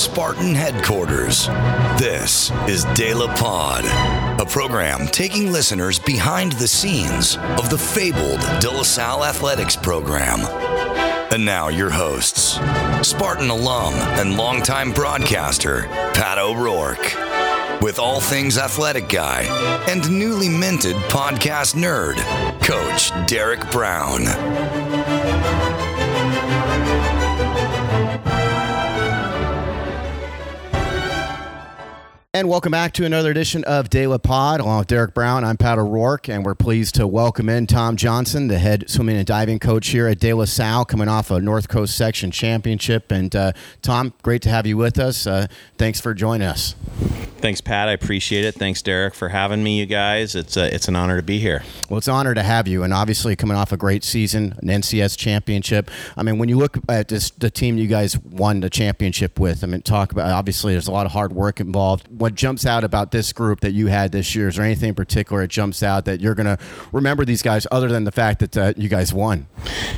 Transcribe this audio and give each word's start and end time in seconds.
Spartan 0.00 0.54
headquarters, 0.54 1.46
this 1.98 2.50
is 2.66 2.86
De 2.94 3.12
La 3.12 3.26
Pod, 3.36 3.84
a 4.40 4.46
program 4.46 5.06
taking 5.06 5.52
listeners 5.52 5.98
behind 5.98 6.52
the 6.52 6.66
scenes 6.66 7.36
of 7.58 7.68
the 7.68 7.76
fabled 7.76 8.40
De 8.60 8.70
La 8.70 8.82
Salle 8.82 9.26
Athletics 9.26 9.76
program. 9.76 10.38
And 11.32 11.44
now, 11.44 11.68
your 11.68 11.90
hosts, 11.90 12.54
Spartan 13.06 13.50
alum 13.50 13.92
and 14.18 14.38
longtime 14.38 14.92
broadcaster, 14.92 15.82
Pat 16.14 16.38
O'Rourke, 16.38 17.14
with 17.82 17.98
all 17.98 18.22
things 18.22 18.56
athletic 18.56 19.06
guy 19.06 19.42
and 19.86 20.10
newly 20.10 20.48
minted 20.48 20.96
podcast 21.10 21.74
nerd, 21.74 22.16
Coach 22.62 23.12
Derek 23.28 23.70
Brown. 23.70 24.22
And 32.32 32.48
welcome 32.48 32.70
back 32.70 32.92
to 32.92 33.04
another 33.04 33.32
edition 33.32 33.64
of 33.64 33.90
De 33.90 34.06
La 34.06 34.16
Pod. 34.16 34.60
Along 34.60 34.78
with 34.78 34.86
Derek 34.86 35.14
Brown, 35.14 35.42
I'm 35.42 35.56
Pat 35.56 35.80
O'Rourke, 35.80 36.28
and 36.28 36.44
we're 36.44 36.54
pleased 36.54 36.94
to 36.94 37.08
welcome 37.08 37.48
in 37.48 37.66
Tom 37.66 37.96
Johnson, 37.96 38.46
the 38.46 38.60
head 38.60 38.88
swimming 38.88 39.16
and 39.16 39.26
diving 39.26 39.58
coach 39.58 39.88
here 39.88 40.06
at 40.06 40.20
De 40.20 40.32
La 40.32 40.44
Salle, 40.44 40.84
coming 40.84 41.08
off 41.08 41.32
a 41.32 41.40
North 41.40 41.66
Coast 41.66 41.96
Section 41.96 42.30
Championship. 42.30 43.10
And 43.10 43.34
uh, 43.34 43.50
Tom, 43.82 44.12
great 44.22 44.42
to 44.42 44.48
have 44.48 44.64
you 44.64 44.76
with 44.76 45.00
us. 45.00 45.26
Uh, 45.26 45.48
thanks 45.76 46.00
for 46.00 46.14
joining 46.14 46.46
us. 46.46 46.76
Thanks, 47.40 47.62
Pat. 47.62 47.88
I 47.88 47.92
appreciate 47.92 48.44
it. 48.44 48.54
Thanks, 48.54 48.82
Derek, 48.82 49.14
for 49.14 49.30
having 49.30 49.62
me. 49.64 49.80
You 49.80 49.86
guys, 49.86 50.34
it's 50.34 50.58
a, 50.58 50.72
it's 50.72 50.88
an 50.88 50.94
honor 50.94 51.16
to 51.16 51.22
be 51.22 51.38
here. 51.38 51.62
Well, 51.88 51.96
it's 51.96 52.06
an 52.06 52.14
honor 52.14 52.34
to 52.34 52.42
have 52.42 52.68
you, 52.68 52.82
and 52.82 52.92
obviously 52.92 53.34
coming 53.34 53.56
off 53.56 53.72
a 53.72 53.78
great 53.78 54.04
season, 54.04 54.54
an 54.60 54.68
NCS 54.68 55.16
championship. 55.16 55.90
I 56.18 56.22
mean, 56.22 56.38
when 56.38 56.50
you 56.50 56.58
look 56.58 56.76
at 56.88 57.08
this, 57.08 57.30
the 57.30 57.50
team 57.50 57.78
you 57.78 57.86
guys 57.86 58.18
won 58.18 58.60
the 58.60 58.68
championship 58.68 59.40
with, 59.40 59.64
I 59.64 59.68
mean, 59.68 59.80
talk 59.80 60.12
about 60.12 60.30
obviously 60.30 60.74
there's 60.74 60.86
a 60.86 60.92
lot 60.92 61.06
of 61.06 61.12
hard 61.12 61.32
work 61.32 61.60
involved. 61.60 62.08
What 62.20 62.34
jumps 62.34 62.66
out 62.66 62.84
about 62.84 63.12
this 63.12 63.32
group 63.32 63.60
that 63.60 63.72
you 63.72 63.86
had 63.86 64.12
this 64.12 64.34
year? 64.34 64.48
Is 64.48 64.56
there 64.56 64.64
anything 64.66 64.90
in 64.90 64.94
particular 64.94 65.40
that 65.40 65.48
jumps 65.48 65.82
out 65.82 66.04
that 66.04 66.20
you're 66.20 66.34
going 66.34 66.54
to 66.54 66.58
remember 66.92 67.24
these 67.24 67.40
guys, 67.40 67.66
other 67.70 67.88
than 67.88 68.04
the 68.04 68.12
fact 68.12 68.40
that 68.40 68.56
uh, 68.58 68.74
you 68.76 68.90
guys 68.90 69.14
won? 69.14 69.46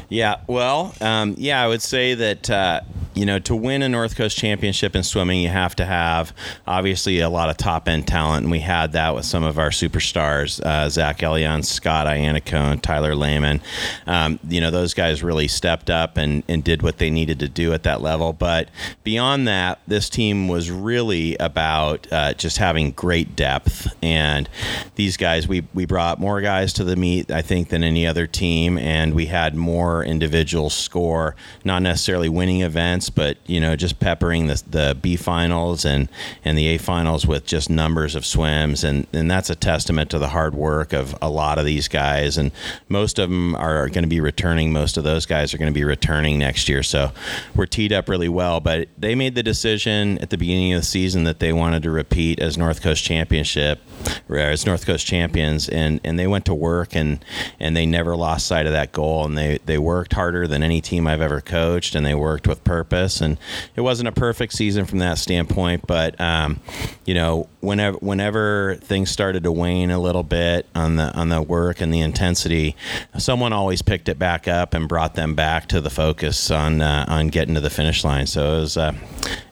Yeah, 0.09 0.37
well, 0.47 0.95
um, 1.00 1.34
yeah, 1.37 1.61
I 1.61 1.67
would 1.67 1.83
say 1.83 2.15
that 2.15 2.48
uh, 2.48 2.83
you 3.15 3.27
know 3.27 3.41
to 3.41 3.56
win 3.56 3.83
a 3.83 3.89
North 3.89 4.15
Coast 4.15 4.39
championship 4.39 4.95
in 4.95 5.03
swimming, 5.03 5.41
you 5.41 5.48
have 5.48 5.75
to 5.77 5.84
have 5.84 6.33
obviously 6.65 7.19
a 7.19 7.28
lot 7.28 7.50
of 7.50 7.56
top 7.56 7.89
end 7.89 8.06
talent, 8.06 8.45
and 8.45 8.53
we 8.53 8.61
had 8.61 8.93
that 8.93 9.17
with 9.17 9.25
some 9.25 9.43
of 9.43 9.59
our 9.59 9.70
superstars, 9.70 10.65
uh, 10.65 10.89
Zach 10.89 11.19
Elion, 11.19 11.65
Scott 11.65 12.06
Iannacone, 12.06 12.81
Tyler 12.81 13.17
Lehman. 13.17 13.61
Um, 14.06 14.39
you 14.48 14.61
know, 14.61 14.70
those 14.70 14.95
guys 14.95 15.25
really 15.25 15.48
stepped 15.48 15.91
up 15.91 16.17
and, 16.17 16.45
and 16.47 16.62
did 16.62 16.83
what 16.83 16.98
they 16.98 17.11
needed 17.11 17.41
to 17.41 17.48
do 17.48 17.73
at 17.73 17.83
that 17.83 18.00
level. 18.00 18.33
But 18.33 18.69
beyond 19.03 19.48
that, 19.48 19.81
this 19.89 20.09
team 20.09 20.47
was 20.47 20.70
really 20.70 21.37
about 21.39 22.12
uh, 22.13 22.35
just 22.35 22.59
having 22.59 22.93
great 22.93 23.35
depth. 23.35 23.95
And 24.03 24.49
these 24.95 25.17
guys, 25.17 25.49
we, 25.49 25.67
we 25.75 25.87
brought 25.87 26.21
more 26.21 26.41
guys 26.41 26.73
to 26.75 26.85
the 26.85 26.97
meet, 26.97 27.31
I 27.31 27.43
think, 27.43 27.71
than 27.71 27.83
any 27.83 28.07
other 28.07 28.27
team, 28.27 28.79
and 28.79 29.15
we 29.15 29.27
had 29.27 29.55
more 29.55 30.05
individuals 30.05 30.75
score, 30.75 31.35
not 31.65 31.83
necessarily 31.83 32.29
winning 32.29 32.61
events, 32.61 33.11
but 33.11 33.39
you 33.47 33.61
know, 33.61 33.75
just 33.77 33.99
peppering 33.99 34.47
the, 34.47 34.63
the 34.69 34.97
B 35.01 35.17
finals 35.17 35.85
and, 35.85 36.09
and 36.45 36.57
the 36.57 36.67
A 36.69 36.79
finals 36.79 37.27
with 37.27 37.47
just 37.47 37.71
numbers 37.71 38.15
of 38.15 38.27
swims, 38.27 38.85
and, 38.85 39.07
and 39.13 39.31
that's 39.31 39.51
a 39.51 39.55
testament 39.55 40.11
to 40.11 40.19
the 40.19 40.29
hard 40.29 40.55
work 40.55 40.93
of 40.93 41.17
a 41.23 41.31
lot 41.31 41.59
of 41.59 41.65
these 41.65 41.89
guys. 41.89 42.37
And 42.37 42.53
most 42.89 43.19
of 43.19 43.31
them 43.31 43.55
are 43.57 43.89
going 43.89 44.05
to 44.05 44.09
be 44.09 44.21
returning. 44.21 44.73
Most 44.73 44.97
of 44.97 45.05
those 45.05 45.27
guys 45.27 45.55
are 45.55 45.59
going 45.59 45.73
to 45.73 45.75
be 45.75 45.85
returning 45.85 46.39
next 46.39 46.69
year. 46.69 46.83
So 46.83 47.13
we're 47.55 47.67
teed 47.67 47.93
up 47.93 48.09
really 48.09 48.29
well. 48.29 48.61
But 48.61 48.89
they 48.99 49.15
made 49.15 49.35
the 49.35 49.43
decision 49.43 50.19
at 50.19 50.31
the 50.31 50.39
beginning 50.39 50.75
of 50.75 50.81
the 50.81 50.87
season 50.87 51.25
that 51.25 51.39
they 51.39 51.53
wanted 51.53 51.83
to 51.85 51.91
repeat 52.03 52.41
as 52.41 52.58
North 52.58 52.83
Coast 52.83 53.05
Championship, 53.05 53.81
as 54.28 54.66
North 54.66 54.84
Coast 54.84 55.06
champions, 55.06 55.69
and, 55.69 56.00
and 56.03 56.19
they 56.19 56.27
went 56.27 56.44
to 56.47 56.54
work 56.54 56.97
and 56.97 57.25
and 57.60 57.77
they 57.77 57.87
never 57.87 58.16
lost 58.16 58.47
sight 58.47 58.66
of 58.66 58.72
that 58.72 58.91
goal. 58.91 59.25
And 59.25 59.38
they 59.38 59.59
they 59.65 59.78
worked 59.78 60.12
harder 60.12 60.49
than 60.49 60.62
any 60.62 60.81
team 60.81 61.06
I've 61.06 61.21
ever 61.21 61.41
coached, 61.41 61.94
and 61.94 62.04
they 62.04 62.15
worked 62.15 62.49
with 62.49 62.65
purpose. 62.65 63.21
And 63.21 63.38
it 63.77 63.82
wasn't 63.82 64.09
a 64.09 64.12
perfect 64.12 64.53
season 64.54 64.84
from 64.84 64.99
that 64.99 65.19
standpoint, 65.19 65.87
but 65.87 66.21
um, 66.21 66.60
you 67.04 67.15
know 67.15 67.49
whenever 67.60 67.97
whenever 67.99 68.75
things 68.81 69.10
started 69.10 69.44
to 69.44 69.53
wane 69.53 69.93
a 69.93 69.98
little 69.98 70.25
bit 70.25 70.66
on 70.75 70.97
the 70.97 71.15
on 71.15 71.28
the 71.28 71.41
work 71.41 71.81
and 71.81 71.94
the 71.94 72.00
intensity, 72.00 72.75
someone 73.16 73.53
always 73.53 73.81
picked 73.81 74.09
it 74.09 74.19
back 74.19 74.48
up 74.48 74.75
and 74.75 74.88
brought 74.88 75.15
them 75.15 75.34
back 75.34 75.69
to 75.69 75.81
the 75.81 75.91
focus 75.91 76.50
on 76.50 76.82
uh, 76.82 77.04
on 77.09 77.28
getting 77.28 77.54
to 77.54 77.60
the 77.60 77.71
finish 77.71 78.03
line. 78.04 78.27
So 78.27 78.56
it 78.56 78.60
was 78.60 78.77
uh, 78.77 78.93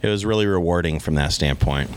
it 0.03 0.09
was 0.09 0.27
really 0.27 0.47
rewarding 0.47 0.99
from 0.99 1.15
that 1.15 1.33
standpoint. 1.33 1.91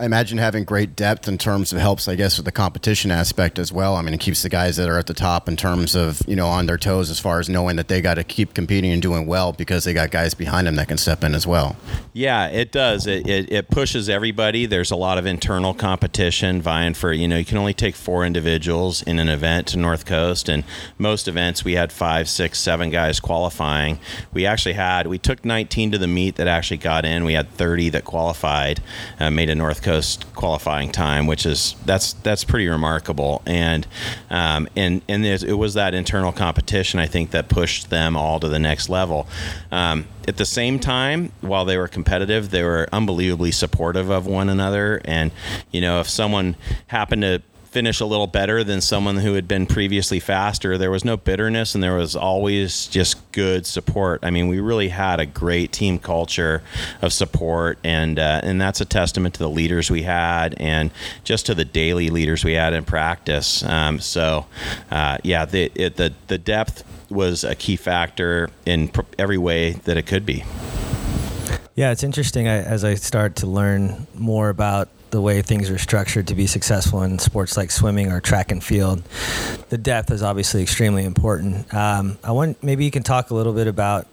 I 0.00 0.06
imagine 0.06 0.38
having 0.38 0.64
great 0.64 0.96
depth 0.96 1.28
in 1.28 1.36
terms 1.36 1.74
of 1.74 1.78
helps, 1.78 2.08
I 2.08 2.14
guess, 2.14 2.38
with 2.38 2.46
the 2.46 2.52
competition 2.52 3.10
aspect 3.10 3.58
as 3.58 3.70
well. 3.70 3.96
I 3.96 4.00
mean, 4.02 4.14
it 4.14 4.20
keeps 4.20 4.42
the 4.42 4.48
guys 4.48 4.78
that 4.78 4.88
are 4.88 4.96
at 4.96 5.06
the 5.06 5.12
top 5.12 5.46
in 5.46 5.58
terms 5.58 5.94
of 5.94 6.22
you 6.26 6.34
know 6.34 6.46
on 6.46 6.64
their 6.64 6.78
toes 6.78 7.10
as 7.10 7.20
far 7.20 7.38
as 7.38 7.50
knowing 7.50 7.76
that 7.76 7.88
they 7.88 8.00
got 8.00 8.14
to 8.14 8.24
keep 8.24 8.54
competing 8.54 8.92
and 8.92 9.02
doing 9.02 9.26
well 9.26 9.52
because 9.52 9.84
they 9.84 9.92
got 9.92 10.10
guys 10.10 10.32
behind 10.32 10.66
them 10.66 10.76
that 10.76 10.88
can 10.88 10.96
step 10.96 11.22
in 11.22 11.34
as 11.34 11.46
well. 11.46 11.76
Yeah, 12.14 12.46
it 12.46 12.72
does. 12.72 13.06
It, 13.06 13.28
it, 13.28 13.52
it 13.52 13.70
pushes 13.70 14.08
everybody. 14.08 14.64
There's 14.64 14.90
a 14.90 14.96
lot 14.96 15.18
of 15.18 15.26
internal 15.26 15.74
competition 15.74 16.62
vying 16.62 16.94
for 16.94 17.12
you 17.12 17.28
know 17.28 17.36
you 17.36 17.44
can 17.44 17.58
only 17.58 17.74
take 17.74 17.94
four 17.94 18.24
individuals 18.24 19.02
in 19.02 19.18
an 19.18 19.28
event 19.28 19.66
to 19.68 19.78
North 19.78 20.06
Coast, 20.06 20.48
and 20.48 20.64
most 20.96 21.28
events 21.28 21.62
we 21.62 21.74
had 21.74 21.92
five, 21.92 22.26
six, 22.26 22.58
seven 22.58 22.88
guys 22.88 23.20
qualifying. 23.20 23.98
We 24.32 24.46
actually 24.46 24.76
had 24.76 25.08
we 25.08 25.18
took 25.18 25.44
19 25.44 25.90
to 25.90 25.98
the 25.98 26.08
meet 26.08 26.36
that 26.36 26.48
actually 26.48 26.78
got 26.78 27.04
in. 27.04 27.26
We 27.26 27.34
had 27.34 27.50
30 27.50 27.90
that 27.90 28.06
qualified, 28.06 28.80
uh, 29.18 29.30
made 29.30 29.50
a 29.50 29.54
North 29.54 29.82
Coast 29.82 29.89
Coast 29.90 30.32
qualifying 30.34 30.92
time, 30.92 31.26
which 31.26 31.44
is 31.44 31.74
that's 31.84 32.12
that's 32.12 32.44
pretty 32.44 32.68
remarkable. 32.68 33.42
And 33.44 33.88
um, 34.30 34.68
and 34.76 35.02
and 35.08 35.26
it 35.26 35.58
was 35.58 35.74
that 35.74 35.94
internal 35.94 36.30
competition 36.30 37.00
I 37.00 37.06
think 37.06 37.32
that 37.32 37.48
pushed 37.48 37.90
them 37.90 38.16
all 38.16 38.38
to 38.38 38.48
the 38.48 38.60
next 38.60 38.88
level. 38.88 39.26
Um, 39.72 40.06
at 40.28 40.36
the 40.36 40.44
same 40.44 40.78
time, 40.78 41.32
while 41.40 41.64
they 41.64 41.76
were 41.76 41.88
competitive, 41.88 42.50
they 42.50 42.62
were 42.62 42.88
unbelievably 42.92 43.50
supportive 43.50 44.10
of 44.10 44.26
one 44.28 44.48
another. 44.48 45.00
And 45.04 45.32
you 45.72 45.80
know, 45.80 45.98
if 45.98 46.08
someone 46.08 46.54
happened 46.86 47.22
to 47.22 47.42
finish 47.70 48.00
a 48.00 48.04
little 48.04 48.26
better 48.26 48.64
than 48.64 48.80
someone 48.80 49.16
who 49.16 49.34
had 49.34 49.46
been 49.46 49.64
previously 49.64 50.18
faster. 50.18 50.76
There 50.76 50.90
was 50.90 51.04
no 51.04 51.16
bitterness 51.16 51.74
and 51.74 51.82
there 51.82 51.94
was 51.94 52.16
always 52.16 52.88
just 52.88 53.16
good 53.30 53.64
support. 53.64 54.20
I 54.24 54.30
mean, 54.30 54.48
we 54.48 54.58
really 54.58 54.88
had 54.88 55.20
a 55.20 55.26
great 55.26 55.70
team 55.70 56.00
culture 56.00 56.62
of 57.00 57.12
support, 57.12 57.78
and 57.84 58.18
uh, 58.18 58.40
and 58.42 58.60
that's 58.60 58.80
a 58.80 58.84
testament 58.84 59.34
to 59.34 59.38
the 59.38 59.48
leaders 59.48 59.90
we 59.90 60.02
had 60.02 60.54
and 60.58 60.90
just 61.22 61.46
to 61.46 61.54
the 61.54 61.64
daily 61.64 62.10
leaders 62.10 62.44
we 62.44 62.54
had 62.54 62.74
in 62.74 62.84
practice. 62.84 63.62
Um, 63.62 64.00
so, 64.00 64.46
uh, 64.90 65.18
yeah, 65.22 65.44
the 65.44 65.70
it, 65.74 65.96
the 65.96 66.12
the 66.26 66.38
depth 66.38 66.84
was 67.08 67.44
a 67.44 67.54
key 67.54 67.76
factor 67.76 68.50
in 68.66 68.90
every 69.18 69.38
way 69.38 69.72
that 69.84 69.96
it 69.96 70.06
could 70.06 70.26
be. 70.26 70.44
Yeah, 71.76 71.92
it's 71.92 72.02
interesting 72.02 72.48
I, 72.48 72.58
as 72.58 72.84
I 72.84 72.94
start 72.94 73.36
to 73.36 73.46
learn 73.46 74.06
more 74.14 74.48
about 74.48 74.88
the 75.10 75.20
way 75.20 75.42
things 75.42 75.70
are 75.70 75.78
structured 75.78 76.26
to 76.28 76.34
be 76.34 76.46
successful 76.46 77.02
in 77.02 77.18
sports 77.18 77.56
like 77.56 77.70
swimming 77.70 78.10
or 78.10 78.20
track 78.20 78.50
and 78.52 78.62
field. 78.62 79.02
The 79.68 79.78
depth 79.78 80.10
is 80.10 80.22
obviously 80.22 80.62
extremely 80.62 81.04
important. 81.04 81.72
Um, 81.74 82.18
I 82.24 82.32
want 82.32 82.62
maybe 82.62 82.84
you 82.84 82.90
can 82.90 83.02
talk 83.02 83.30
a 83.30 83.34
little 83.34 83.52
bit 83.52 83.66
about 83.66 84.06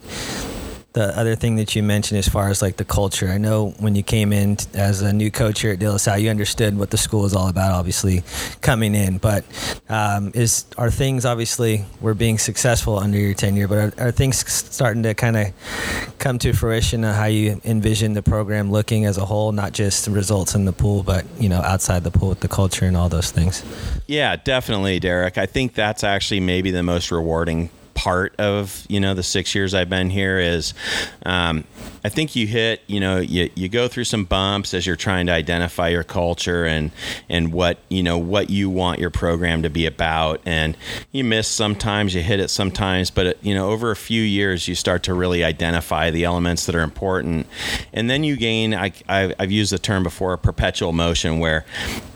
the 0.97 1.15
other 1.15 1.35
thing 1.35 1.57
that 1.57 1.75
you 1.75 1.83
mentioned 1.83 2.17
as 2.17 2.27
far 2.27 2.49
as 2.49 2.59
like 2.59 2.77
the 2.77 2.85
culture. 2.85 3.27
I 3.27 3.37
know 3.37 3.75
when 3.77 3.93
you 3.93 4.01
came 4.01 4.33
in 4.33 4.57
as 4.73 5.03
a 5.03 5.13
new 5.13 5.29
coach 5.29 5.61
here 5.61 5.73
at 5.73 5.79
De 5.79 5.87
La 5.87 5.97
Salle, 5.97 6.17
you 6.17 6.31
understood 6.31 6.75
what 6.75 6.89
the 6.89 6.97
school 6.97 7.23
is 7.25 7.35
all 7.35 7.49
about, 7.49 7.73
obviously 7.73 8.23
coming 8.61 8.95
in. 8.95 9.19
But 9.19 9.45
um, 9.89 10.31
is 10.33 10.65
are 10.75 10.89
things 10.89 11.23
obviously 11.23 11.85
we're 12.01 12.15
being 12.15 12.39
successful 12.39 12.97
under 12.97 13.19
your 13.19 13.35
tenure, 13.35 13.67
but 13.67 13.77
are, 13.77 14.07
are 14.07 14.11
things 14.11 14.39
starting 14.51 15.03
to 15.03 15.13
kind 15.13 15.37
of 15.37 16.15
come 16.17 16.39
to 16.39 16.51
fruition 16.51 17.03
of 17.03 17.13
how 17.13 17.25
you 17.25 17.61
envision 17.63 18.13
the 18.13 18.23
program 18.23 18.71
looking 18.71 19.05
as 19.05 19.19
a 19.19 19.25
whole, 19.25 19.51
not 19.51 19.73
just 19.73 20.05
the 20.05 20.11
results 20.11 20.55
in 20.55 20.65
the 20.65 20.73
pool, 20.73 21.03
but 21.03 21.25
you 21.39 21.47
know 21.47 21.61
outside 21.61 22.03
the 22.03 22.11
pool 22.11 22.29
with 22.29 22.39
the 22.39 22.47
culture 22.47 22.85
and 22.85 22.97
all 22.97 23.07
those 23.07 23.29
things? 23.29 23.63
Yeah, 24.07 24.35
definitely, 24.35 24.99
Derek. 24.99 25.37
I 25.37 25.45
think 25.45 25.75
that's 25.75 26.03
actually 26.03 26.39
maybe 26.39 26.71
the 26.71 26.81
most 26.81 27.11
rewarding 27.11 27.69
part 28.07 28.33
of 28.39 28.85
you 28.87 29.01
know 29.01 29.13
the 29.13 29.21
six 29.21 29.53
years 29.53 29.73
I've 29.73 29.89
been 29.89 30.09
here 30.09 30.39
is 30.39 30.73
um, 31.25 31.65
I 32.05 32.09
think 32.09 32.37
you 32.37 32.47
hit 32.47 32.81
you 32.87 33.01
know 33.01 33.17
you, 33.17 33.49
you 33.53 33.67
go 33.67 33.89
through 33.89 34.05
some 34.05 34.23
bumps 34.23 34.73
as 34.73 34.87
you're 34.87 34.95
trying 34.95 35.25
to 35.25 35.33
identify 35.33 35.89
your 35.89 36.05
culture 36.05 36.65
and 36.65 36.91
and 37.27 37.51
what 37.51 37.79
you 37.89 38.01
know 38.01 38.17
what 38.17 38.49
you 38.49 38.69
want 38.69 39.01
your 39.01 39.09
program 39.09 39.61
to 39.63 39.69
be 39.69 39.85
about. 39.85 40.39
And 40.45 40.77
you 41.11 41.25
miss 41.25 41.49
sometimes 41.49 42.15
you 42.15 42.21
hit 42.21 42.39
it 42.39 42.47
sometimes 42.47 43.11
but 43.11 43.43
you 43.43 43.53
know 43.53 43.71
over 43.71 43.91
a 43.91 43.95
few 43.97 44.21
years 44.21 44.69
you 44.69 44.75
start 44.75 45.03
to 45.03 45.13
really 45.13 45.43
identify 45.43 46.09
the 46.09 46.23
elements 46.23 46.65
that 46.67 46.75
are 46.75 46.83
important. 46.83 47.45
And 47.91 48.09
then 48.09 48.23
you 48.23 48.37
gain 48.37 48.73
I, 48.73 48.93
I 49.09 49.35
I've 49.37 49.51
used 49.51 49.73
the 49.73 49.79
term 49.79 50.03
before 50.03 50.37
perpetual 50.37 50.93
motion 50.93 51.39
where 51.39 51.65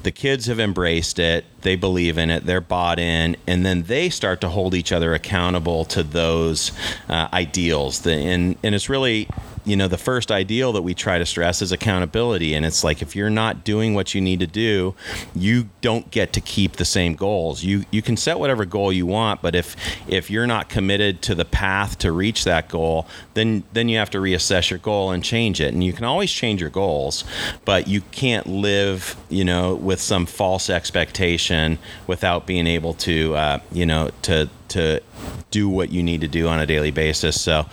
the 0.03 0.11
kids 0.11 0.45
have 0.45 0.59
embraced 0.61 1.19
it 1.19 1.43
they 1.61 1.75
believe 1.75 2.17
in 2.17 2.29
it 2.29 2.45
they're 2.45 2.61
bought 2.61 2.99
in 2.99 3.35
and 3.47 3.65
then 3.65 3.83
they 3.83 4.09
start 4.09 4.41
to 4.41 4.49
hold 4.49 4.73
each 4.73 4.91
other 4.91 5.13
accountable 5.13 5.85
to 5.85 6.03
those 6.03 6.71
uh, 7.09 7.27
ideals. 7.33 8.01
The, 8.01 8.13
and, 8.13 8.55
and 8.63 8.75
it's 8.75 8.89
really 8.89 9.27
you 9.65 9.75
know, 9.75 9.87
the 9.87 9.97
first 9.97 10.31
ideal 10.31 10.73
that 10.73 10.81
we 10.81 10.93
try 10.93 11.17
to 11.17 11.25
stress 11.25 11.61
is 11.61 11.71
accountability. 11.71 12.53
And 12.53 12.65
it's 12.65 12.83
like 12.83 13.01
if 13.01 13.15
you're 13.15 13.29
not 13.29 13.63
doing 13.63 13.93
what 13.93 14.15
you 14.15 14.21
need 14.21 14.39
to 14.39 14.47
do, 14.47 14.95
you 15.35 15.69
don't 15.81 16.09
get 16.11 16.33
to 16.33 16.41
keep 16.41 16.73
the 16.73 16.85
same 16.85 17.15
goals. 17.15 17.63
You 17.63 17.85
you 17.91 18.01
can 18.01 18.17
set 18.17 18.39
whatever 18.39 18.65
goal 18.65 18.91
you 18.91 19.05
want, 19.05 19.41
but 19.41 19.55
if 19.55 19.75
if 20.07 20.29
you're 20.29 20.47
not 20.47 20.69
committed 20.69 21.21
to 21.23 21.35
the 21.35 21.45
path 21.45 21.97
to 21.99 22.11
reach 22.11 22.43
that 22.45 22.69
goal, 22.69 23.07
then 23.33 23.63
then 23.73 23.89
you 23.89 23.97
have 23.97 24.09
to 24.11 24.19
reassess 24.19 24.69
your 24.69 24.79
goal 24.79 25.11
and 25.11 25.23
change 25.23 25.61
it. 25.61 25.73
And 25.73 25.83
you 25.83 25.93
can 25.93 26.05
always 26.05 26.31
change 26.31 26.61
your 26.61 26.69
goals, 26.69 27.23
but 27.65 27.87
you 27.87 28.01
can't 28.11 28.47
live, 28.47 29.15
you 29.29 29.43
know, 29.43 29.75
with 29.75 30.01
some 30.01 30.25
false 30.25 30.69
expectation 30.69 31.77
without 32.07 32.45
being 32.45 32.67
able 32.67 32.93
to, 32.93 33.35
uh, 33.35 33.59
you 33.71 33.85
know, 33.85 34.11
to 34.23 34.49
to 34.71 35.01
do 35.51 35.67
what 35.69 35.91
you 35.91 36.01
need 36.01 36.21
to 36.21 36.27
do 36.27 36.47
on 36.47 36.59
a 36.59 36.65
daily 36.65 36.91
basis. 36.91 37.39
So 37.39 37.65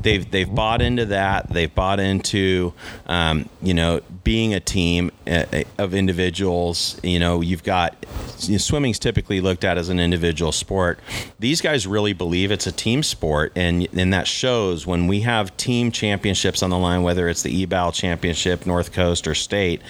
they've 0.00 0.28
they've 0.28 0.52
bought 0.52 0.82
into 0.82 1.06
that. 1.06 1.48
They've 1.50 1.72
bought 1.72 2.00
into 2.00 2.72
um, 3.06 3.48
you 3.62 3.74
know 3.74 4.00
being 4.24 4.54
a 4.54 4.60
team 4.60 5.12
uh, 5.26 5.44
of 5.78 5.94
individuals. 5.94 6.98
You 7.02 7.18
know 7.18 7.40
you've 7.42 7.62
got 7.62 7.94
you 8.40 8.52
know, 8.52 8.58
swimming's 8.58 8.98
typically 8.98 9.40
looked 9.40 9.64
at 9.64 9.78
as 9.78 9.88
an 9.88 10.00
individual 10.00 10.52
sport. 10.52 10.98
These 11.38 11.60
guys 11.60 11.86
really 11.86 12.12
believe 12.12 12.50
it's 12.50 12.66
a 12.66 12.72
team 12.72 13.02
sport, 13.02 13.52
and 13.54 13.86
and 13.96 14.12
that 14.12 14.26
shows 14.26 14.86
when 14.86 15.06
we 15.06 15.20
have 15.20 15.56
team 15.56 15.90
championships 15.90 16.62
on 16.62 16.70
the 16.70 16.78
line, 16.78 17.02
whether 17.02 17.28
it's 17.28 17.42
the 17.42 17.66
EBAL 17.66 17.92
championship, 17.94 18.66
North 18.66 18.92
Coast 18.92 19.28
or 19.28 19.34
state. 19.34 19.82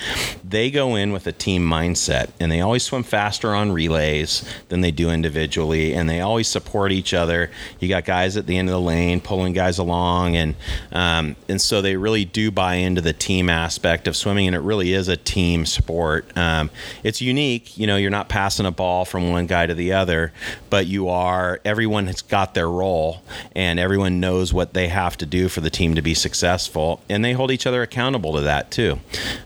They 0.44 0.70
go 0.70 0.96
in 0.96 1.12
with 1.12 1.26
a 1.26 1.32
team 1.32 1.66
mindset, 1.66 2.30
and 2.40 2.50
they 2.50 2.60
always 2.60 2.82
swim 2.82 3.04
faster 3.04 3.54
on 3.54 3.72
relays 3.72 4.44
than 4.68 4.80
they 4.80 4.90
do 4.90 5.10
individually, 5.10 5.94
and 5.94 6.10
they 6.10 6.20
always 6.20 6.48
support 6.56 6.90
each 6.90 7.12
other. 7.12 7.50
You 7.80 7.88
got 7.88 8.06
guys 8.06 8.38
at 8.38 8.46
the 8.46 8.56
end 8.56 8.70
of 8.70 8.72
the 8.72 8.80
lane 8.80 9.20
pulling 9.20 9.52
guys 9.52 9.78
along, 9.78 10.36
and 10.36 10.54
um, 10.90 11.36
and 11.50 11.60
so 11.60 11.82
they 11.82 11.96
really 11.96 12.24
do 12.24 12.50
buy 12.50 12.76
into 12.76 13.02
the 13.02 13.12
team 13.12 13.50
aspect 13.50 14.08
of 14.08 14.16
swimming, 14.16 14.46
and 14.46 14.56
it 14.56 14.60
really 14.60 14.94
is 14.94 15.08
a 15.08 15.18
team 15.18 15.66
sport. 15.66 16.34
Um, 16.34 16.70
it's 17.02 17.20
unique, 17.20 17.76
you 17.76 17.86
know. 17.86 17.96
You're 17.96 18.10
not 18.10 18.30
passing 18.30 18.64
a 18.64 18.70
ball 18.70 19.04
from 19.04 19.30
one 19.30 19.46
guy 19.46 19.66
to 19.66 19.74
the 19.74 19.92
other, 19.92 20.32
but 20.70 20.86
you 20.86 21.10
are. 21.10 21.60
Everyone 21.62 22.06
has 22.06 22.22
got 22.22 22.54
their 22.54 22.70
role, 22.70 23.22
and 23.54 23.78
everyone 23.78 24.18
knows 24.18 24.54
what 24.54 24.72
they 24.72 24.88
have 24.88 25.18
to 25.18 25.26
do 25.26 25.50
for 25.50 25.60
the 25.60 25.70
team 25.70 25.94
to 25.94 26.02
be 26.02 26.14
successful, 26.14 27.02
and 27.10 27.22
they 27.22 27.34
hold 27.34 27.50
each 27.50 27.66
other 27.66 27.82
accountable 27.82 28.32
to 28.32 28.40
that 28.40 28.70
too. 28.70 28.98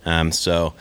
Um, 0.05 0.31
so, 0.31 0.75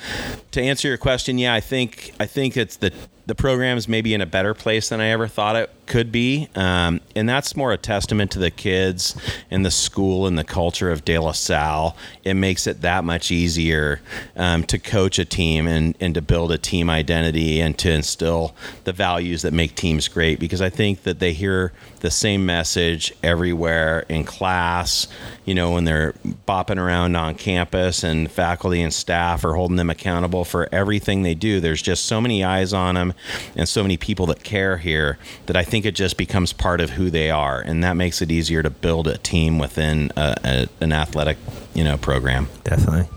to 0.52 0.62
answer 0.62 0.88
your 0.88 0.98
question, 0.98 1.40
yeah, 1.40 1.56
I 1.56 1.60
think 1.60 2.14
I 2.20 2.28
think 2.28 2.56
it's 2.56 2.78
the 2.78 2.94
the 3.30 3.36
program's 3.36 3.88
maybe 3.88 4.16
in 4.16 4.22
a 4.22 4.26
better 4.26 4.56
place 4.56 4.90
than 4.90 5.00
I 5.00 5.10
ever 5.10 5.28
thought 5.28 5.56
it 5.56 5.70
could 5.86 6.12
be. 6.12 6.50
Um, 6.56 7.00
and 7.16 7.30
that's 7.30 7.56
more 7.56 7.72
a 7.72 7.78
testament 7.78 8.32
to 8.32 8.40
the 8.40 8.50
kids 8.50 9.16
and 9.52 9.64
the 9.64 9.70
school 9.70 10.26
and 10.26 10.36
the 10.36 10.44
culture 10.44 10.90
of 10.90 11.06
De 11.06 11.18
La 11.20 11.34
Salle. 11.34 11.96
It 12.24 12.34
makes 12.34 12.66
it 12.66 12.82
that 12.82 13.04
much 13.04 13.30
easier 13.30 14.02
um, 14.36 14.64
to 14.64 14.80
coach 14.80 15.20
a 15.20 15.26
team 15.26 15.68
and, 15.68 15.96
and 16.00 16.16
to 16.16 16.24
build 16.24 16.52
a 16.52 16.58
team 16.58 16.90
identity 16.90 17.62
and 17.62 17.78
to 17.78 17.92
instill 17.92 18.56
the 18.86 18.94
values 18.94 19.44
that 19.44 19.54
make 19.54 19.76
teams 19.76 20.08
great 20.08 20.40
because 20.40 20.62
I 20.62 20.70
think 20.70 21.04
that 21.04 21.20
they 21.20 21.34
hear 21.34 21.72
the 22.00 22.12
same 22.12 22.46
message 22.46 23.14
everywhere 23.24 24.06
in 24.10 24.24
class, 24.24 25.08
you 25.46 25.54
know, 25.54 25.72
when 25.72 25.84
they're 25.84 26.14
bopping 26.48 26.78
around 26.78 27.16
on 27.16 27.36
campus 27.36 28.04
and 28.04 28.32
faculty 28.32 28.82
and 28.82 28.94
staff 28.94 29.44
are 29.44 29.54
holding 29.54 29.78
them 29.78 29.90
accountable 29.90 30.46
for 30.46 30.70
everything 30.72 31.24
they 31.24 31.36
do. 31.36 31.60
There's 31.60 31.82
just 31.82 32.06
so 32.06 32.22
many 32.22 32.44
eyes 32.44 32.74
on 32.74 32.96
them 32.96 33.14
and 33.56 33.68
so 33.68 33.82
many 33.82 33.98
people 33.98 34.26
that 34.28 34.44
care 34.44 34.78
here 34.78 35.18
that 35.48 35.56
I 35.56 35.64
think 35.64 35.86
it 35.86 35.96
just 35.96 36.18
becomes 36.18 36.54
part 36.54 36.82
of 36.82 36.92
who 36.92 37.10
they 37.10 37.30
are, 37.30 37.60
and 37.60 37.84
that 37.84 37.94
makes 37.94 38.22
it 38.22 38.32
easier 38.32 38.64
to 38.64 38.70
build 38.70 39.08
a 39.08 39.18
team 39.18 39.60
within 39.60 40.12
a, 40.16 40.36
a, 40.44 40.68
an 40.82 40.94
athletic, 40.94 41.38
you 41.74 41.84
know, 41.84 41.98
program. 41.98 42.48
Definitely. 42.64 43.10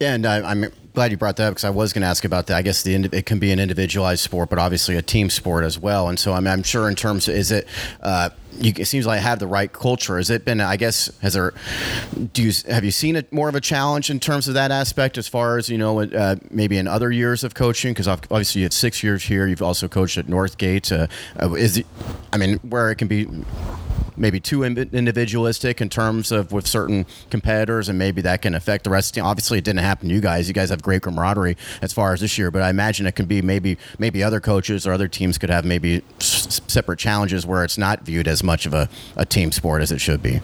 Yeah, 0.00 0.14
and 0.14 0.26
I, 0.26 0.50
I'm 0.50 0.66
glad 0.94 1.10
you 1.10 1.16
brought 1.16 1.36
that 1.36 1.48
up 1.48 1.50
because 1.52 1.64
I 1.64 1.70
was 1.70 1.92
going 1.92 2.02
to 2.02 2.08
ask 2.08 2.24
about 2.24 2.46
that. 2.46 2.56
I 2.56 2.62
guess 2.62 2.82
the 2.82 2.94
it 2.94 3.26
can 3.26 3.38
be 3.38 3.50
an 3.52 3.58
individualized 3.58 4.22
sport, 4.22 4.48
but 4.48 4.58
obviously 4.58 4.96
a 4.96 5.02
team 5.02 5.28
sport 5.28 5.64
as 5.64 5.78
well. 5.78 6.08
And 6.08 6.18
so 6.18 6.32
I'm, 6.32 6.46
I'm 6.46 6.62
sure 6.62 6.88
in 6.88 6.94
terms 6.94 7.28
of 7.28 7.34
is 7.34 7.50
it. 7.50 7.66
Uh, 8.00 8.30
you, 8.60 8.72
it 8.76 8.84
seems 8.84 9.04
like 9.04 9.18
I 9.18 9.22
have 9.22 9.40
the 9.40 9.48
right 9.48 9.72
culture. 9.72 10.16
Has 10.16 10.30
it 10.30 10.44
been? 10.44 10.60
I 10.60 10.76
guess 10.76 11.10
has 11.18 11.34
there? 11.34 11.54
Do 12.32 12.40
you 12.40 12.52
have 12.68 12.84
you 12.84 12.92
seen 12.92 13.16
it 13.16 13.32
more 13.32 13.48
of 13.48 13.56
a 13.56 13.60
challenge 13.60 14.10
in 14.10 14.20
terms 14.20 14.46
of 14.46 14.54
that 14.54 14.70
aspect 14.70 15.18
as 15.18 15.26
far 15.26 15.58
as 15.58 15.68
you 15.68 15.76
know? 15.76 16.00
Uh, 16.00 16.36
maybe 16.50 16.78
in 16.78 16.86
other 16.86 17.10
years 17.10 17.42
of 17.42 17.54
coaching, 17.54 17.92
because 17.92 18.06
obviously 18.06 18.60
you 18.60 18.66
had 18.66 18.72
six 18.72 19.02
years 19.02 19.24
here. 19.24 19.48
You've 19.48 19.60
also 19.60 19.88
coached 19.88 20.18
at 20.18 20.26
Northgate. 20.26 20.92
Uh, 20.92 21.08
uh, 21.42 21.54
is 21.54 21.78
it? 21.78 21.86
I 22.32 22.36
mean, 22.36 22.58
where 22.58 22.92
it 22.92 22.96
can 22.96 23.08
be 23.08 23.26
maybe 24.16 24.40
too 24.40 24.62
individualistic 24.62 25.80
in 25.80 25.88
terms 25.88 26.32
of 26.32 26.52
with 26.52 26.66
certain 26.66 27.06
competitors, 27.30 27.88
and 27.88 27.98
maybe 27.98 28.20
that 28.22 28.42
can 28.42 28.54
affect 28.54 28.84
the 28.84 28.90
rest 28.90 29.10
of 29.10 29.14
the 29.14 29.20
team. 29.20 29.26
Obviously, 29.26 29.58
it 29.58 29.64
didn't 29.64 29.80
happen 29.80 30.08
to 30.08 30.14
you 30.14 30.20
guys. 30.20 30.48
You 30.48 30.54
guys 30.54 30.70
have 30.70 30.82
great 30.82 31.02
camaraderie 31.02 31.56
as 31.82 31.92
far 31.92 32.12
as 32.12 32.20
this 32.20 32.38
year, 32.38 32.50
but 32.50 32.62
I 32.62 32.70
imagine 32.70 33.06
it 33.06 33.16
can 33.16 33.26
be 33.26 33.42
maybe 33.42 33.78
maybe 33.98 34.22
other 34.22 34.40
coaches 34.40 34.86
or 34.86 34.92
other 34.92 35.08
teams 35.08 35.38
could 35.38 35.50
have 35.50 35.64
maybe 35.64 36.02
s- 36.20 36.60
separate 36.66 36.98
challenges 36.98 37.46
where 37.46 37.64
it's 37.64 37.78
not 37.78 38.02
viewed 38.02 38.28
as 38.28 38.42
much 38.42 38.66
of 38.66 38.74
a, 38.74 38.88
a 39.16 39.24
team 39.24 39.52
sport 39.52 39.82
as 39.82 39.92
it 39.92 40.00
should 40.00 40.22
be 40.22 40.40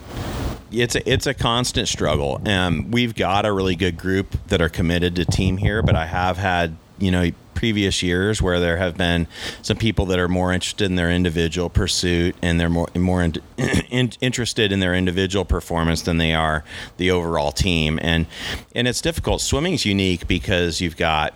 it's 0.73 0.95
a, 0.95 1.11
it's 1.11 1.27
a 1.27 1.35
constant 1.35 1.89
struggle. 1.89 2.41
Um, 2.47 2.91
we've 2.91 3.15
got 3.15 3.45
a 3.45 3.53
really 3.53 3.75
good 3.75 3.97
group 3.97 4.37
that 4.49 4.61
are 4.61 4.69
committed 4.69 5.17
to 5.17 5.25
team 5.25 5.57
here, 5.57 5.83
but 5.83 5.97
I 5.97 6.07
have 6.07 6.37
had 6.37 6.77
you 6.99 7.11
know 7.11 7.31
previous 7.55 8.03
years 8.03 8.41
where 8.41 8.61
there 8.61 8.77
have 8.77 8.97
been 8.97 9.27
some 9.63 9.77
people 9.77 10.07
that 10.07 10.19
are 10.19 10.29
more 10.29 10.53
interested 10.53 10.85
in 10.85 10.97
their 10.97 11.11
individual 11.11 11.69
pursuit 11.69 12.35
and 12.43 12.59
they're 12.59 12.71
more 12.71 12.89
more 12.95 13.23
in, 13.23 13.35
in, 13.91 14.11
interested 14.21 14.73
in 14.73 14.81
their 14.81 14.95
individual 14.95 15.45
performance 15.45 16.03
than 16.03 16.19
they 16.19 16.35
are 16.35 16.65
the 16.97 17.11
overall 17.11 17.53
team 17.53 17.99
and 18.03 18.27
and 18.75 18.89
it's 18.89 19.01
difficult 19.01 19.41
swimming 19.41 19.75
is 19.75 19.85
unique 19.85 20.27
because 20.27 20.81
you've 20.81 20.97
got 20.97 21.35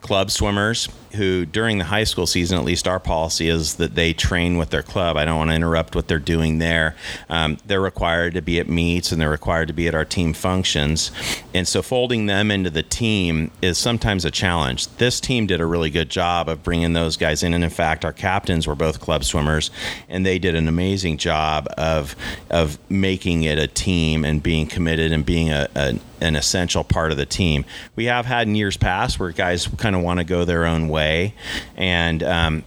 club 0.00 0.30
swimmers 0.30 0.88
who 1.16 1.44
during 1.44 1.78
the 1.78 1.84
high 1.84 2.04
school 2.04 2.26
season, 2.26 2.56
at 2.56 2.64
least 2.64 2.86
our 2.86 3.00
policy 3.00 3.48
is 3.48 3.74
that 3.76 3.94
they 3.94 4.12
train 4.12 4.56
with 4.56 4.70
their 4.70 4.82
club. 4.82 5.16
I 5.16 5.24
don't 5.24 5.36
want 5.36 5.50
to 5.50 5.56
interrupt 5.56 5.96
what 5.96 6.06
they're 6.06 6.18
doing 6.18 6.58
there. 6.58 6.94
Um, 7.28 7.58
they're 7.66 7.80
required 7.80 8.34
to 8.34 8.42
be 8.42 8.60
at 8.60 8.68
meets 8.68 9.10
and 9.10 9.20
they're 9.20 9.30
required 9.30 9.68
to 9.68 9.74
be 9.74 9.88
at 9.88 9.94
our 9.94 10.04
team 10.04 10.32
functions. 10.32 11.10
And 11.52 11.66
so 11.66 11.82
folding 11.82 12.26
them 12.26 12.50
into 12.50 12.70
the 12.70 12.82
team 12.82 13.50
is 13.60 13.78
sometimes 13.78 14.24
a 14.24 14.30
challenge. 14.30 14.86
This 14.96 15.20
team 15.20 15.46
did 15.46 15.55
a 15.60 15.66
really 15.66 15.90
good 15.90 16.08
job 16.08 16.48
of 16.48 16.62
bringing 16.62 16.92
those 16.92 17.16
guys 17.16 17.42
in. 17.42 17.54
And 17.54 17.64
in 17.64 17.70
fact, 17.70 18.04
our 18.04 18.12
captains 18.12 18.66
were 18.66 18.74
both 18.74 19.00
club 19.00 19.24
swimmers 19.24 19.70
and 20.08 20.24
they 20.24 20.38
did 20.38 20.54
an 20.54 20.68
amazing 20.68 21.18
job 21.18 21.66
of, 21.76 22.16
of 22.50 22.78
making 22.90 23.44
it 23.44 23.58
a 23.58 23.66
team 23.66 24.24
and 24.24 24.42
being 24.42 24.66
committed 24.66 25.12
and 25.12 25.24
being 25.24 25.50
a, 25.50 25.68
a 25.74 25.98
an 26.20 26.36
essential 26.36 26.82
part 26.82 27.10
of 27.10 27.18
the 27.18 27.26
team. 27.26 27.64
We 27.94 28.06
have 28.06 28.26
had 28.26 28.48
in 28.48 28.54
years 28.54 28.76
past 28.76 29.20
where 29.20 29.30
guys 29.32 29.68
kind 29.76 29.94
of 29.94 30.02
want 30.02 30.18
to 30.18 30.24
go 30.24 30.44
their 30.44 30.64
own 30.64 30.88
way, 30.88 31.34
and 31.76 32.22
um, 32.22 32.64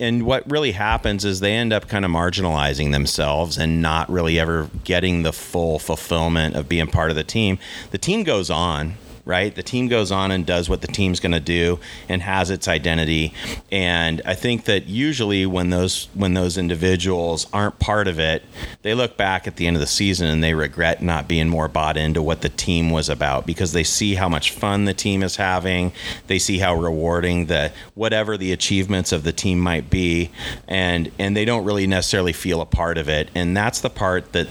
and 0.00 0.24
what 0.24 0.48
really 0.50 0.72
happens 0.72 1.24
is 1.24 1.40
they 1.40 1.54
end 1.54 1.72
up 1.72 1.88
kind 1.88 2.04
of 2.04 2.10
marginalizing 2.10 2.92
themselves 2.92 3.58
and 3.58 3.82
not 3.82 4.08
really 4.08 4.38
ever 4.38 4.70
getting 4.84 5.22
the 5.22 5.32
full 5.32 5.78
fulfillment 5.78 6.54
of 6.54 6.68
being 6.68 6.86
part 6.86 7.10
of 7.10 7.16
the 7.16 7.24
team. 7.24 7.58
The 7.90 7.98
team 7.98 8.22
goes 8.22 8.48
on 8.50 8.94
right? 9.28 9.54
The 9.54 9.62
team 9.62 9.88
goes 9.88 10.10
on 10.10 10.30
and 10.30 10.46
does 10.46 10.70
what 10.70 10.80
the 10.80 10.86
team's 10.86 11.20
going 11.20 11.32
to 11.32 11.40
do 11.40 11.78
and 12.08 12.22
has 12.22 12.48
its 12.50 12.66
identity. 12.66 13.34
And 13.70 14.22
I 14.24 14.34
think 14.34 14.64
that 14.64 14.86
usually 14.86 15.44
when 15.44 15.68
those 15.68 16.08
when 16.14 16.32
those 16.32 16.56
individuals 16.56 17.46
aren't 17.52 17.78
part 17.78 18.08
of 18.08 18.18
it, 18.18 18.42
they 18.80 18.94
look 18.94 19.18
back 19.18 19.46
at 19.46 19.56
the 19.56 19.66
end 19.66 19.76
of 19.76 19.80
the 19.80 19.86
season 19.86 20.26
and 20.28 20.42
they 20.42 20.54
regret 20.54 21.02
not 21.02 21.28
being 21.28 21.50
more 21.50 21.68
bought 21.68 21.98
into 21.98 22.22
what 22.22 22.40
the 22.40 22.48
team 22.48 22.90
was 22.90 23.10
about 23.10 23.44
because 23.44 23.72
they 23.72 23.84
see 23.84 24.14
how 24.14 24.30
much 24.30 24.50
fun 24.50 24.86
the 24.86 24.94
team 24.94 25.22
is 25.22 25.36
having, 25.36 25.92
they 26.26 26.38
see 26.38 26.56
how 26.58 26.74
rewarding 26.74 27.46
the 27.46 27.70
whatever 27.94 28.38
the 28.38 28.50
achievements 28.50 29.12
of 29.12 29.24
the 29.24 29.32
team 29.32 29.60
might 29.60 29.90
be, 29.90 30.30
and 30.66 31.12
and 31.18 31.36
they 31.36 31.44
don't 31.44 31.66
really 31.66 31.86
necessarily 31.86 32.32
feel 32.32 32.62
a 32.62 32.66
part 32.66 32.96
of 32.96 33.10
it. 33.10 33.28
And 33.34 33.54
that's 33.54 33.82
the 33.82 33.90
part 33.90 34.32
that 34.32 34.48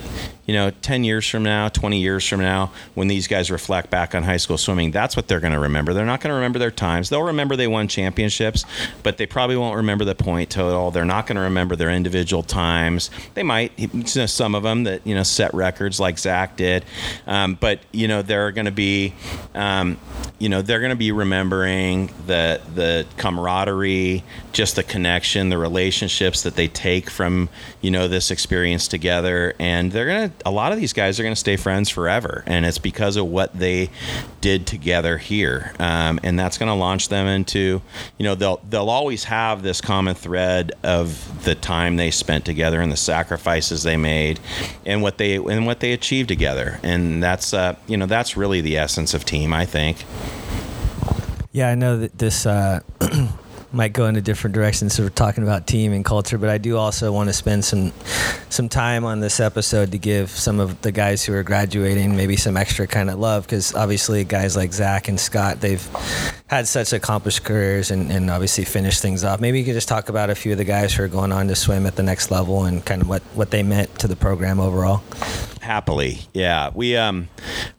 you 0.48 0.54
know, 0.54 0.70
10 0.70 1.04
years 1.04 1.28
from 1.28 1.42
now, 1.42 1.68
20 1.68 2.00
years 2.00 2.26
from 2.26 2.40
now, 2.40 2.72
when 2.94 3.06
these 3.06 3.26
guys 3.26 3.50
reflect 3.50 3.90
back 3.90 4.14
on 4.14 4.22
high 4.22 4.38
school 4.38 4.56
swimming, 4.56 4.90
that's 4.90 5.14
what 5.14 5.28
they're 5.28 5.40
going 5.40 5.52
to 5.52 5.58
remember. 5.58 5.92
They're 5.92 6.06
not 6.06 6.22
going 6.22 6.30
to 6.30 6.36
remember 6.36 6.58
their 6.58 6.70
times. 6.70 7.10
They'll 7.10 7.22
remember 7.22 7.54
they 7.54 7.66
won 7.66 7.86
championships, 7.86 8.64
but 9.02 9.18
they 9.18 9.26
probably 9.26 9.58
won't 9.58 9.76
remember 9.76 10.06
the 10.06 10.14
point 10.14 10.48
total. 10.48 10.90
They're 10.90 11.04
not 11.04 11.26
going 11.26 11.36
to 11.36 11.42
remember 11.42 11.76
their 11.76 11.90
individual 11.90 12.42
times. 12.42 13.10
They 13.34 13.42
might, 13.42 13.72
you 13.76 13.90
know, 13.92 14.24
some 14.24 14.54
of 14.54 14.62
them 14.62 14.84
that, 14.84 15.06
you 15.06 15.14
know, 15.14 15.22
set 15.22 15.52
records 15.52 16.00
like 16.00 16.18
Zach 16.18 16.56
did. 16.56 16.82
Um, 17.26 17.58
but, 17.60 17.80
you 17.92 18.08
know, 18.08 18.22
they're 18.22 18.50
going 18.50 18.64
to 18.64 18.72
be, 18.72 19.12
um, 19.54 19.98
you 20.38 20.48
know, 20.48 20.62
they're 20.62 20.80
going 20.80 20.88
to 20.88 20.96
be 20.96 21.12
remembering 21.12 22.06
the, 22.26 22.62
the 22.74 23.06
camaraderie, 23.18 24.24
just 24.52 24.76
the 24.76 24.82
connection, 24.82 25.50
the 25.50 25.58
relationships 25.58 26.42
that 26.44 26.56
they 26.56 26.68
take 26.68 27.10
from, 27.10 27.50
you 27.82 27.90
know, 27.90 28.08
this 28.08 28.30
experience 28.30 28.88
together. 28.88 29.52
And 29.58 29.92
they're 29.92 30.06
going 30.06 30.30
to, 30.30 30.37
a 30.44 30.50
lot 30.50 30.72
of 30.72 30.78
these 30.78 30.92
guys 30.92 31.18
are 31.18 31.22
going 31.22 31.34
to 31.34 31.40
stay 31.40 31.56
friends 31.56 31.88
forever, 31.88 32.42
and 32.46 32.64
it's 32.64 32.78
because 32.78 33.16
of 33.16 33.26
what 33.26 33.56
they 33.58 33.90
did 34.40 34.66
together 34.66 35.18
here, 35.18 35.72
um, 35.78 36.20
and 36.22 36.38
that's 36.38 36.58
going 36.58 36.68
to 36.68 36.74
launch 36.74 37.08
them 37.08 37.26
into, 37.26 37.80
you 38.18 38.24
know, 38.24 38.34
they'll 38.34 38.60
they'll 38.68 38.90
always 38.90 39.24
have 39.24 39.62
this 39.62 39.80
common 39.80 40.14
thread 40.14 40.72
of 40.82 41.44
the 41.44 41.54
time 41.54 41.96
they 41.96 42.10
spent 42.10 42.44
together 42.44 42.80
and 42.80 42.92
the 42.92 42.96
sacrifices 42.96 43.82
they 43.82 43.96
made, 43.96 44.40
and 44.86 45.02
what 45.02 45.18
they 45.18 45.36
and 45.36 45.66
what 45.66 45.80
they 45.80 45.92
achieved 45.92 46.28
together, 46.28 46.80
and 46.82 47.22
that's 47.22 47.52
uh, 47.52 47.76
you 47.86 47.96
know 47.96 48.06
that's 48.06 48.36
really 48.36 48.60
the 48.60 48.76
essence 48.76 49.14
of 49.14 49.24
team, 49.24 49.52
I 49.52 49.66
think. 49.66 50.04
Yeah, 51.52 51.70
I 51.70 51.74
know 51.74 51.96
that 51.98 52.18
this 52.18 52.46
uh, 52.46 52.80
might 53.72 53.92
go 53.92 54.06
in 54.06 54.16
a 54.16 54.20
different 54.20 54.54
direction. 54.54 54.88
So 54.88 55.02
we're 55.02 55.10
talking 55.10 55.42
about 55.42 55.66
team 55.66 55.92
and 55.92 56.04
culture, 56.04 56.38
but 56.38 56.48
I 56.48 56.58
do 56.58 56.76
also 56.76 57.12
want 57.12 57.28
to 57.28 57.32
spend 57.32 57.64
some 57.64 57.92
some 58.48 58.68
time 58.68 59.04
on 59.04 59.20
this 59.20 59.40
episode 59.40 59.92
to 59.92 59.98
give 59.98 60.30
some 60.30 60.60
of 60.60 60.80
the 60.82 60.92
guys 60.92 61.24
who 61.24 61.34
are 61.34 61.42
graduating 61.42 62.16
maybe 62.16 62.36
some 62.36 62.56
extra 62.56 62.86
kind 62.86 63.10
of 63.10 63.18
love 63.18 63.44
because 63.44 63.74
obviously 63.74 64.24
guys 64.24 64.56
like 64.56 64.72
Zach 64.72 65.08
and 65.08 65.20
Scott 65.20 65.60
they've 65.60 65.86
had 66.48 66.66
such 66.66 66.92
accomplished 66.92 67.44
careers 67.44 67.90
and, 67.90 68.10
and 68.10 68.30
obviously 68.30 68.64
finished 68.64 69.02
things 69.02 69.22
off. 69.22 69.40
Maybe 69.40 69.58
you 69.58 69.64
could 69.64 69.74
just 69.74 69.88
talk 69.88 70.08
about 70.08 70.30
a 70.30 70.34
few 70.34 70.52
of 70.52 70.58
the 70.58 70.64
guys 70.64 70.94
who 70.94 71.04
are 71.04 71.08
going 71.08 71.30
on 71.30 71.48
to 71.48 71.54
swim 71.54 71.86
at 71.86 71.96
the 71.96 72.02
next 72.02 72.30
level 72.30 72.64
and 72.64 72.84
kind 72.84 73.02
of 73.02 73.08
what 73.08 73.22
what 73.34 73.50
they 73.50 73.62
meant 73.62 73.98
to 74.00 74.08
the 74.08 74.16
program 74.16 74.58
overall. 74.58 75.02
Happily, 75.60 76.20
yeah. 76.32 76.70
We 76.74 76.96
um, 76.96 77.28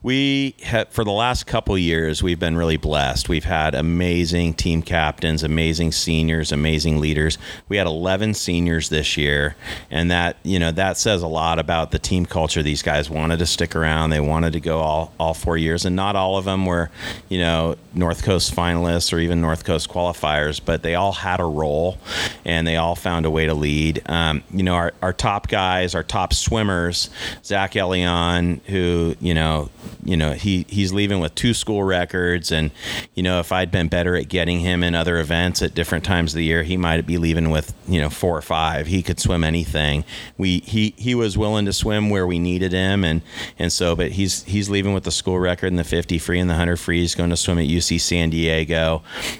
we 0.03 0.53
have, 0.63 0.89
for 0.89 1.03
the 1.03 1.11
last 1.11 1.47
couple 1.47 1.75
years 1.75 2.21
we've 2.21 2.39
been 2.39 2.55
really 2.55 2.77
blessed. 2.77 3.27
We've 3.27 3.43
had 3.43 3.73
amazing 3.73 4.53
team 4.53 4.83
captains, 4.83 5.41
amazing 5.41 5.93
seniors, 5.93 6.51
amazing 6.51 6.99
leaders. 6.99 7.39
We 7.67 7.77
had 7.77 7.87
11 7.87 8.35
seniors 8.35 8.89
this 8.89 9.17
year, 9.17 9.55
and 9.89 10.11
that 10.11 10.37
you 10.43 10.59
know 10.59 10.71
that 10.71 10.97
says 10.97 11.23
a 11.23 11.27
lot 11.27 11.57
about 11.57 11.89
the 11.89 11.97
team 11.97 12.27
culture. 12.27 12.61
These 12.61 12.83
guys 12.83 13.09
wanted 13.09 13.39
to 13.39 13.47
stick 13.47 13.75
around. 13.75 14.11
They 14.11 14.19
wanted 14.19 14.53
to 14.53 14.59
go 14.59 14.77
all 14.77 15.13
all 15.19 15.33
four 15.33 15.57
years, 15.57 15.85
and 15.85 15.95
not 15.95 16.15
all 16.15 16.37
of 16.37 16.45
them 16.45 16.67
were 16.67 16.91
you 17.29 17.39
know 17.39 17.75
North 17.95 18.23
Coast 18.23 18.53
finalists 18.59 19.13
or 19.13 19.19
even 19.19 19.39
North 19.39 19.63
Coast 19.63 19.89
qualifiers, 19.89 20.59
but 20.63 20.83
they 20.83 20.95
all 20.95 21.13
had 21.13 21.39
a 21.39 21.45
role, 21.45 21.97
and 22.43 22.67
they 22.67 22.75
all 22.75 22.95
found 22.95 23.25
a 23.25 23.31
way 23.31 23.45
to 23.45 23.53
lead. 23.53 24.01
Um, 24.07 24.43
you 24.51 24.63
know, 24.63 24.73
our 24.73 24.93
our 25.01 25.13
top 25.13 25.47
guys, 25.47 25.95
our 25.95 26.03
top 26.03 26.33
swimmers, 26.33 27.09
Zach 27.43 27.73
Elion, 27.73 28.61
who 28.65 29.15
you 29.21 29.33
know, 29.33 29.69
you 30.03 30.17
know, 30.17 30.33
he 30.33 30.65
he's 30.67 30.91
leaving 30.91 31.21
with 31.21 31.33
two 31.35 31.53
school 31.53 31.83
records, 31.83 32.51
and 32.51 32.71
you 33.15 33.23
know, 33.23 33.39
if 33.39 33.51
I'd 33.51 33.71
been 33.71 33.87
better 33.87 34.15
at 34.15 34.27
getting 34.27 34.59
him 34.59 34.83
in 34.83 34.93
other 34.93 35.19
events 35.19 35.61
at 35.61 35.73
different 35.73 36.03
times 36.03 36.33
of 36.33 36.37
the 36.37 36.43
year, 36.43 36.63
he 36.63 36.75
might 36.75 37.05
be 37.05 37.17
leaving 37.17 37.49
with 37.49 37.73
you 37.87 38.01
know 38.01 38.09
four 38.09 38.37
or 38.37 38.41
five. 38.41 38.87
He 38.87 39.01
could 39.01 39.19
swim 39.19 39.43
anything. 39.43 40.03
We 40.37 40.59
he 40.59 40.93
he 40.97 41.15
was 41.15 41.37
willing 41.37 41.65
to 41.65 41.73
swim 41.73 42.09
where 42.09 42.27
we 42.27 42.39
needed 42.39 42.73
him, 42.73 43.05
and 43.05 43.21
and 43.57 43.71
so, 43.71 43.95
but 43.95 44.11
he's 44.11 44.43
he's 44.43 44.69
leaving 44.69 44.93
with 44.93 45.05
the 45.05 45.11
school 45.11 45.39
record 45.39 45.67
in 45.67 45.77
the 45.77 45.83
50 45.83 46.19
free 46.19 46.39
and 46.39 46.49
the 46.49 46.53
100 46.53 46.77
free. 46.77 46.99
He's 46.99 47.15
going 47.15 47.29
to 47.29 47.37
swim 47.37 47.57
at 47.57 47.67
UC 47.67 48.01
San 48.01 48.29
Diego. 48.29 48.48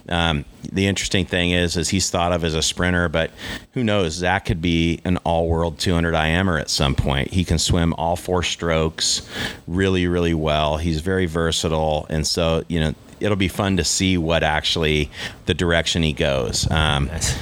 Um, 0.08 0.46
the 0.72 0.88
interesting 0.88 1.26
thing 1.26 1.52
is, 1.52 1.78
is 1.78 1.90
he's 1.90 2.10
thought 2.10 2.32
of 2.32 2.44
as 2.44 2.54
a 2.54 2.62
sprinter, 2.62 3.10
but 3.10 3.32
who 3.74 3.84
knows? 3.84 4.14
Zach 4.14 4.46
could 4.46 4.62
be 4.62 5.02
an 5.06 5.18
all-world 5.18 5.80
200 5.80 6.14
IMer 6.14 6.60
at 6.60 6.70
some 6.70 6.96
point. 6.96 7.32
He 7.32 7.44
can 7.44 7.58
swim 7.58 7.94
all 7.94 8.16
four 8.16 8.44
strokes 8.44 9.28
really, 9.68 10.08
really 10.08 10.34
well. 10.34 10.78
He's 10.78 11.02
very 11.02 11.26
versatile, 11.26 12.06
and 12.10 12.26
so 12.26 12.64
you 12.68 12.80
know 12.80 12.94
it'll 13.20 13.36
be 13.38 13.48
fun 13.48 13.78
to 13.78 13.84
see 13.84 14.18
what 14.18 14.44
actually 14.44 15.10
the 15.46 15.54
direction 15.54 16.04
he 16.04 16.14
goes. 16.14 16.70
Um, 16.72 17.06
Nice. 17.06 17.36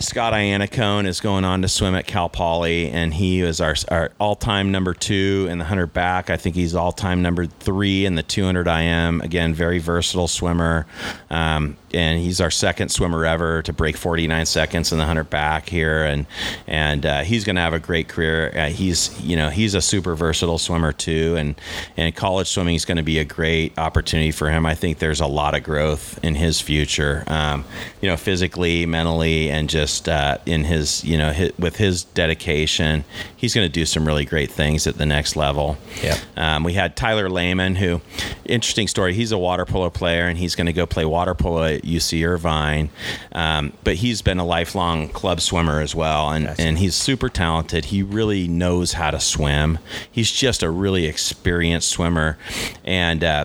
Scott 0.00 0.32
Iannacone 0.32 1.06
is 1.06 1.20
going 1.20 1.44
on 1.44 1.62
to 1.62 1.68
swim 1.68 1.94
at 1.94 2.06
Cal 2.06 2.28
Poly, 2.28 2.90
and 2.90 3.14
he 3.14 3.40
is 3.40 3.60
our, 3.60 3.74
our 3.88 4.10
all-time 4.18 4.70
number 4.72 4.92
two 4.92 5.46
in 5.50 5.58
the 5.58 5.64
100 5.64 5.92
back. 5.92 6.30
I 6.30 6.36
think 6.36 6.56
he's 6.56 6.74
all-time 6.74 7.22
number 7.22 7.46
three 7.46 8.04
in 8.04 8.14
the 8.14 8.22
200 8.22 8.66
IM. 8.66 9.20
Again, 9.20 9.54
very 9.54 9.78
versatile 9.78 10.28
swimmer, 10.28 10.86
um, 11.30 11.76
and 11.94 12.20
he's 12.20 12.40
our 12.40 12.50
second 12.50 12.90
swimmer 12.90 13.24
ever 13.24 13.62
to 13.62 13.72
break 13.72 13.96
49 13.96 14.46
seconds 14.46 14.92
in 14.92 14.98
the 14.98 15.02
100 15.02 15.30
back 15.30 15.68
here, 15.68 16.04
and 16.04 16.26
and 16.66 17.06
uh, 17.06 17.22
he's 17.22 17.44
going 17.44 17.56
to 17.56 17.62
have 17.62 17.74
a 17.74 17.78
great 17.78 18.08
career. 18.08 18.52
Uh, 18.54 18.68
he's 18.68 19.18
you 19.20 19.36
know 19.36 19.50
he's 19.50 19.74
a 19.74 19.80
super 19.80 20.14
versatile 20.14 20.58
swimmer 20.58 20.92
too, 20.92 21.36
and 21.36 21.54
and 21.96 22.14
college 22.14 22.48
swimming 22.48 22.74
is 22.74 22.84
going 22.84 22.96
to 22.96 23.02
be 23.02 23.18
a 23.18 23.24
great 23.24 23.78
opportunity 23.78 24.30
for 24.30 24.50
him. 24.50 24.66
I 24.66 24.74
think 24.74 24.98
there's 24.98 25.20
a 25.20 25.26
lot 25.26 25.54
of 25.54 25.62
growth 25.62 26.18
in 26.22 26.34
his 26.34 26.60
future, 26.60 27.24
um, 27.26 27.64
you 28.00 28.08
know, 28.08 28.16
physically, 28.16 28.86
mentally, 28.86 29.50
and 29.50 29.68
just 29.68 30.08
uh, 30.08 30.38
in 30.46 30.64
his 30.64 31.04
you 31.04 31.16
know 31.16 31.30
his, 31.30 31.56
with 31.58 31.76
his 31.76 32.04
dedication, 32.04 33.04
he's 33.36 33.54
going 33.54 33.66
to 33.66 33.72
do 33.72 33.86
some 33.86 34.06
really 34.06 34.24
great 34.24 34.50
things 34.50 34.86
at 34.86 34.98
the 34.98 35.06
next 35.06 35.36
level. 35.36 35.76
Yep. 36.02 36.18
Um, 36.36 36.64
we 36.64 36.72
had 36.74 36.96
Tyler 36.96 37.28
Lehman, 37.28 37.76
who, 37.76 38.00
interesting 38.44 38.88
story. 38.88 39.14
He's 39.14 39.32
a 39.32 39.38
water 39.38 39.64
polo 39.64 39.90
player, 39.90 40.26
and 40.26 40.38
he's 40.38 40.54
going 40.54 40.66
to 40.66 40.72
go 40.72 40.86
play 40.86 41.04
water 41.04 41.34
polo 41.34 41.62
at 41.64 41.83
UC 41.84 42.26
Irvine. 42.26 42.90
Um, 43.32 43.72
but 43.84 43.96
he's 43.96 44.22
been 44.22 44.38
a 44.38 44.44
lifelong 44.46 45.08
club 45.08 45.40
swimmer 45.40 45.80
as 45.80 45.94
well, 45.94 46.30
and 46.30 46.46
Gotcha. 46.46 46.62
and 46.62 46.78
he's 46.78 46.94
super 46.94 47.28
talented. 47.28 47.86
He 47.86 48.02
really 48.02 48.48
knows 48.48 48.94
how 48.94 49.10
to 49.10 49.20
swim. 49.20 49.78
He's 50.10 50.30
just 50.30 50.62
a 50.62 50.70
really 50.70 51.06
experienced 51.06 51.88
swimmer, 51.88 52.38
and. 52.84 53.22
Uh, 53.24 53.44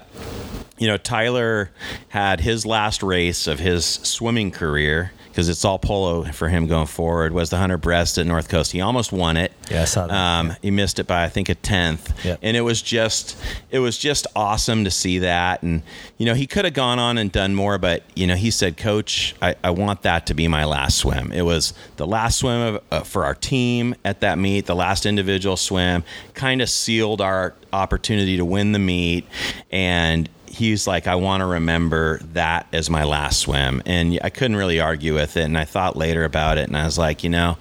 you 0.77 0.87
know, 0.87 0.95
Tyler 0.95 1.71
had 2.07 2.39
his 2.39 2.65
last 2.65 3.03
race 3.03 3.47
of 3.47 3.59
his 3.59 3.83
swimming 3.85 4.49
career 4.49 5.11
because 5.39 5.47
it's 5.47 5.63
all 5.63 5.79
polo 5.79 6.25
for 6.25 6.49
him 6.49 6.67
going 6.67 6.85
forward. 6.85 7.31
Was 7.31 7.49
the 7.49 7.55
hundred 7.57 7.77
breast 7.77 8.17
at 8.17 8.25
North 8.25 8.49
Coast? 8.49 8.73
He 8.73 8.81
almost 8.81 9.13
won 9.13 9.37
it. 9.37 9.53
Yeah, 9.71 9.83
I 9.83 9.85
saw 9.85 10.05
that. 10.05 10.13
Um, 10.13 10.53
He 10.61 10.69
missed 10.69 10.99
it 10.99 11.07
by 11.07 11.23
I 11.23 11.29
think 11.29 11.47
a 11.47 11.55
tenth, 11.55 12.13
Yep. 12.25 12.39
and 12.41 12.57
it 12.57 12.61
was 12.61 12.81
just 12.81 13.37
it 13.71 13.79
was 13.79 13.97
just 13.97 14.27
awesome 14.35 14.83
to 14.83 14.91
see 14.91 15.19
that. 15.19 15.63
And 15.63 15.81
you 16.17 16.25
know, 16.25 16.33
he 16.33 16.45
could 16.45 16.65
have 16.65 16.73
gone 16.73 16.99
on 16.99 17.17
and 17.17 17.31
done 17.31 17.55
more, 17.55 17.77
but 17.77 18.03
you 18.15 18.27
know, 18.27 18.35
he 18.35 18.51
said, 18.51 18.75
"Coach, 18.75 19.33
I, 19.41 19.55
I 19.63 19.69
want 19.69 20.01
that 20.01 20.25
to 20.25 20.33
be 20.33 20.49
my 20.49 20.65
last 20.65 20.97
swim." 20.97 21.31
It 21.31 21.43
was 21.43 21.73
the 21.95 22.05
last 22.05 22.39
swim 22.39 22.59
of, 22.75 22.83
uh, 22.91 22.99
for 23.03 23.23
our 23.23 23.35
team 23.35 23.95
at 24.03 24.19
that 24.19 24.37
meet, 24.37 24.65
the 24.65 24.75
last 24.75 25.05
individual 25.05 25.55
swim, 25.55 26.03
kind 26.33 26.61
of 26.61 26.69
sealed 26.69 27.21
our 27.21 27.53
opportunity 27.71 28.35
to 28.35 28.43
win 28.43 28.73
the 28.73 28.79
meet, 28.79 29.25
and 29.71 30.27
he's 30.51 30.87
like, 30.87 31.07
I 31.07 31.15
want 31.15 31.41
to 31.41 31.45
remember 31.45 32.19
that 32.33 32.67
as 32.73 32.89
my 32.89 33.03
last 33.03 33.39
swim. 33.39 33.81
And 33.85 34.19
I 34.23 34.29
couldn't 34.29 34.57
really 34.57 34.79
argue 34.79 35.13
with 35.13 35.37
it. 35.37 35.43
And 35.43 35.57
I 35.57 35.65
thought 35.65 35.95
later 35.95 36.23
about 36.23 36.57
it 36.57 36.67
and 36.67 36.77
I 36.77 36.85
was 36.85 36.97
like, 36.97 37.23
you 37.23 37.29
know, 37.29 37.57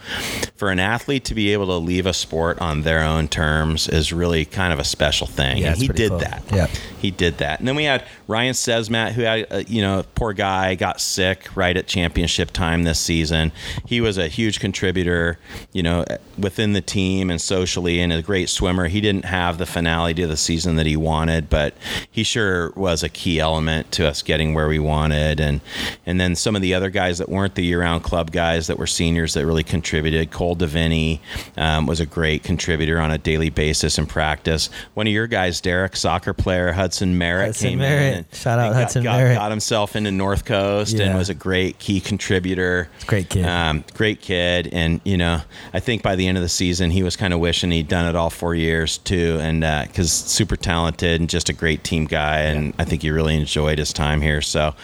for 0.56 0.70
an 0.70 0.80
athlete 0.80 1.24
to 1.26 1.34
be 1.34 1.52
able 1.52 1.66
to 1.66 1.76
leave 1.76 2.06
a 2.06 2.12
sport 2.12 2.58
on 2.60 2.82
their 2.82 3.02
own 3.02 3.28
terms 3.28 3.88
is 3.88 4.12
really 4.12 4.44
kind 4.44 4.72
of 4.72 4.78
a 4.78 4.84
special 4.84 5.26
thing. 5.26 5.58
Yeah, 5.58 5.72
and 5.72 5.80
he 5.80 5.88
did 5.88 6.10
cool. 6.10 6.18
that. 6.18 6.42
Yeah. 6.52 6.66
He 7.00 7.10
did 7.10 7.38
that. 7.38 7.60
And 7.60 7.68
then 7.68 7.76
we 7.76 7.84
had 7.84 8.04
Ryan 8.26 8.54
Sesmat, 8.54 9.12
who 9.12 9.22
had, 9.22 9.46
uh, 9.50 9.62
you 9.68 9.82
know, 9.82 10.04
poor 10.14 10.32
guy, 10.32 10.74
got 10.74 11.00
sick 11.00 11.48
right 11.56 11.76
at 11.76 11.86
championship 11.86 12.50
time 12.50 12.82
this 12.82 12.98
season. 12.98 13.52
He 13.86 14.00
was 14.00 14.18
a 14.18 14.28
huge 14.28 14.58
contributor, 14.60 15.38
you 15.72 15.82
know, 15.82 16.04
within 16.36 16.72
the 16.72 16.80
team 16.80 17.30
and 17.30 17.40
socially, 17.40 18.00
and 18.00 18.12
a 18.12 18.22
great 18.22 18.48
swimmer. 18.48 18.88
He 18.88 19.00
didn't 19.00 19.26
have 19.26 19.58
the 19.58 19.66
finale 19.66 20.14
to 20.14 20.26
the 20.26 20.36
season 20.36 20.76
that 20.76 20.86
he 20.86 20.96
wanted, 20.96 21.48
but 21.48 21.74
he 22.10 22.24
sure 22.24 22.72
was 22.78 23.02
a 23.02 23.08
key 23.08 23.40
element 23.40 23.90
to 23.92 24.06
us 24.08 24.22
getting 24.22 24.54
where 24.54 24.68
we 24.68 24.78
wanted. 24.78 25.40
And 25.40 25.60
and 26.06 26.20
then 26.20 26.34
some 26.36 26.56
of 26.56 26.62
the 26.62 26.74
other 26.74 26.90
guys 26.90 27.18
that 27.18 27.28
weren't 27.28 27.54
the 27.54 27.64
year-round 27.64 28.02
club 28.02 28.30
guys 28.30 28.66
that 28.68 28.78
were 28.78 28.86
seniors 28.86 29.34
that 29.34 29.44
really 29.44 29.64
contributed. 29.64 30.30
Cole 30.30 30.56
Deviney 30.56 31.20
um, 31.56 31.86
was 31.86 32.00
a 32.00 32.06
great 32.06 32.42
contributor 32.42 32.98
on 32.98 33.10
a 33.10 33.18
daily 33.18 33.50
basis 33.50 33.98
in 33.98 34.06
practice. 34.06 34.70
One 34.94 35.06
of 35.06 35.12
your 35.12 35.26
guys, 35.26 35.60
Derek, 35.60 35.96
soccer 35.96 36.32
player 36.32 36.72
Hudson 36.72 37.18
Merritt, 37.18 37.46
Hudson 37.48 37.68
came 37.70 37.78
Merritt. 37.80 38.12
in. 38.12 38.18
And, 38.18 38.26
Shout 38.32 38.58
out 38.58 38.66
and 38.66 38.74
got- 38.74 38.80
Hudson 38.82 39.02
got, 39.02 39.16
Merritt. 39.18 39.36
Got 39.36 39.50
himself 39.50 39.96
into 39.96 40.10
North 40.10 40.44
Coast 40.44 40.96
Yeah. 40.96 41.06
and 41.06 41.18
was 41.18 41.28
a 41.30 41.34
great 41.34 41.78
key 41.78 42.00
contributor. 42.00 42.88
Great 43.06 43.28
kid. 43.28 43.44
Um, 43.44 43.84
great 43.94 44.20
kid, 44.20 44.68
and 44.72 45.00
you 45.04 45.16
know, 45.16 45.40
I 45.72 45.80
think 45.80 46.02
by 46.02 46.16
the 46.16 46.26
end 46.28 46.38
of 46.38 46.42
the 46.42 46.48
season, 46.48 46.90
he 46.90 47.02
was 47.02 47.16
kind 47.16 47.32
of 47.34 47.40
wishing 47.40 47.70
he'd 47.70 47.88
done 47.88 48.06
it 48.06 48.14
all 48.16 48.30
four 48.30 48.54
years 48.54 48.98
too, 48.98 49.38
and 49.40 49.60
because 49.88 50.12
super 50.12 50.56
talented 50.56 51.20
and 51.20 51.28
just 51.28 51.48
a 51.48 51.52
great 51.52 51.82
team 51.84 52.04
guy, 52.06 52.40
and 52.42 52.67
I 52.78 52.84
think 52.84 53.02
he 53.02 53.10
really 53.10 53.36
enjoyed 53.36 53.78
his 53.78 53.92
time 53.92 54.20
here. 54.20 54.42
So, 54.42 54.74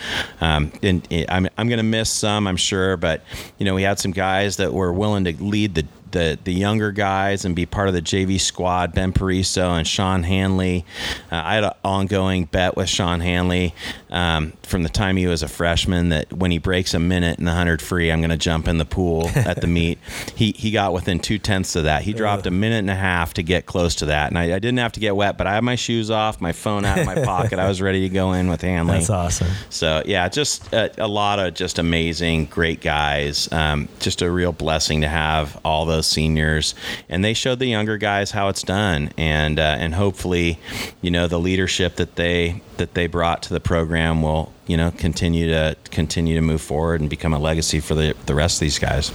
um, 0.40 0.72
and 0.82 1.06
and 1.10 1.26
I'm 1.28 1.48
I'm 1.58 1.68
gonna 1.68 1.82
miss 1.82 2.10
some, 2.10 2.46
I'm 2.46 2.56
sure, 2.56 2.96
but 2.96 3.22
you 3.58 3.64
know, 3.64 3.74
we 3.74 3.82
had 3.82 3.98
some 3.98 4.12
guys 4.12 4.56
that 4.56 4.72
were 4.72 4.92
willing 4.92 5.24
to 5.24 5.32
lead 5.42 5.74
the 5.74 5.86
the 6.14 6.38
the 6.44 6.52
younger 6.52 6.92
guys 6.92 7.44
and 7.44 7.54
be 7.54 7.66
part 7.66 7.88
of 7.88 7.94
the 7.94 8.00
JV 8.00 8.40
squad. 8.40 8.94
Ben 8.94 9.12
Pariso 9.12 9.76
and 9.76 9.86
Sean 9.86 10.22
Hanley. 10.22 10.86
Uh, 11.30 11.42
I 11.44 11.54
had 11.56 11.64
an 11.64 11.72
ongoing 11.84 12.46
bet 12.46 12.76
with 12.76 12.88
Sean 12.88 13.20
Hanley 13.20 13.74
um, 14.14 14.52
from 14.62 14.84
the 14.84 14.88
time 14.88 15.16
he 15.16 15.26
was 15.26 15.42
a 15.42 15.48
freshman 15.48 16.10
that 16.10 16.32
when 16.32 16.52
he 16.52 16.58
breaks 16.58 16.94
a 16.94 17.00
minute 17.00 17.36
in 17.40 17.44
the 17.44 17.50
100 17.50 17.82
free, 17.82 18.12
I'm 18.12 18.20
going 18.20 18.30
to 18.30 18.36
jump 18.36 18.68
in 18.68 18.78
the 18.78 18.84
pool 18.84 19.28
at 19.34 19.60
the 19.60 19.66
meet. 19.66 19.98
He, 20.36 20.52
he 20.52 20.70
got 20.70 20.92
within 20.92 21.18
two 21.18 21.36
tenths 21.36 21.74
of 21.74 21.84
that. 21.84 22.02
He 22.02 22.12
dropped 22.12 22.46
a 22.46 22.52
minute 22.52 22.78
and 22.78 22.90
a 22.90 22.94
half 22.94 23.34
to 23.34 23.42
get 23.42 23.66
close 23.66 23.96
to 23.96 24.06
that. 24.06 24.28
And 24.28 24.38
I, 24.38 24.44
I 24.44 24.58
didn't 24.60 24.78
have 24.78 24.92
to 24.92 25.00
get 25.00 25.16
wet, 25.16 25.36
but 25.36 25.48
I 25.48 25.54
had 25.54 25.64
my 25.64 25.74
shoes 25.74 26.12
off, 26.12 26.40
my 26.40 26.52
phone 26.52 26.84
out 26.84 27.00
of 27.00 27.06
my 27.06 27.14
pocket. 27.24 27.58
I 27.58 27.66
was 27.66 27.82
ready 27.82 28.02
to 28.02 28.08
go 28.08 28.34
in 28.34 28.48
with 28.48 28.60
Hanley. 28.60 28.98
That's 28.98 29.10
awesome. 29.10 29.48
So 29.68 30.04
yeah, 30.06 30.28
just 30.28 30.72
a, 30.72 30.92
a 31.02 31.08
lot 31.08 31.40
of 31.40 31.54
just 31.54 31.80
amazing, 31.80 32.44
great 32.46 32.80
guys. 32.80 33.50
Um, 33.50 33.88
just 33.98 34.22
a 34.22 34.30
real 34.30 34.52
blessing 34.52 35.00
to 35.00 35.08
have 35.08 35.60
all 35.64 35.86
those 35.86 36.06
seniors, 36.06 36.76
and 37.08 37.24
they 37.24 37.34
showed 37.34 37.58
the 37.58 37.66
younger 37.66 37.98
guys 37.98 38.30
how 38.30 38.48
it's 38.48 38.62
done, 38.62 39.10
and 39.18 39.58
uh, 39.58 39.76
and 39.78 39.92
hopefully, 39.92 40.60
you 41.00 41.10
know, 41.10 41.26
the 41.26 41.40
leadership 41.40 41.96
that 41.96 42.14
they 42.14 42.62
that 42.76 42.94
they 42.94 43.06
brought 43.06 43.42
to 43.42 43.52
the 43.52 43.60
program 43.60 44.03
will 44.12 44.52
you 44.66 44.76
know 44.76 44.90
continue 44.90 45.48
to 45.48 45.76
continue 45.90 46.34
to 46.34 46.40
move 46.40 46.60
forward 46.60 47.00
and 47.00 47.10
become 47.10 47.32
a 47.32 47.38
legacy 47.38 47.80
for 47.80 47.94
the 47.94 48.14
the 48.26 48.34
rest 48.34 48.56
of 48.56 48.60
these 48.60 48.78
guys. 48.78 49.12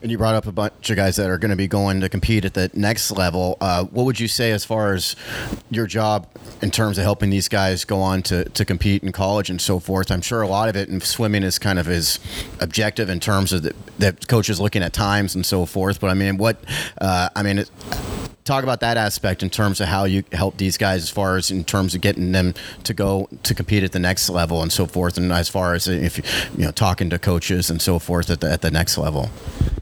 And 0.00 0.12
you 0.12 0.18
brought 0.18 0.36
up 0.36 0.46
a 0.46 0.52
bunch 0.52 0.90
of 0.90 0.96
guys 0.96 1.16
that 1.16 1.28
are 1.28 1.38
going 1.38 1.50
to 1.50 1.56
be 1.56 1.66
going 1.66 2.00
to 2.02 2.08
compete 2.08 2.44
at 2.44 2.54
the 2.54 2.70
next 2.72 3.10
level. 3.10 3.56
Uh, 3.60 3.84
what 3.84 4.06
would 4.06 4.20
you 4.20 4.28
say 4.28 4.52
as 4.52 4.64
far 4.64 4.94
as 4.94 5.16
your 5.70 5.88
job 5.88 6.28
in 6.62 6.70
terms 6.70 6.98
of 6.98 7.04
helping 7.04 7.30
these 7.30 7.48
guys 7.48 7.84
go 7.84 8.00
on 8.00 8.22
to, 8.22 8.44
to 8.50 8.64
compete 8.64 9.02
in 9.02 9.10
college 9.10 9.50
and 9.50 9.60
so 9.60 9.80
forth? 9.80 10.12
I'm 10.12 10.20
sure 10.20 10.42
a 10.42 10.46
lot 10.46 10.68
of 10.68 10.76
it 10.76 10.88
in 10.88 11.00
swimming 11.00 11.42
is 11.42 11.58
kind 11.58 11.80
of 11.80 11.86
his 11.86 12.20
objective 12.60 13.10
in 13.10 13.18
terms 13.18 13.52
of 13.52 13.64
the, 13.64 13.74
that 13.98 14.28
coaches 14.28 14.60
looking 14.60 14.84
at 14.84 14.92
times 14.92 15.34
and 15.34 15.44
so 15.44 15.66
forth. 15.66 15.98
But 15.98 16.10
I 16.10 16.14
mean, 16.14 16.36
what 16.36 16.62
uh, 17.00 17.30
I 17.34 17.42
mean, 17.42 17.58
it, 17.58 17.70
talk 18.48 18.62
about 18.62 18.80
that 18.80 18.96
aspect 18.96 19.42
in 19.42 19.50
terms 19.50 19.78
of 19.78 19.88
how 19.88 20.04
you 20.04 20.24
help 20.32 20.56
these 20.56 20.78
guys 20.78 21.02
as 21.02 21.10
far 21.10 21.36
as 21.36 21.50
in 21.50 21.64
terms 21.64 21.94
of 21.94 22.00
getting 22.00 22.32
them 22.32 22.54
to 22.82 22.94
go 22.94 23.28
to 23.42 23.54
compete 23.54 23.82
at 23.82 23.92
the 23.92 23.98
next 23.98 24.30
level 24.30 24.62
and 24.62 24.72
so 24.72 24.86
forth 24.86 25.18
and 25.18 25.30
as 25.30 25.50
far 25.50 25.74
as 25.74 25.86
if 25.86 26.16
you 26.56 26.64
know 26.64 26.70
talking 26.70 27.10
to 27.10 27.18
coaches 27.18 27.68
and 27.68 27.82
so 27.82 27.98
forth 27.98 28.30
at 28.30 28.40
the, 28.40 28.50
at 28.50 28.62
the 28.62 28.70
next 28.70 28.96
level 28.96 29.28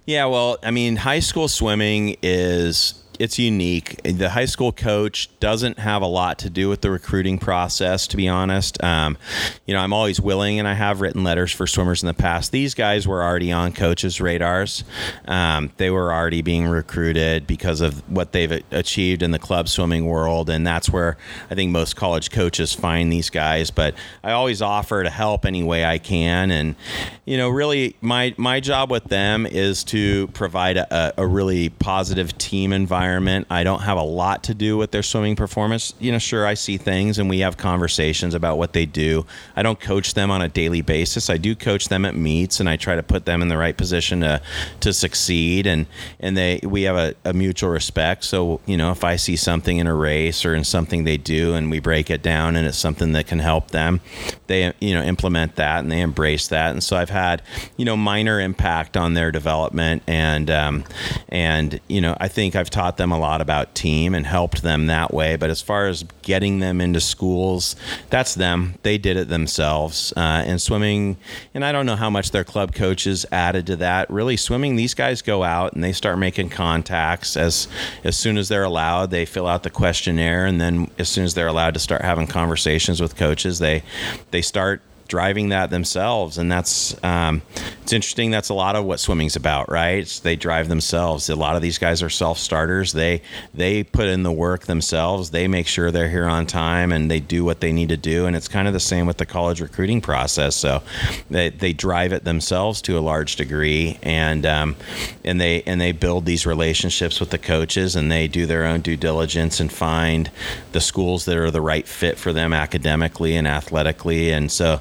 yeah 0.07 0.25
well 0.25 0.57
i 0.63 0.71
mean 0.71 0.97
high 0.97 1.19
school 1.19 1.49
swimming 1.49 2.17
is 2.23 2.95
it's 3.19 3.39
unique. 3.39 4.01
The 4.03 4.31
high 4.31 4.45
school 4.45 4.73
coach 4.73 5.29
doesn't 5.41 5.79
have 5.79 6.03
a 6.03 6.07
lot 6.07 6.39
to 6.41 6.51
do 6.51 6.69
with 6.69 6.81
the 6.81 6.91
recruiting 6.91 7.39
process, 7.39 8.07
to 8.09 8.17
be 8.17 8.29
honest. 8.29 8.83
Um, 8.83 9.17
you 9.65 9.75
know, 9.75 9.81
I'm 9.81 9.93
always 9.93 10.21
willing, 10.21 10.59
and 10.59 10.69
I 10.69 10.75
have 10.75 11.01
written 11.01 11.25
letters 11.25 11.53
for 11.53 11.67
swimmers 11.67 12.03
in 12.03 12.07
the 12.07 12.15
past. 12.15 12.53
These 12.53 12.75
guys 12.75 13.09
were 13.09 13.23
already 13.23 13.53
on 13.53 13.73
coaches' 13.73 14.21
radars. 14.21 14.85
Um, 15.27 15.73
they 15.77 15.91
were 15.91 16.13
already 16.13 16.43
being 16.43 16.67
recruited 16.67 17.47
because 17.47 17.81
of 17.81 18.09
what 18.11 18.33
they've 18.33 18.63
achieved 18.71 19.23
in 19.23 19.31
the 19.31 19.39
club 19.39 19.69
swimming 19.69 20.07
world, 20.07 20.51
and 20.51 20.67
that's 20.67 20.91
where 20.91 21.17
I 21.51 21.55
think 21.55 21.71
most 21.71 21.97
college 21.97 22.31
coaches 22.31 22.75
find 22.75 23.13
these 23.13 23.31
guys. 23.31 23.71
But 23.71 23.95
I 24.23 24.33
always 24.33 24.61
offer 24.61 25.03
to 25.03 25.11
help 25.11 25.47
any 25.47 25.63
way 25.63 25.85
I 25.85 25.99
can, 25.99 26.51
and 26.51 26.77
you 27.25 27.37
know, 27.37 27.49
really, 27.49 27.97
my 28.01 28.35
my 28.37 28.61
job 28.61 28.91
with 28.91 29.05
them 29.05 29.47
is 29.47 29.85
to 29.85 30.27
provide 30.29 30.77
a, 30.77 31.15
a 31.17 31.27
really 31.27 31.71
positive 31.71 32.37
team 32.37 32.73
environment 32.73 33.06
environment. 33.07 33.47
I 33.51 33.63
don't 33.63 33.83
have 33.83 33.99
a 33.99 34.03
lot 34.03 34.43
to 34.45 34.55
do 34.55 34.77
with 34.77 34.91
their 34.91 35.03
swimming 35.03 35.37
performance. 35.37 35.95
You 36.01 36.11
know, 36.11 36.19
sure, 36.19 36.45
I 36.45 36.55
see 36.55 36.77
things 36.77 37.19
and 37.19 37.31
we 37.31 37.39
have 37.39 37.57
conversations 37.57 38.35
about 38.35 38.59
what 38.59 38.73
they 38.73 38.85
do. 38.85 39.25
I 39.55 39.63
don't 39.63 39.79
coach 39.79 40.15
them 40.15 40.31
on 40.31 40.43
a 40.43 40.49
daily 40.49 40.81
basis. 40.81 41.31
I 41.31 41.37
do 41.37 41.55
coach 41.55 41.89
them 41.89 42.05
at 42.05 42.17
meets 42.17 42.59
and 42.59 42.69
I 42.69 42.77
try 42.77 42.97
to 42.97 43.03
put 43.05 43.25
them 43.25 43.43
in 43.43 43.49
the 43.49 43.57
right 43.57 43.77
position 43.77 44.21
to 44.21 44.43
to 44.81 44.93
succeed. 44.93 45.67
And 45.69 45.87
and 46.19 46.37
they 46.37 46.61
we 46.65 46.83
have 46.83 46.97
a, 46.97 47.15
a 47.25 47.33
mutual 47.33 47.71
respect. 47.71 48.25
So 48.25 48.61
you 48.67 48.77
know, 48.77 48.91
if 48.91 49.05
I 49.05 49.17
see 49.17 49.37
something 49.37 49.79
in 49.79 49.87
a 49.87 49.95
race 49.95 50.45
or 50.45 50.55
in 50.55 50.65
something 50.65 51.05
they 51.05 51.17
do 51.17 51.55
and 51.55 51.71
we 51.71 51.79
break 51.79 52.11
it 52.11 52.23
down 52.23 52.57
and 52.57 52.67
it's 52.67 52.79
something 52.79 53.13
that 53.13 53.29
can 53.29 53.39
help 53.39 53.71
them, 53.71 54.01
they 54.49 54.73
you 54.81 54.95
know 54.95 55.03
implement 55.03 55.57
that 55.57 55.81
and 55.81 55.93
they 55.93 56.01
embrace 56.01 56.49
that. 56.49 56.73
And 56.73 56.83
so 56.83 56.97
I've 56.97 57.11
had 57.11 57.43
you 57.77 57.85
know 57.85 57.97
minor 57.97 58.41
impact 58.41 58.97
on 58.97 59.15
their 59.15 59.31
development 59.31 60.03
and 60.09 60.51
um, 60.51 60.85
and 61.29 61.81
you 61.87 62.01
know 62.01 62.17
I 62.19 62.27
think 62.27 62.57
I've 62.57 62.71
taught 62.71 62.96
taught 62.97 63.03
them 63.03 63.13
a 63.13 63.19
lot 63.19 63.41
about 63.41 63.75
team 63.75 64.15
and 64.15 64.27
helped 64.27 64.63
them 64.63 64.87
that 64.87 65.13
way. 65.13 65.37
But 65.37 65.51
as 65.51 65.61
far 65.61 65.87
as 65.87 66.05
getting 66.23 66.61
them 66.61 66.81
into 66.81 67.01
schools, 67.01 67.77
that's 68.11 68.35
them. 68.35 68.75
They 68.83 68.99
did 68.99 69.17
it 69.17 69.29
themselves. 69.29 70.13
Uh, 70.17 70.43
and 70.47 70.61
swimming, 70.61 71.17
and 71.55 71.65
I 71.65 71.73
don't 71.73 71.87
know 71.87 71.97
how 71.97 72.11
much 72.11 72.31
their 72.31 72.45
club 72.45 72.75
coaches 72.75 73.27
added 73.31 73.67
to 73.67 73.77
that. 73.77 74.11
Really, 74.11 74.37
swimming, 74.37 74.77
these 74.77 74.95
guys 74.95 75.23
go 75.23 75.43
out 75.43 75.75
and 75.75 75.85
they 75.85 75.93
start 75.93 76.19
making 76.19 76.49
contacts 76.51 77.37
as 77.37 77.69
as 78.05 78.17
soon 78.17 78.39
as 78.39 78.49
they're 78.49 78.65
allowed. 78.65 79.11
They 79.11 79.27
fill 79.27 79.47
out 79.47 79.63
the 79.63 79.71
questionnaire, 79.71 80.47
and 80.47 80.61
then 80.61 80.91
as 80.99 81.09
soon 81.09 81.25
as 81.25 81.35
they're 81.35 81.49
allowed 81.49 81.75
to 81.75 81.81
start 81.81 82.03
having 82.03 82.27
conversations 82.27 83.01
with 83.01 83.17
coaches, 83.17 83.59
they 83.59 83.83
they 84.31 84.43
start 84.43 84.81
driving 85.09 85.51
that 85.51 85.71
themselves, 85.71 86.39
and 86.39 86.51
that's 86.51 87.03
um, 87.05 87.43
it's 87.83 87.93
interesting. 87.93 88.31
That's 88.31 88.49
a 88.49 88.55
lot 88.55 88.77
of 88.77 88.85
what 88.85 88.99
swimming's 89.01 89.37
about, 89.37 89.71
right? 89.71 90.07
They 90.23 90.37
drive 90.37 90.69
themselves. 90.69 91.29
A 91.29 91.37
lot 91.37 91.57
of 91.57 91.63
these 91.63 91.79
guys 91.79 92.03
are 92.03 92.11
self 92.11 92.39
starters. 92.39 92.93
They 92.93 93.23
they 93.55 93.85
put 93.85 94.07
in 94.07 94.23
the 94.23 94.33
work 94.33 94.65
themselves. 94.65 95.31
They 95.31 95.47
make 95.49 95.67
sure 95.67 95.91
they're 95.91 96.09
here 96.09 96.27
on 96.27 96.47
time, 96.47 96.93
and 96.93 97.11
they 97.11 97.21
do 97.21 97.45
what 97.45 97.61
they 97.61 97.73
need 97.73 97.91
to 97.91 97.97
do. 97.97 98.27
And 98.27 98.35
it's 98.35 98.49
kind 98.49 98.67
of 98.67 98.75
the 98.75 98.81
same 98.81 99.07
with 99.07 99.19
the 99.19 99.27
college 99.27 99.61
recruiting 99.61 100.01
process. 100.01 100.57
So 100.57 100.83
they 101.31 101.51
they 101.51 101.73
drive 101.73 102.13
it 102.13 102.25
themselves 102.25 102.83
to 102.83 102.99
a 102.99 103.01
large 103.01 103.37
degree, 103.37 103.99
and 104.03 104.45
um, 104.45 104.77
and 105.25 105.41
they 105.41 105.63
and 105.63 105.81
they 105.81 105.93
build 105.93 106.25
these 106.25 106.47
relationships 106.47 107.21
with 107.21 107.31
the 107.31 107.39
coaches, 107.39 107.95
and 107.97 108.11
they 108.11 108.29
do 108.29 108.47
their 108.47 108.65
own 108.65 108.81
due 108.81 108.97
diligence 108.97 109.61
and 109.61 109.73
find 109.73 110.31
the 110.73 110.81
schools 110.81 111.25
that 111.27 111.37
are 111.37 111.51
the 111.51 111.61
right 111.61 111.87
fit 111.87 112.19
for 112.19 112.33
them 112.33 112.53
academically 112.53 113.37
and 113.37 113.47
athletically. 113.47 114.33
And 114.33 114.51
so 114.51 114.81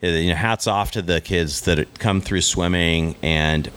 you 0.00 0.28
know, 0.28 0.34
hats 0.34 0.66
off 0.66 0.90
to 0.92 1.02
the 1.02 1.20
kids 1.20 1.62
that 1.62 1.98
come 1.98 2.20
through 2.20 2.40
swimming 2.40 3.16
and 3.22 3.70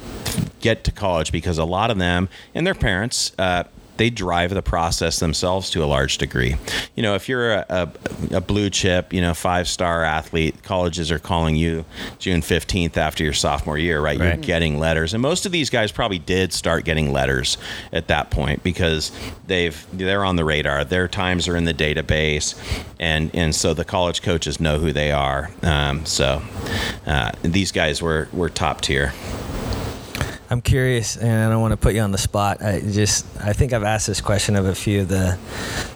get 0.59 0.83
to 0.83 0.91
college 0.91 1.31
because 1.31 1.57
a 1.57 1.65
lot 1.65 1.91
of 1.91 1.97
them 1.97 2.27
and 2.53 2.65
their 2.65 2.73
parents 2.73 3.31
uh, 3.37 3.63
they 3.97 4.09
drive 4.09 4.53
the 4.53 4.61
process 4.61 5.19
themselves 5.19 5.69
to 5.71 5.83
a 5.83 5.85
large 5.85 6.17
degree. 6.17 6.55
You 6.95 7.03
know, 7.03 7.15
if 7.15 7.29
you're 7.29 7.53
a, 7.53 7.65
a, 7.69 8.37
a 8.37 8.41
blue 8.41 8.69
chip, 8.69 9.13
you 9.13 9.21
know, 9.21 9.33
five 9.33 9.67
star 9.67 10.03
athlete, 10.03 10.63
colleges 10.63 11.11
are 11.11 11.19
calling 11.19 11.55
you 11.55 11.85
June 12.19 12.41
15th 12.41 12.97
after 12.97 13.23
your 13.23 13.33
sophomore 13.33 13.77
year, 13.77 14.01
right? 14.01 14.19
right? 14.19 14.35
You're 14.35 14.43
getting 14.43 14.79
letters. 14.79 15.13
And 15.13 15.21
most 15.21 15.45
of 15.45 15.51
these 15.51 15.69
guys 15.69 15.91
probably 15.91 16.19
did 16.19 16.53
start 16.53 16.85
getting 16.85 17.11
letters 17.11 17.57
at 17.91 18.07
that 18.07 18.31
point 18.31 18.63
because 18.63 19.11
they've 19.47 19.85
they're 19.93 20.25
on 20.25 20.35
the 20.35 20.45
radar. 20.45 20.83
Their 20.83 21.07
times 21.07 21.47
are 21.47 21.55
in 21.55 21.65
the 21.65 21.73
database. 21.73 22.55
And, 22.99 23.33
and 23.33 23.55
so 23.55 23.73
the 23.73 23.85
college 23.85 24.21
coaches 24.21 24.59
know 24.59 24.79
who 24.79 24.91
they 24.93 25.11
are. 25.11 25.51
Um, 25.63 26.05
so 26.05 26.41
uh, 27.05 27.31
these 27.41 27.71
guys 27.71 28.01
were, 28.01 28.27
were 28.33 28.49
top 28.49 28.81
tier. 28.81 29.13
I'm 30.55 30.61
curious, 30.61 31.17
and 31.17 31.29
I 31.29 31.49
don't 31.49 31.59
want 31.59 31.73
to 31.73 31.77
put 31.77 31.95
you 31.95 31.99
on 31.99 32.13
the 32.13 32.17
spot. 32.17 32.63
I 32.63 32.79
just, 32.79 33.25
I 33.41 33.51
think 33.51 33.73
I've 33.73 33.83
asked 33.83 34.07
this 34.07 34.21
question 34.21 34.55
of 34.55 34.65
a 34.65 34.73
few 34.73 35.01
of 35.01 35.09
the, 35.09 35.37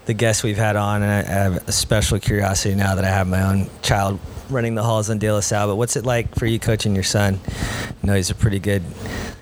the 0.03 0.13
guests 0.13 0.43
we've 0.43 0.57
had 0.57 0.75
on, 0.75 1.01
and 1.01 1.09
I 1.09 1.21
have 1.31 1.69
a 1.69 1.71
special 1.71 2.19
curiosity 2.19 2.75
now 2.75 2.95
that 2.95 3.05
I 3.05 3.07
have 3.07 3.25
my 3.25 3.41
own 3.41 3.69
child 3.81 4.19
running 4.49 4.75
the 4.75 4.83
halls 4.83 5.09
on 5.09 5.17
De 5.17 5.31
La 5.31 5.39
Salle. 5.39 5.67
But 5.67 5.77
what's 5.77 5.95
it 5.95 6.05
like 6.05 6.35
for 6.35 6.45
you 6.45 6.59
coaching 6.59 6.93
your 6.93 7.05
son? 7.05 7.39
I 7.47 8.05
know 8.05 8.15
he's 8.15 8.31
a 8.31 8.35
pretty 8.35 8.59
good 8.59 8.83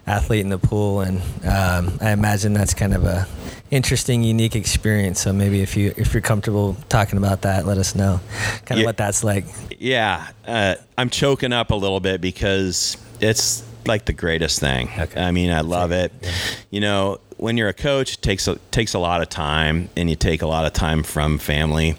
athlete 0.06 0.42
in 0.42 0.50
the 0.50 0.60
pool, 0.60 1.02
and 1.02 1.18
um, 1.44 1.98
I 2.00 2.12
imagine 2.12 2.54
that's 2.54 2.76
kind 2.76 2.94
of 2.94 3.04
a 3.04 3.28
interesting, 3.72 4.22
unique 4.22 4.56
experience. 4.56 5.20
So 5.20 5.34
maybe 5.34 5.64
if 5.64 5.76
you 5.76 5.96
if 5.98 6.14
you're 6.14 6.22
comfortable 6.22 6.78
talking 6.90 7.18
about 7.18 7.42
that, 7.42 7.66
let 7.66 7.80
us 7.80 7.96
know 7.96 8.20
kind 8.66 8.74
of 8.74 8.80
yeah, 8.82 8.86
what 8.86 8.98
that's 8.98 9.24
like. 9.24 9.46
Yeah, 9.80 10.28
uh, 10.46 10.76
I'm 10.96 11.10
choking 11.10 11.54
up 11.54 11.72
a 11.72 11.76
little 11.76 12.02
bit 12.02 12.22
because 12.22 12.98
it's 13.20 13.64
like 13.88 14.06
the 14.06 14.14
greatest 14.14 14.60
thing. 14.60 14.90
Okay. 14.98 15.22
I 15.22 15.32
mean, 15.32 15.52
I 15.52 15.62
love 15.62 15.92
it. 15.92 16.12
Yeah. 16.22 16.32
You 16.70 16.82
know, 16.82 17.20
when 17.38 17.58
you're 17.58 17.70
a 17.70 17.74
coach, 17.74 18.16
it 18.16 18.22
takes 18.22 18.48
a, 18.48 18.56
takes 18.72 18.94
a 18.94 19.00
lot 19.00 19.22
of 19.22 19.30
time, 19.30 19.90
and 19.96 20.10
you 20.10 20.16
take 20.16 20.42
a 20.42 20.48
lot 20.48 20.66
of 20.66 20.74
time 20.74 21.04
from 21.04 21.38
family, 21.38 21.96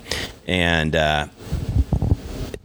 and 0.46 0.94
uh, 0.94 1.28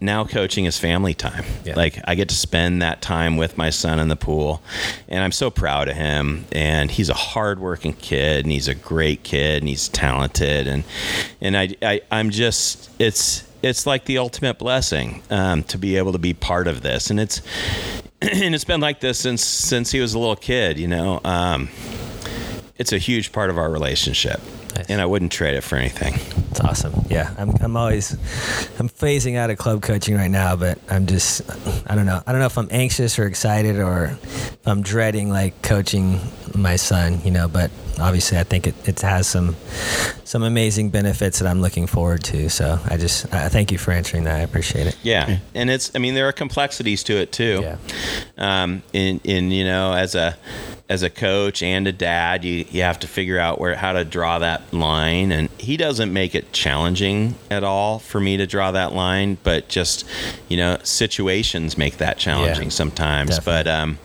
now 0.01 0.25
coaching 0.25 0.65
is 0.65 0.77
family 0.77 1.13
time. 1.13 1.45
Yeah. 1.63 1.75
Like 1.75 1.99
I 2.05 2.15
get 2.15 2.29
to 2.29 2.35
spend 2.35 2.81
that 2.81 3.01
time 3.01 3.37
with 3.37 3.57
my 3.57 3.69
son 3.69 3.99
in 3.99 4.09
the 4.09 4.15
pool, 4.15 4.61
and 5.07 5.23
I'm 5.23 5.31
so 5.31 5.49
proud 5.49 5.87
of 5.87 5.95
him. 5.95 6.45
And 6.51 6.91
he's 6.91 7.09
a 7.09 7.13
hardworking 7.13 7.93
kid, 7.93 8.45
and 8.45 8.51
he's 8.51 8.67
a 8.67 8.75
great 8.75 9.23
kid, 9.23 9.63
and 9.63 9.69
he's 9.69 9.87
talented, 9.87 10.67
and 10.67 10.83
and 11.41 11.55
I, 11.55 11.69
I 11.81 12.01
I'm 12.11 12.31
just 12.31 12.89
it's 12.99 13.47
it's 13.61 13.85
like 13.85 14.05
the 14.05 14.17
ultimate 14.17 14.59
blessing 14.59 15.23
um, 15.29 15.63
to 15.63 15.77
be 15.77 15.95
able 15.95 16.11
to 16.11 16.19
be 16.19 16.33
part 16.33 16.67
of 16.67 16.81
this, 16.81 17.09
and 17.09 17.19
it's 17.19 17.41
and 18.31 18.55
it's 18.55 18.63
been 18.63 18.79
like 18.79 19.01
this 19.01 19.19
since 19.19 19.43
since 19.43 19.91
he 19.91 19.99
was 19.99 20.13
a 20.13 20.19
little 20.19 20.35
kid. 20.35 20.79
You 20.79 20.87
know, 20.87 21.19
um, 21.25 21.69
it's 22.77 22.93
a 22.93 22.97
huge 22.97 23.31
part 23.33 23.49
of 23.49 23.57
our 23.57 23.69
relationship. 23.69 24.39
Nice. 24.75 24.89
and 24.89 25.01
I 25.01 25.05
wouldn't 25.05 25.31
trade 25.31 25.55
it 25.55 25.61
for 25.61 25.75
anything. 25.75 26.15
It's 26.51 26.59
awesome. 26.59 26.93
Yeah, 27.09 27.33
I'm, 27.37 27.51
I'm 27.61 27.77
always 27.77 28.13
I'm 28.79 28.89
phasing 28.89 29.35
out 29.37 29.49
of 29.49 29.57
club 29.57 29.81
coaching 29.81 30.15
right 30.15 30.31
now, 30.31 30.55
but 30.55 30.79
I'm 30.89 31.05
just 31.05 31.41
I 31.89 31.95
don't 31.95 32.05
know. 32.05 32.21
I 32.25 32.31
don't 32.31 32.39
know 32.39 32.47
if 32.47 32.57
I'm 32.57 32.69
anxious 32.71 33.17
or 33.19 33.25
excited 33.25 33.79
or 33.79 34.17
I'm 34.65 34.81
dreading 34.81 35.29
like 35.29 35.61
coaching 35.61 36.19
my 36.55 36.75
son, 36.75 37.21
you 37.23 37.31
know, 37.31 37.47
but 37.47 37.71
obviously 37.99 38.37
I 38.37 38.43
think 38.43 38.67
it, 38.67 38.87
it 38.87 39.01
has 39.01 39.27
some 39.27 39.55
some 40.23 40.43
amazing 40.43 40.89
benefits 40.89 41.39
that 41.39 41.47
I'm 41.47 41.61
looking 41.61 41.87
forward 41.87 42.23
to. 42.25 42.49
So 42.49 42.79
I 42.85 42.97
just 42.97 43.31
I 43.33 43.49
thank 43.49 43.71
you 43.71 43.77
for 43.77 43.91
answering 43.91 44.23
that. 44.25 44.35
I 44.35 44.39
appreciate 44.41 44.87
it. 44.87 44.97
Yeah, 45.03 45.37
and 45.53 45.69
it's 45.69 45.91
I 45.95 45.99
mean 45.99 46.13
there 46.13 46.27
are 46.27 46.33
complexities 46.33 47.03
to 47.03 47.13
it 47.13 47.31
too. 47.31 47.59
Yeah. 47.61 47.77
Um, 48.37 48.83
in 48.93 49.19
in 49.23 49.51
you 49.51 49.63
know 49.65 49.93
as 49.93 50.15
a 50.15 50.37
as 50.89 51.01
a 51.01 51.09
coach 51.09 51.63
and 51.63 51.87
a 51.87 51.91
dad, 51.91 52.43
you 52.43 52.65
you 52.69 52.81
have 52.81 52.99
to 52.99 53.07
figure 53.07 53.39
out 53.39 53.59
where 53.59 53.75
how 53.75 53.93
to 53.93 54.03
draw 54.03 54.39
that 54.39 54.73
line, 54.73 55.31
and 55.31 55.49
he 55.57 55.77
doesn't 55.77 56.11
make 56.11 56.35
it 56.35 56.51
challenging 56.51 57.35
at 57.49 57.63
all 57.63 57.99
for 57.99 58.19
me 58.19 58.37
to 58.37 58.45
draw 58.45 58.71
that 58.71 58.93
line, 58.93 59.37
but 59.43 59.69
just 59.69 60.05
you 60.49 60.57
know 60.57 60.77
situations 60.83 61.77
make 61.77 61.97
that 61.97 62.17
challenging 62.17 62.65
Yeah, 62.65 62.69
sometimes. 62.69 63.29
definitely. 63.37 63.63
But 63.63 63.67
um, 63.67 63.97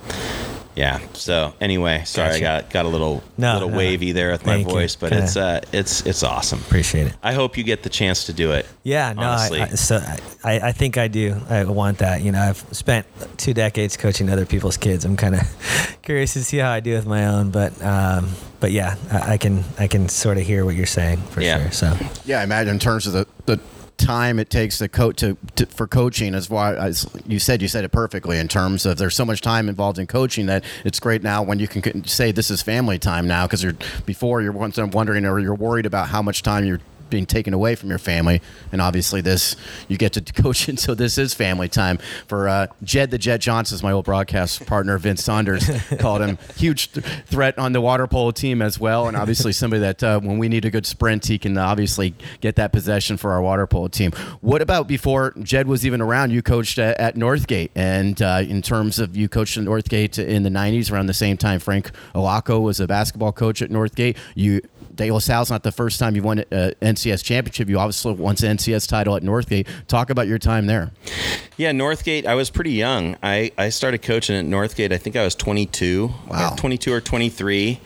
yeah. 0.79 1.01
So 1.15 1.53
anyway, 1.61 2.03
sorry 2.07 2.31
Gotcha. 2.31 2.37
I 2.39 2.61
got 2.63 2.71
got 2.71 2.85
a 2.87 2.89
little 2.89 3.23
No, 3.37 3.55
little 3.55 3.71
no. 3.71 3.77
wavy 3.77 4.13
there 4.13 4.31
with 4.31 4.47
my 4.47 4.55
Thank 4.55 4.69
you. 4.69 4.75
voice, 4.75 4.95
but 4.97 5.11
Kinda- 5.11 5.25
it's 5.25 5.37
uh 5.37 5.61
it's 5.73 6.07
it's 6.07 6.23
awesome. 6.23 6.61
Appreciate 6.61 7.09
it. 7.09 7.15
I 7.23 7.33
hope 7.33 7.59
you 7.59 7.65
get 7.65 7.83
the 7.83 7.89
chance 7.91 8.25
to 8.27 8.33
do 8.33 8.53
it. 8.53 8.65
Yeah, 8.85 9.13
no, 9.13 9.23
I. 9.23 9.49
I, 9.53 9.67
so 9.71 9.97
I, 10.45 10.61
I 10.69 10.73
think 10.73 10.97
I 10.97 11.09
do. 11.09 11.37
I 11.51 11.65
want 11.65 11.99
that. 11.99 12.23
You 12.23 12.33
know, 12.33 12.41
I've 12.41 12.65
spent 12.73 13.07
two 13.37 13.53
decades 13.53 13.97
coaching 13.97 14.31
other 14.31 14.47
people's 14.47 14.77
kids. 14.77 15.05
I'm 15.05 15.17
kind 15.17 15.35
of 15.35 15.99
curious 16.03 16.33
to 16.35 16.45
see 16.45 16.59
how 16.59 16.71
I 16.71 16.81
do 16.81 16.95
with 16.95 17.07
my 17.07 17.27
own, 17.27 17.51
but 17.51 17.73
um, 17.83 18.31
but 18.61 18.71
yeah, 18.73 18.95
I, 19.11 19.33
I 19.35 19.37
can 19.39 19.65
I 19.79 19.89
can 19.89 20.09
sort 20.09 20.39
of 20.39 20.45
hear 20.45 20.65
what 20.65 20.75
you're 20.77 20.87
saying 20.87 21.19
for 21.33 21.43
Yeah. 21.43 21.63
sure. 21.65 21.73
So 21.73 21.97
Yeah, 22.25 22.41
I 22.41 22.45
imagine 22.45 22.75
in 22.75 22.79
terms 22.79 23.07
of 23.07 23.13
the, 23.13 23.27
the 23.47 23.61
time 23.99 24.39
it 24.39 24.49
takes 24.49 24.79
to 24.79 24.89
coach 24.89 25.17
to, 25.17 25.37
to 25.57 25.67
for 25.67 25.87
coaching 25.87 26.35
is 26.35 26.49
why 26.49 26.75
as 26.75 27.07
you 27.27 27.39
said 27.39 27.61
you 27.61 27.69
said 27.69 27.85
it 27.85 27.91
perfectly 27.91 28.39
in 28.39 28.49
terms 28.49 28.87
of 28.87 28.97
there's 28.97 29.15
so 29.15 29.25
much 29.25 29.41
time 29.41 29.69
involved 29.69 29.99
in 29.99 30.07
coaching 30.07 30.47
that 30.47 30.65
it's 30.85 31.01
great 31.01 31.23
now 31.23 31.43
when 31.43 31.59
you 31.59 31.69
can 31.69 32.05
say 32.05 32.33
this 32.33 32.51
is 32.51 32.63
family 32.63 32.99
time 32.99 33.27
now 33.27 33.47
because 33.47 33.63
you're 33.63 33.77
before 34.07 34.41
you're 34.41 34.53
wondering 34.53 35.27
or 35.27 35.39
you're 35.39 35.55
worried 35.55 35.85
about 35.85 36.09
how 36.09 36.23
much 36.23 36.43
time 36.43 36.65
you're 36.65 36.81
being 37.11 37.27
taken 37.27 37.55
away 37.55 37.75
from 37.75 37.89
your 37.89 37.99
family. 37.99 38.41
And 38.73 38.81
obviously 38.81 39.21
this 39.21 39.57
you 39.89 39.97
get 39.97 40.13
to 40.15 40.21
coach 40.43 40.69
and 40.69 40.79
so 40.79 40.95
this 40.95 41.19
is 41.19 41.35
family 41.35 41.69
time. 41.69 41.99
For 42.27 42.49
uh, 42.49 42.67
Jed 42.83 43.11
the 43.11 43.19
Jet 43.19 43.41
Johnson 43.41 43.79
my 43.83 43.93
old 43.93 44.05
broadcast 44.05 44.67
partner 44.67 44.99
Vince 44.99 45.25
Saunders 45.25 45.69
called 45.99 46.23
him 46.23 46.39
huge 46.57 46.93
th- 46.93 47.05
threat 47.27 47.59
on 47.59 47.73
the 47.73 47.81
water 47.81 48.07
polo 48.07 48.31
team 48.31 48.63
as 48.63 48.79
well. 48.81 49.09
And 49.09 49.17
obviously 49.17 49.53
somebody 49.53 49.81
that 49.81 50.03
uh, 50.03 50.21
when 50.21 50.39
we 50.39 50.49
need 50.49 50.65
a 50.65 50.71
good 50.71 50.87
sprint 50.87 51.27
he 51.27 51.39
can 51.39 51.57
obviously 51.59 52.15
get 52.41 52.57
that 52.57 52.73
possession 52.73 53.17
for 53.17 53.33
our 53.33 53.43
water 53.43 53.67
polo 53.67 53.89
team. 53.89 54.13
What 54.41 54.63
about 54.63 54.89
before 54.89 55.35
Jed 55.43 55.67
was 55.67 55.87
even 55.87 56.01
around 56.01 56.31
you 56.31 56.43
coached 56.43 56.79
at, 56.79 56.99
at 56.99 57.15
Northgate? 57.15 57.71
And 57.75 58.21
uh, 58.23 58.43
in 58.47 58.63
terms 58.63 58.99
of 58.99 59.17
you 59.17 59.29
coached 59.29 59.57
at 59.57 59.65
Northgate 59.65 60.19
in 60.19 60.43
the 60.43 60.51
90s 60.51 60.91
around 60.91 61.07
the 61.07 61.15
same 61.15 61.37
time 61.37 61.61
Frank 61.61 61.91
Allocco 62.15 62.61
was 62.61 62.81
a 62.81 62.87
basketball 62.87 63.33
coach 63.33 63.63
at 63.63 63.71
Northgate. 63.71 64.17
You 64.35 64.61
De 64.99 65.11
La 65.13 65.19
Salle's 65.21 65.49
not 65.49 65.63
the 65.63 65.71
first 65.73 65.99
time 66.01 66.17
you 66.17 66.23
won 66.23 66.41
an 66.51 66.75
NCS 66.83 67.25
championship. 67.25 67.69
You 67.69 67.79
obviously 67.79 68.13
won 68.13 68.35
the 68.35 68.49
NCS 68.49 68.89
title 68.89 69.15
at 69.17 69.23
Northgate. 69.23 69.67
Talk 69.87 70.11
about 70.11 70.27
your 70.27 70.39
time 70.39 70.67
there. 70.67 70.91
Yeah, 71.57 71.71
Northgate. 71.71 72.27
I 72.27 72.35
was 72.35 72.51
pretty 72.51 72.73
young. 72.73 73.17
I, 73.23 73.53
I 73.57 73.69
started 73.71 74.03
coaching 74.03 74.37
at 74.37 74.45
Northgate. 74.45 74.93
I 74.93 74.99
think 74.99 75.15
I 75.17 75.25
was 75.25 75.35
22, 75.37 76.11
Wow. 76.29 76.55
22 76.57 76.93
or 76.93 77.01
23, 77.01 77.81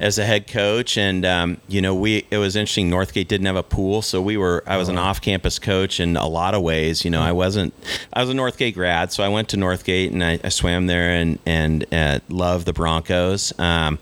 as 0.00 0.18
a 0.18 0.24
head 0.24 0.46
coach. 0.46 0.96
And 0.96 1.24
um, 1.26 1.58
you 1.68 1.80
know, 1.82 1.94
we 1.94 2.26
it 2.30 2.38
was 2.38 2.56
interesting. 2.56 2.90
Northgate 2.90 3.28
didn't 3.28 3.46
have 3.46 3.56
a 3.56 3.62
pool, 3.62 4.00
so 4.02 4.20
we 4.22 4.36
were. 4.38 4.64
I 4.66 4.76
was 4.78 4.88
an 4.88 4.96
off-campus 4.98 5.58
coach 5.58 6.00
in 6.00 6.16
a 6.16 6.26
lot 6.26 6.54
of 6.54 6.62
ways. 6.62 7.04
You 7.04 7.10
know, 7.10 7.20
I 7.20 7.32
wasn't. 7.32 7.74
I 8.12 8.20
was 8.22 8.30
a 8.30 8.34
Northgate 8.34 8.74
grad, 8.74 9.12
so 9.12 9.22
I 9.22 9.28
went 9.28 9.50
to 9.50 9.56
Northgate 9.58 10.12
and 10.12 10.24
I, 10.24 10.40
I 10.42 10.48
swam 10.48 10.86
there 10.86 11.10
and 11.10 11.38
and 11.44 11.84
uh, 11.92 12.20
loved 12.30 12.64
the 12.66 12.72
Broncos. 12.72 13.58
Um, 13.58 13.98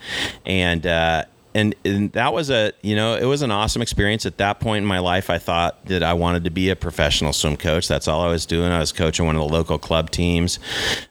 and 0.47 0.87
uh, 0.87 1.25
and, 1.55 1.75
and 1.85 2.13
that 2.13 2.33
was 2.33 2.51
a 2.51 2.73
you 2.83 2.97
know 2.97 3.15
it 3.15 3.25
was 3.25 3.43
an 3.43 3.51
awesome 3.51 3.83
experience. 3.83 4.25
At 4.27 4.39
that 4.39 4.61
point 4.61 4.83
in 4.83 4.87
my 4.87 4.99
life 4.99 5.31
i 5.31 5.39
thought 5.39 5.85
that 5.87 6.03
i 6.03 6.13
wanted 6.13 6.45
to 6.45 6.51
be 6.51 6.71
a 6.71 6.77
professional 6.77 7.33
swim 7.33 7.57
coach. 7.57 7.89
That's 7.89 8.09
all 8.09 8.21
i 8.23 8.29
was 8.29 8.47
doing. 8.47 8.73
I 8.73 8.79
was 8.79 8.93
coaching 8.93 9.27
one 9.27 9.37
of 9.37 9.41
the 9.41 9.53
local 9.53 9.79
club 9.79 10.11
teams 10.11 10.59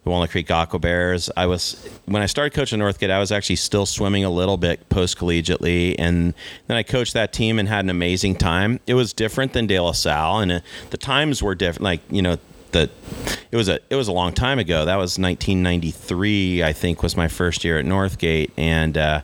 the 0.04 0.10
walnut 0.10 0.32
creek 0.32 0.50
aqua 0.50 0.80
bears. 0.80 1.30
I 1.38 1.46
was 1.46 1.88
when 2.06 2.22
i 2.22 2.26
started 2.26 2.54
coaching 2.54 2.80
northgate 2.80 3.12
i 3.12 3.20
was 3.20 3.32
actually 3.32 3.58
still 3.58 3.86
swimming 3.86 4.24
a 4.24 4.30
little 4.30 4.58
bit 4.58 4.90
post 4.90 5.18
collegiately 5.18 5.96
and 6.00 6.34
then 6.68 6.78
i 6.78 6.84
coached 6.84 7.14
that 7.14 7.34
team 7.34 7.60
and 7.60 7.68
had 7.68 7.86
an 7.86 7.90
amazing 7.90 8.36
time. 8.36 8.80
It 8.88 8.96
was 8.96 9.14
different 9.14 9.54
than 9.54 9.68
de 9.68 9.80
la 9.80 9.92
salle 9.92 10.40
and 10.40 10.52
uh, 10.52 10.60
the 10.90 10.98
times 10.98 11.44
were 11.44 11.56
different. 11.56 11.84
Like 11.84 12.02
you 12.10 12.22
know 12.22 12.38
the 12.72 12.90
it 13.52 13.58
was 13.58 13.68
a 13.68 13.80
it 13.90 13.96
was 13.96 14.08
a 14.08 14.12
long 14.12 14.34
time 14.34 14.60
ago. 14.60 14.86
That 14.86 14.96
was 14.96 15.20
1993, 15.20 16.64
I 16.64 16.74
think, 16.74 17.04
was 17.04 17.18
my 17.18 17.28
first 17.28 17.64
year 17.64 17.78
at 17.78 17.86
Northgate, 17.86 18.52
and 18.58 18.98
uh, 18.98 19.22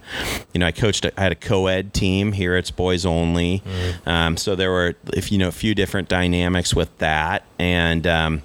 you 0.54 0.60
know 0.60 0.68
I 0.68 0.72
coached. 0.72 1.06
I 1.06 1.22
had 1.22 1.32
a 1.32 1.36
co-ed 1.36 1.94
team 1.94 2.34
here. 2.34 2.58
It's 2.58 2.70
boys 2.70 3.06
only, 3.06 3.64
um, 4.06 4.36
so 4.36 4.56
there 4.56 4.72
were 4.72 4.96
if 5.14 5.32
you 5.32 5.38
know 5.38 5.48
a 5.48 5.54
few 5.54 5.74
different 5.74 6.10
dynamics 6.10 6.76
with 6.76 6.96
that, 6.98 7.44
and 7.58 8.06
um, 8.06 8.42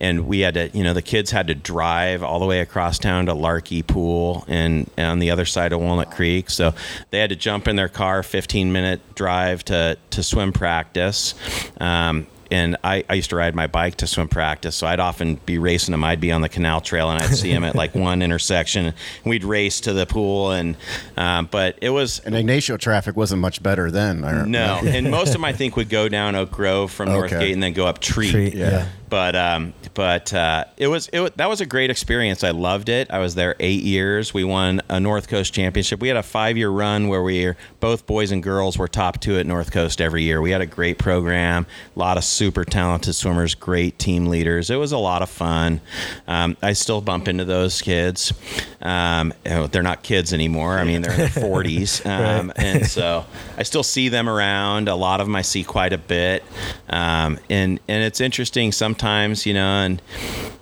and 0.00 0.26
we 0.26 0.40
had 0.40 0.54
to 0.54 0.68
you 0.74 0.84
know 0.84 0.92
the 0.92 1.02
kids 1.02 1.30
had 1.30 1.46
to 1.46 1.54
drive 1.54 2.22
all 2.22 2.38
the 2.38 2.46
way 2.46 2.60
across 2.60 2.98
town 2.98 3.26
to 3.26 3.34
Larkey 3.34 3.82
Pool 3.82 4.44
and, 4.48 4.90
and 4.96 5.06
on 5.06 5.18
the 5.18 5.30
other 5.30 5.46
side 5.46 5.72
of 5.72 5.80
Walnut 5.80 6.10
Creek, 6.10 6.50
so 6.50 6.74
they 7.10 7.20
had 7.20 7.30
to 7.30 7.36
jump 7.36 7.68
in 7.68 7.76
their 7.76 7.88
car, 7.88 8.22
15 8.22 8.70
minute 8.70 9.14
drive 9.14 9.64
to 9.64 9.96
to 10.10 10.22
swim 10.22 10.52
practice. 10.52 11.34
Um, 11.80 12.26
and 12.52 12.76
I, 12.84 13.02
I 13.08 13.14
used 13.14 13.30
to 13.30 13.36
ride 13.36 13.54
my 13.54 13.66
bike 13.66 13.96
to 13.96 14.06
swim 14.06 14.28
practice, 14.28 14.76
so 14.76 14.86
I'd 14.86 15.00
often 15.00 15.36
be 15.46 15.58
racing 15.58 15.94
him. 15.94 16.04
I'd 16.04 16.20
be 16.20 16.30
on 16.30 16.40
the 16.42 16.48
canal 16.48 16.80
trail, 16.80 17.10
and 17.10 17.20
I'd 17.22 17.34
see 17.34 17.50
him 17.50 17.64
at 17.64 17.74
like 17.74 17.94
one 17.96 18.22
intersection. 18.22 18.86
And 18.86 18.94
we'd 19.24 19.42
race 19.44 19.80
to 19.82 19.92
the 19.92 20.06
pool, 20.06 20.52
and 20.52 20.76
um, 21.16 21.48
but 21.50 21.78
it 21.80 21.90
was 21.90 22.20
And 22.20 22.34
Ygnacio 22.34 22.78
traffic 22.78 23.16
wasn't 23.16 23.40
much 23.40 23.62
better 23.62 23.90
then. 23.90 24.24
I 24.24 24.44
no, 24.44 24.80
and 24.84 25.10
most 25.10 25.28
of 25.30 25.32
them 25.34 25.44
I 25.44 25.52
think 25.52 25.76
would 25.76 25.88
go 25.88 26.08
down 26.08 26.34
Oak 26.36 26.50
Grove 26.52 26.92
from 26.92 27.08
Okay. 27.08 27.34
Northgate 27.34 27.52
and 27.54 27.62
then 27.62 27.72
go 27.72 27.86
up 27.86 27.98
Treat. 27.98 28.30
Treat, 28.30 28.54
Yeah. 28.54 28.86
But 29.12 29.36
um, 29.36 29.74
but 29.92 30.32
uh, 30.32 30.64
it 30.78 30.88
was 30.88 31.10
it 31.12 31.36
that 31.36 31.46
was 31.46 31.60
a 31.60 31.66
great 31.66 31.90
experience. 31.90 32.42
I 32.42 32.50
loved 32.50 32.88
it. 32.88 33.10
I 33.10 33.18
was 33.18 33.34
there 33.34 33.54
eight 33.60 33.82
years. 33.82 34.32
We 34.32 34.42
won 34.42 34.80
a 34.88 34.98
North 34.98 35.28
Coast 35.28 35.52
championship. 35.52 36.00
We 36.00 36.08
had 36.08 36.16
a 36.16 36.22
five 36.22 36.56
year 36.56 36.70
run 36.70 37.08
where 37.08 37.22
we 37.22 37.44
were, 37.44 37.58
both 37.78 38.06
boys 38.06 38.30
and 38.30 38.42
girls 38.42 38.78
were 38.78 38.88
top 38.88 39.20
two 39.20 39.36
at 39.36 39.44
North 39.44 39.70
Coast 39.70 40.00
every 40.00 40.22
year. 40.22 40.40
We 40.40 40.50
had 40.50 40.62
a 40.62 40.66
great 40.66 40.96
program, 40.96 41.66
a 41.94 41.98
lot 41.98 42.16
of 42.16 42.24
super 42.24 42.64
talented 42.64 43.14
swimmers, 43.14 43.54
great 43.54 43.98
team 43.98 44.28
leaders. 44.28 44.70
It 44.70 44.76
was 44.76 44.92
a 44.92 44.98
lot 44.98 45.20
of 45.20 45.28
fun. 45.28 45.82
Um, 46.26 46.56
I 46.62 46.72
still 46.72 47.02
bump 47.02 47.28
into 47.28 47.44
those 47.44 47.82
kids. 47.82 48.32
Um, 48.80 49.34
they're 49.44 49.82
not 49.82 50.02
kids 50.02 50.32
anymore. 50.32 50.78
I 50.78 50.84
mean, 50.84 51.02
they're 51.02 51.12
in 51.12 51.18
their 51.18 51.28
forties, 51.28 52.04
um, 52.06 52.50
and 52.56 52.86
so 52.86 53.26
I 53.58 53.62
still 53.62 53.82
see 53.82 54.08
them 54.08 54.26
around. 54.26 54.88
A 54.88 54.94
lot 54.94 55.20
of 55.20 55.26
them 55.26 55.36
I 55.36 55.42
see 55.42 55.64
quite 55.64 55.92
a 55.92 55.98
bit, 55.98 56.42
um, 56.88 57.38
and 57.50 57.78
and 57.88 58.02
it's 58.02 58.22
interesting 58.22 58.72
sometimes, 58.72 59.01
you 59.02 59.54
know, 59.54 59.82
and 59.82 60.02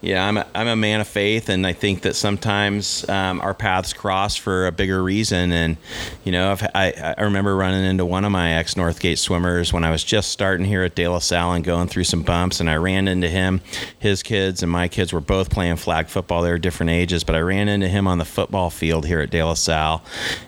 yeah, 0.01 0.27
I'm 0.27 0.39
a, 0.39 0.47
I'm 0.55 0.67
a 0.67 0.77
man 0.77 1.01
of 1.01 1.09
faith, 1.09 1.51
and 1.51 1.67
I 1.67 1.75
think 1.75 2.03
that 2.03 2.17
sometimes 2.17 3.07
um, 3.09 3.41
our 3.43 3.53
paths 3.53 3.93
cross 3.93 4.35
for 4.35 4.67
a 4.67 4.73
bigger 4.73 5.03
reason. 5.03 5.53
And 5.53 5.77
you 6.25 6.33
know, 6.33 6.57
I 6.75 7.15
I 7.19 7.23
remember 7.23 7.55
running 7.55 7.85
into 7.85 8.07
one 8.07 8.25
of 8.25 8.33
my 8.33 8.55
ex 8.55 8.75
Northgate 8.75 9.19
swimmers 9.19 9.73
when 9.73 9.85
I 9.85 9.91
was 9.91 10.03
just 10.03 10.31
starting 10.31 10.65
here 10.65 10.83
at 10.85 10.95
De 10.95 11.07
La 11.07 11.19
Salle 11.19 11.53
and 11.53 11.65
going 11.65 11.89
through 11.89 12.05
some 12.05 12.23
bumps, 12.23 12.61
and 12.61 12.71
I 12.71 12.77
ran 12.77 13.09
into 13.09 13.29
him. 13.29 13.61
His 13.99 14.23
kids 14.23 14.63
and 14.63 14.73
my 14.73 14.89
kids 14.89 15.13
were 15.13 15.21
both 15.21 15.51
playing 15.51 15.77
flag 15.77 16.09
football. 16.09 16.43
They 16.43 16.51
were 16.51 16.59
different 16.59 16.91
ages, 16.91 17.23
but 17.23 17.37
I 17.37 17.41
ran 17.41 17.69
into 17.69 17.89
him 17.89 18.07
on 18.07 18.17
the 18.17 18.25
football 18.25 18.71
field 18.71 19.05
here 19.05 19.21
at 19.21 19.31
De 19.31 19.43
La 19.43 19.55
Salle, 19.55 20.03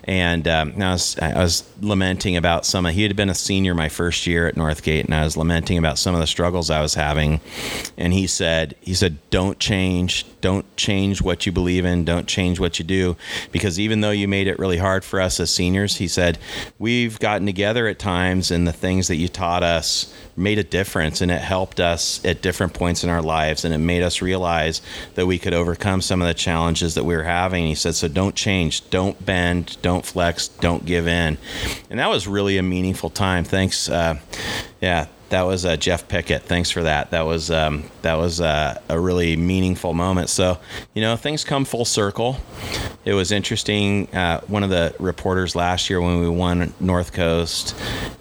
and 0.05 0.47
um, 0.47 0.81
I 0.81 0.93
was 0.93 1.17
I 1.19 1.39
was 1.39 1.63
lamenting 1.79 2.37
about 2.37 2.65
some. 2.65 2.85
He 2.85 3.03
had 3.03 3.15
been 3.15 3.29
a 3.29 3.35
senior 3.35 3.75
my 3.75 3.89
first 3.89 4.25
year 4.25 4.47
at 4.47 4.55
Northgate, 4.55 5.05
and 5.05 5.13
I 5.13 5.23
was 5.23 5.37
lamenting 5.37 5.77
about 5.77 5.99
some 5.99 6.15
of 6.15 6.21
the 6.21 6.27
struggles 6.27 6.71
I 6.71 6.81
was 6.81 6.95
having. 6.95 7.39
And 7.97 8.13
he 8.13 8.27
said, 8.27 8.75
he 8.81 8.93
said, 8.93 9.17
don't 9.29 9.59
change, 9.59 10.25
don't 10.41 10.65
change 10.77 11.21
what 11.21 11.45
you 11.45 11.51
believe 11.51 11.85
in, 11.85 12.05
don't 12.05 12.27
change 12.27 12.59
what 12.59 12.79
you 12.79 12.85
do, 12.85 13.15
because 13.51 13.79
even 13.79 14.01
though 14.01 14.11
you 14.11 14.27
made 14.27 14.47
it 14.47 14.59
really 14.59 14.77
hard 14.77 15.03
for 15.03 15.21
us 15.21 15.39
as 15.39 15.53
seniors, 15.53 15.97
he 15.97 16.07
said, 16.07 16.37
we've 16.79 17.19
gotten 17.19 17.45
together 17.45 17.87
at 17.87 17.99
times, 17.99 18.51
and 18.51 18.67
the 18.67 18.73
things 18.73 19.07
that 19.07 19.15
you 19.15 19.27
taught 19.27 19.63
us 19.63 20.13
made 20.35 20.57
a 20.57 20.63
difference, 20.63 21.21
and 21.21 21.31
it 21.31 21.41
helped 21.41 21.79
us 21.79 22.23
at 22.25 22.41
different 22.41 22.73
points 22.73 23.03
in 23.03 23.09
our 23.09 23.21
lives, 23.21 23.65
and 23.65 23.73
it 23.73 23.79
made 23.79 24.01
us 24.01 24.21
realize 24.21 24.81
that 25.15 25.25
we 25.25 25.37
could 25.37 25.53
overcome 25.53 26.01
some 26.01 26.21
of 26.21 26.27
the 26.27 26.33
challenges 26.33 26.95
that 26.95 27.03
we 27.03 27.15
were 27.15 27.23
having. 27.23 27.65
He 27.65 27.75
said, 27.75 27.95
so 27.95 28.07
don't 28.07 28.35
change, 28.35 28.89
don't 28.89 29.23
bend, 29.25 29.77
don't 29.81 30.05
flex, 30.05 30.47
don't 30.47 30.85
give 30.85 31.07
in, 31.07 31.37
and 31.89 31.99
that 31.99 32.09
was 32.09 32.27
really 32.27 32.57
a 32.57 32.63
meaningful 32.63 33.09
time. 33.09 33.43
Thanks, 33.43 33.89
uh, 33.89 34.19
yeah 34.81 35.07
that 35.33 35.47
was 35.47 35.65
uh, 35.65 35.75
Jeff 35.75 36.07
Pickett. 36.07 36.43
Thanks 36.43 36.69
for 36.69 36.83
that. 36.83 37.09
That 37.09 37.25
was 37.25 37.49
um, 37.49 37.85
that 38.03 38.15
was 38.15 38.39
uh, 38.39 38.79
a 38.87 38.99
really 38.99 39.35
meaningful 39.35 39.93
moment. 39.95 40.29
So, 40.29 40.59
you 40.93 41.01
know, 41.01 41.15
things 41.15 41.43
come 41.43 41.65
full 41.65 41.85
circle. 41.85 42.37
It 43.03 43.15
was 43.15 43.31
interesting. 43.31 44.07
Uh, 44.15 44.41
one 44.41 44.61
of 44.61 44.69
the 44.69 44.95
reporters 44.99 45.55
last 45.55 45.89
year 45.89 45.99
when 45.99 46.19
we 46.19 46.29
won 46.29 46.71
North 46.79 47.13
Coast 47.13 47.75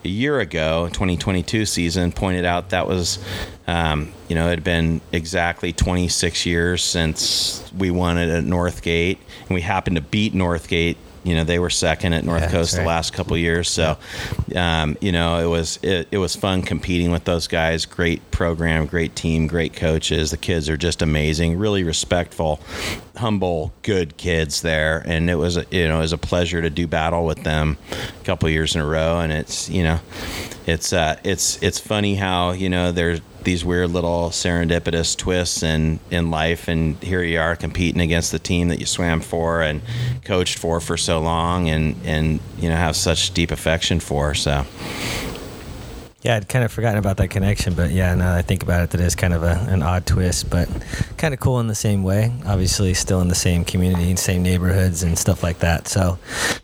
a 0.04 0.08
year 0.08 0.40
ago, 0.40 0.88
2022 0.88 1.66
season, 1.66 2.12
pointed 2.12 2.46
out 2.46 2.70
that 2.70 2.88
was, 2.88 3.18
um, 3.66 4.10
you 4.28 4.34
know, 4.34 4.46
it 4.46 4.50
had 4.50 4.64
been 4.64 5.02
exactly 5.12 5.70
26 5.70 6.46
years 6.46 6.82
since 6.82 7.70
we 7.76 7.90
won 7.90 8.16
it 8.16 8.30
at 8.30 8.44
Northgate, 8.44 9.18
and 9.40 9.50
we 9.50 9.60
happened 9.60 9.96
to 9.96 10.02
beat 10.02 10.32
Northgate 10.32 10.96
you 11.24 11.34
know 11.34 11.44
they 11.44 11.58
were 11.58 11.70
second 11.70 12.12
at 12.12 12.24
North 12.24 12.42
Yeah, 12.42 12.50
Coast 12.50 12.72
that's 12.72 12.82
the 12.82 12.86
last 12.86 13.12
couple 13.12 13.34
of 13.34 13.40
years. 13.40 13.68
So, 13.70 13.96
um, 14.56 14.96
you 15.00 15.12
know, 15.12 15.38
it 15.38 15.46
was 15.46 15.78
it, 15.82 16.08
it 16.10 16.18
was 16.18 16.34
fun 16.36 16.62
competing 16.62 17.10
with 17.10 17.24
those 17.24 17.46
guys. 17.46 17.86
Great 17.86 18.30
program, 18.30 18.86
great 18.86 19.14
team, 19.16 19.46
great 19.46 19.74
coaches. 19.74 20.30
The 20.30 20.36
kids 20.36 20.68
are 20.68 20.76
just 20.76 21.02
amazing. 21.02 21.58
Really 21.58 21.84
respectful, 21.84 22.60
humble, 23.16 23.72
good 23.82 24.16
kids 24.16 24.62
there, 24.62 25.02
and 25.06 25.30
it 25.30 25.36
was 25.36 25.56
a- 25.56 25.66
you 25.70 25.86
know 25.88 25.98
it 25.98 26.02
was 26.02 26.12
a 26.12 26.18
pleasure 26.18 26.60
to 26.62 26.70
do 26.70 26.86
battle 26.86 27.24
with 27.24 27.42
them 27.44 27.76
a 28.20 28.24
couple 28.24 28.46
of 28.48 28.52
years 28.52 28.74
in 28.74 28.80
a 28.80 28.86
row. 28.86 29.20
And 29.20 29.32
it's 29.32 29.68
you 29.68 29.82
know, 29.84 30.00
it's 30.66 30.92
uh, 30.92 31.16
it's 31.24 31.62
it's 31.62 31.78
funny 31.78 32.14
how 32.16 32.52
you 32.52 32.68
know 32.68 32.92
there's 32.92 33.20
these 33.44 33.64
weird 33.64 33.90
little 33.90 34.30
serendipitous 34.30 35.16
twists 35.16 35.62
in 35.62 35.98
in 36.10 36.30
life 36.30 36.68
and 36.68 37.02
here 37.02 37.22
you 37.22 37.38
are 37.38 37.56
competing 37.56 38.00
against 38.00 38.32
the 38.32 38.38
team 38.38 38.68
that 38.68 38.78
you 38.78 38.86
swam 38.86 39.20
for 39.20 39.62
and 39.62 39.80
coached 40.24 40.58
for 40.58 40.80
for 40.80 40.96
so 40.96 41.20
long 41.20 41.68
and 41.68 41.96
and 42.04 42.40
you 42.58 42.68
know 42.68 42.76
have 42.76 42.96
such 42.96 43.32
deep 43.34 43.50
affection 43.50 44.00
for 44.00 44.34
so 44.34 44.64
Yeah, 46.22 46.36
I'd 46.36 46.48
kind 46.48 46.64
of 46.64 46.70
forgotten 46.70 46.98
about 46.98 47.16
that 47.16 47.28
connection, 47.28 47.74
but 47.74 47.90
yeah, 47.90 48.14
now 48.14 48.32
I 48.32 48.42
think 48.42 48.62
about 48.62 48.84
it, 48.84 48.90
that 48.90 49.00
is 49.00 49.16
kind 49.16 49.34
of 49.34 49.42
a, 49.42 49.58
an 49.68 49.82
odd 49.82 50.06
twist, 50.06 50.48
but 50.48 50.68
kind 51.16 51.34
of 51.34 51.40
cool 51.40 51.58
in 51.58 51.66
the 51.66 51.74
same 51.74 52.04
way. 52.04 52.32
Obviously, 52.46 52.94
still 52.94 53.20
in 53.20 53.26
the 53.26 53.34
same 53.34 53.64
community, 53.64 54.08
and 54.08 54.16
same 54.16 54.40
neighborhoods, 54.44 55.02
and 55.02 55.18
stuff 55.18 55.42
like 55.42 55.58
that. 55.58 55.88
So, 55.88 56.20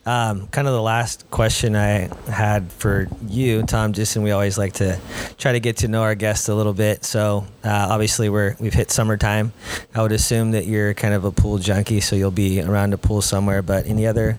um, 0.06 0.46
kind 0.48 0.68
of 0.68 0.74
the 0.74 0.80
last 0.80 1.28
question 1.32 1.74
I 1.74 2.08
had 2.30 2.70
for 2.70 3.08
you, 3.26 3.64
Tom, 3.64 3.94
just 3.94 4.14
and 4.14 4.24
we 4.24 4.30
always 4.30 4.58
like 4.58 4.74
to 4.74 4.96
try 5.38 5.50
to 5.50 5.60
get 5.60 5.78
to 5.78 5.88
know 5.88 6.02
our 6.02 6.14
guests 6.14 6.48
a 6.48 6.54
little 6.54 6.72
bit. 6.74 7.04
So, 7.04 7.44
uh, 7.64 7.88
obviously, 7.90 8.28
we're 8.28 8.54
we've 8.60 8.74
hit 8.74 8.92
summertime. 8.92 9.52
I 9.92 10.02
would 10.02 10.12
assume 10.12 10.52
that 10.52 10.66
you're 10.66 10.94
kind 10.94 11.14
of 11.14 11.24
a 11.24 11.32
pool 11.32 11.58
junkie, 11.58 12.00
so 12.00 12.14
you'll 12.14 12.30
be 12.30 12.62
around 12.62 12.94
a 12.94 12.98
pool 12.98 13.22
somewhere. 13.22 13.62
But 13.62 13.86
any 13.86 14.06
other 14.06 14.38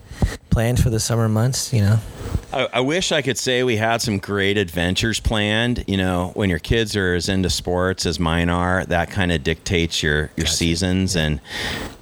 plans 0.49 0.81
for 0.81 0.89
the 0.89 0.99
summer 0.99 1.29
months? 1.29 1.73
You 1.73 1.81
know. 1.81 1.99
I, 2.51 2.67
I 2.73 2.79
wish 2.79 3.11
I 3.11 3.21
could 3.21 3.37
say 3.37 3.63
we 3.63 3.77
had 3.77 4.01
some 4.01 4.17
great 4.17 4.57
adventures 4.57 5.19
planned. 5.19 5.83
You 5.87 5.97
know, 5.97 6.31
when 6.33 6.49
your 6.49 6.59
kids 6.59 6.95
are 6.95 7.13
as 7.13 7.29
into 7.29 7.49
sports 7.49 8.05
as 8.05 8.19
mine 8.19 8.49
are, 8.49 8.85
that 8.85 9.11
kind 9.11 9.31
of 9.31 9.43
dictates 9.43 10.01
your 10.01 10.31
your 10.35 10.47
seasons. 10.47 11.15
And 11.15 11.39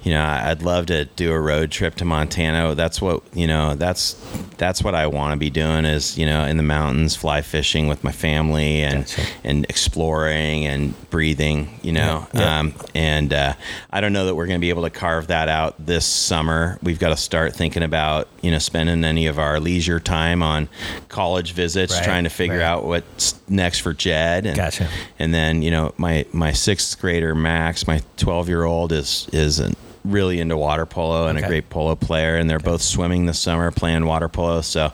you 0.02 0.12
know, 0.14 0.24
I'd 0.24 0.62
love 0.62 0.86
to 0.86 1.04
do 1.04 1.32
a 1.32 1.40
road 1.40 1.70
trip 1.70 1.96
to 1.96 2.04
Montana. 2.04 2.74
That's 2.74 3.00
what 3.02 3.22
you 3.34 3.46
know. 3.46 3.74
That's 3.74 4.14
that's 4.56 4.82
what 4.82 4.94
I 4.94 5.06
want 5.06 5.32
to 5.32 5.36
be 5.38 5.50
doing. 5.50 5.84
Is 5.84 6.16
you 6.16 6.24
know, 6.24 6.44
in 6.44 6.56
the 6.56 6.62
mountains, 6.62 7.14
fly 7.14 7.42
fishing 7.42 7.86
with 7.86 8.02
my 8.02 8.12
family, 8.12 8.82
and 8.82 9.04
Gotcha. 9.04 9.22
and 9.44 9.64
exploring 9.68 10.66
and 10.66 11.10
breathing. 11.10 11.78
You 11.82 11.92
know, 11.92 12.26
Yeah, 12.32 12.40
yeah. 12.40 12.58
Um, 12.58 12.74
and 12.94 13.32
uh, 13.32 13.52
I 13.90 14.00
don't 14.00 14.12
know 14.14 14.26
that 14.26 14.34
we're 14.34 14.46
going 14.46 14.58
to 14.58 14.64
be 14.64 14.70
able 14.70 14.84
to 14.84 14.90
carve 14.90 15.26
that 15.26 15.48
out 15.48 15.74
this 15.84 16.06
summer. 16.06 16.78
We've 16.82 16.98
got 16.98 17.10
to 17.10 17.16
start 17.16 17.54
thinking 17.54 17.82
about 17.82 18.28
you 18.42 18.50
know 18.50 18.58
spending 18.58 19.04
any 19.04 19.26
of 19.26 19.38
our 19.38 19.58
leisure 19.60 20.00
time 20.00 20.42
on 20.42 20.68
college 21.08 21.52
visits, 21.52 21.94
Right, 21.94 22.04
trying 22.04 22.24
to 22.24 22.30
figure 22.30 22.58
right. 22.58 22.64
out 22.64 22.84
what's 22.84 23.34
next 23.48 23.80
for 23.80 23.92
Jed. 23.92 24.46
And, 24.46 24.56
Gotcha. 24.56 24.88
And 25.18 25.32
then 25.34 25.62
you 25.62 25.70
know 25.70 25.92
my 25.96 26.24
my 26.32 26.52
sixth 26.52 27.00
grader 27.00 27.34
Max, 27.34 27.86
my 27.86 28.02
twelve 28.16 28.48
year 28.48 28.64
old 28.64 28.92
is 28.92 29.28
is 29.32 29.58
an 29.58 29.74
really 30.04 30.40
into 30.40 30.56
water 30.56 30.86
polo 30.86 31.26
and 31.26 31.36
Okay. 31.36 31.44
a 31.46 31.48
great 31.48 31.68
polo 31.68 31.94
player 31.94 32.36
and 32.36 32.48
they're 32.48 32.58
both 32.60 32.80
swimming 32.80 33.26
this 33.26 33.38
summer 33.38 33.70
playing 33.70 34.06
water 34.06 34.28
polo 34.28 34.62
so 34.62 34.90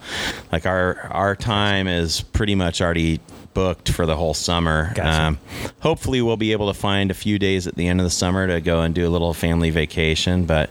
like 0.50 0.66
our 0.66 0.98
our 1.12 1.37
time 1.37 1.87
is 1.87 2.22
pretty 2.22 2.57
much 2.57 2.80
already 2.80 3.20
booked 3.52 3.90
for 3.92 4.07
the 4.07 4.16
whole 4.16 4.35
summer 4.35 4.92
Um, 5.00 5.38
hopefully 5.80 6.20
we'll 6.20 6.38
be 6.38 6.50
able 6.50 6.66
to 6.66 6.74
find 6.74 7.12
a 7.12 7.14
few 7.14 7.38
days 7.38 7.68
at 7.68 7.76
the 7.76 7.87
end 7.87 8.00
of 8.00 8.04
the 8.04 8.11
summer 8.11 8.48
to 8.48 8.61
go 8.61 8.80
and 8.80 8.92
do 8.92 9.07
a 9.07 9.11
little 9.11 9.35
family 9.35 9.70
vacation 9.70 10.46
but 10.46 10.68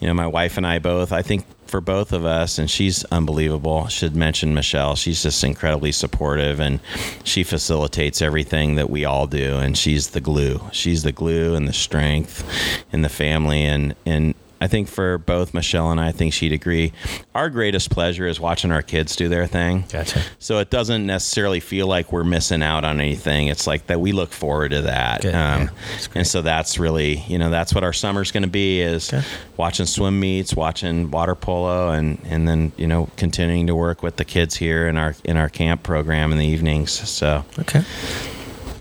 you 0.00 0.08
know 0.08 0.14
my 0.14 0.26
wife 0.26 0.56
and 0.56 0.66
i 0.66 0.80
both 0.80 1.12
i 1.12 1.22
think 1.22 1.44
for 1.66 1.80
both 1.80 2.12
of 2.12 2.24
us 2.24 2.58
and 2.58 2.70
she's 2.70 3.04
unbelievable. 3.06 3.86
Should 3.88 4.16
mention 4.16 4.54
michelle. 4.54 4.96
She's 4.96 5.22
just 5.22 5.42
incredibly 5.44 5.92
supportive 5.92 6.60
and 6.60 6.80
she 7.24 7.44
facilitates 7.44 8.22
everything 8.22 8.76
that 8.76 8.90
we 8.90 9.04
all 9.04 9.26
do 9.26 9.56
and 9.56 9.76
she's 9.76 10.10
the 10.10 10.20
glue. 10.20 10.60
She's 10.72 11.02
the 11.02 11.12
glue 11.12 11.54
and 11.54 11.66
the 11.68 11.72
strength 11.72 12.44
in 12.92 13.02
the 13.02 13.08
family 13.08 13.64
and 13.64 13.94
and 14.04 14.34
I 14.60 14.68
think 14.68 14.88
for 14.88 15.18
both 15.18 15.52
Michelle 15.52 15.90
and 15.90 16.00
I, 16.00 16.08
I 16.08 16.12
think 16.12 16.32
she'd 16.32 16.52
agree. 16.52 16.92
Our 17.34 17.50
greatest 17.50 17.90
pleasure 17.90 18.26
is 18.26 18.40
watching 18.40 18.70
our 18.72 18.80
kids 18.80 19.14
do 19.14 19.28
their 19.28 19.46
thing. 19.46 19.84
Gotcha. 19.90 20.22
So 20.38 20.58
it 20.60 20.70
doesn't 20.70 21.04
necessarily 21.06 21.60
feel 21.60 21.86
like 21.86 22.10
we're 22.10 22.24
missing 22.24 22.62
out 22.62 22.84
on 22.84 22.98
anything. 23.00 23.48
It's 23.48 23.66
like 23.66 23.88
that 23.88 24.00
we 24.00 24.12
look 24.12 24.30
forward 24.32 24.70
to 24.70 24.82
that. 24.82 25.20
Good, 25.22 25.34
Um, 25.34 25.62
yeah. 25.62 25.68
And 26.14 26.26
so 26.26 26.40
that's 26.40 26.78
really, 26.78 27.18
you 27.28 27.36
know, 27.38 27.50
that's 27.50 27.74
what 27.74 27.84
our 27.84 27.92
summer's 27.92 28.32
going 28.32 28.44
to 28.44 28.48
be 28.48 28.80
is 28.80 29.12
Okay. 29.12 29.22
watching 29.58 29.84
swim 29.86 30.18
meets, 30.20 30.54
watching 30.54 31.10
water 31.10 31.34
polo, 31.34 31.90
and 31.90 32.18
and 32.24 32.48
then 32.48 32.72
you 32.78 32.86
know 32.86 33.10
continuing 33.16 33.66
to 33.66 33.74
work 33.74 34.02
with 34.02 34.16
the 34.16 34.24
kids 34.24 34.56
here 34.56 34.88
in 34.88 34.96
our 34.96 35.14
in 35.24 35.36
our 35.36 35.48
camp 35.50 35.82
program 35.82 36.32
in 36.32 36.38
the 36.38 36.46
evenings. 36.46 36.92
So 36.92 37.44
Okay. 37.58 37.82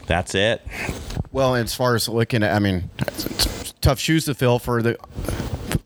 that's 0.07 0.35
it. 0.35 0.61
Well, 1.31 1.55
as 1.55 1.75
far 1.75 1.95
as 1.95 2.07
looking 2.07 2.43
at, 2.43 2.53
I 2.55 2.59
mean, 2.59 2.89
tough 3.81 3.99
shoes 3.99 4.25
to 4.25 4.33
fill 4.33 4.57
for 4.59 4.81
the 4.81 4.97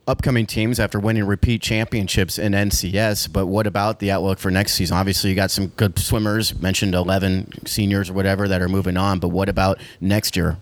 upcoming 0.10 0.48
teams 0.48 0.80
after 0.80 1.00
winning 1.00 1.24
repeat 1.24 1.62
championships 1.62 2.40
in 2.40 2.54
NCS. 2.54 3.32
But 3.32 3.46
what 3.46 3.68
about 3.68 4.00
the 4.00 4.10
outlook 4.10 4.40
for 4.40 4.50
next 4.50 4.74
season? 4.74 4.98
Obviously, 4.98 5.30
you 5.30 5.36
got 5.36 5.52
some 5.52 5.68
good 5.68 6.00
swimmers, 6.00 6.60
mentioned 6.60 6.96
11 6.96 7.68
seniors 7.68 8.10
or 8.10 8.14
whatever 8.14 8.48
that 8.48 8.62
are 8.62 8.70
moving 8.70 8.98
on. 8.98 9.20
But 9.20 9.30
what 9.30 9.50
about 9.50 9.80
next 10.02 10.36
year? 10.36 10.58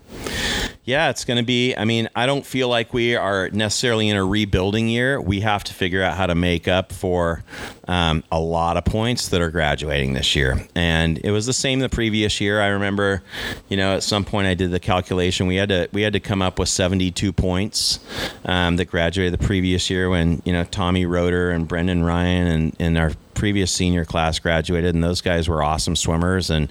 Yeah, 0.88 1.10
it's 1.10 1.26
going 1.26 1.36
to 1.36 1.44
be. 1.44 1.76
I 1.76 1.84
mean, 1.84 2.08
I 2.16 2.24
don't 2.24 2.46
feel 2.46 2.66
like 2.70 2.94
we 2.94 3.14
are 3.14 3.50
necessarily 3.50 4.08
in 4.08 4.16
a 4.16 4.24
rebuilding 4.24 4.88
year. 4.88 5.20
We 5.20 5.40
have 5.40 5.62
to 5.64 5.74
figure 5.74 6.02
out 6.02 6.16
how 6.16 6.26
to 6.26 6.34
make 6.34 6.66
up 6.66 6.94
for 6.94 7.44
um, 7.86 8.24
a 8.32 8.40
lot 8.40 8.78
of 8.78 8.86
points 8.86 9.28
that 9.28 9.42
are 9.42 9.50
graduating 9.50 10.14
this 10.14 10.34
year. 10.34 10.66
And 10.74 11.18
it 11.18 11.30
was 11.30 11.44
the 11.44 11.52
same 11.52 11.80
the 11.80 11.90
previous 11.90 12.40
year. 12.40 12.62
I 12.62 12.68
remember, 12.68 13.22
you 13.68 13.76
know, 13.76 13.96
at 13.96 14.02
some 14.02 14.24
point 14.24 14.46
I 14.46 14.54
did 14.54 14.70
the 14.70 14.80
calculation. 14.80 15.46
We 15.46 15.56
had 15.56 15.68
to 15.68 15.90
we 15.92 16.00
had 16.00 16.14
to 16.14 16.20
come 16.20 16.40
up 16.40 16.58
with 16.58 16.70
72 16.70 17.34
points 17.34 18.00
um, 18.46 18.76
that 18.76 18.86
graduated 18.86 19.38
the 19.38 19.46
previous 19.46 19.90
year 19.90 20.08
when 20.08 20.40
you 20.46 20.54
know 20.54 20.64
Tommy 20.64 21.04
Roeder 21.04 21.50
and 21.50 21.68
Brendan 21.68 22.02
Ryan 22.02 22.46
and 22.46 22.76
and 22.78 22.96
our 22.96 23.12
previous 23.38 23.70
senior 23.70 24.04
class 24.04 24.38
graduated, 24.40 24.94
and 24.94 25.02
those 25.02 25.20
guys 25.20 25.48
were 25.48 25.62
awesome 25.62 25.94
swimmers 25.94 26.50
and 26.50 26.70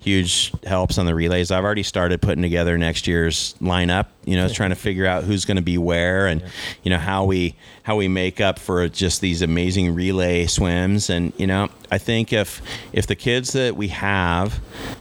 huge 0.00 0.52
helps 0.64 0.98
on 0.98 1.06
the 1.06 1.14
relays. 1.14 1.50
I've 1.50 1.64
already 1.64 1.84
started 1.84 2.20
putting 2.20 2.42
together 2.42 2.76
next 2.76 3.06
year's 3.06 3.54
lineup. 3.62 4.06
You 4.28 4.36
know, 4.36 4.48
trying 4.48 4.70
to 4.70 4.76
figure 4.76 5.06
out 5.06 5.24
who's 5.24 5.44
going 5.44 5.56
to 5.56 5.62
be 5.62 5.78
where, 5.78 6.26
and 6.26 6.42
you 6.82 6.90
know 6.90 6.98
how 6.98 7.24
we 7.24 7.54
how 7.82 7.96
we 7.96 8.06
make 8.06 8.38
up 8.38 8.58
for 8.58 8.86
just 8.88 9.22
these 9.22 9.40
amazing 9.40 9.94
relay 9.94 10.46
swims. 10.46 11.08
And 11.08 11.32
you 11.38 11.46
know, 11.46 11.70
I 11.90 11.96
think 11.96 12.34
if 12.34 12.60
if 12.92 13.06
the 13.06 13.14
kids 13.14 13.52
that 13.52 13.76
we 13.76 13.88
have 13.88 14.60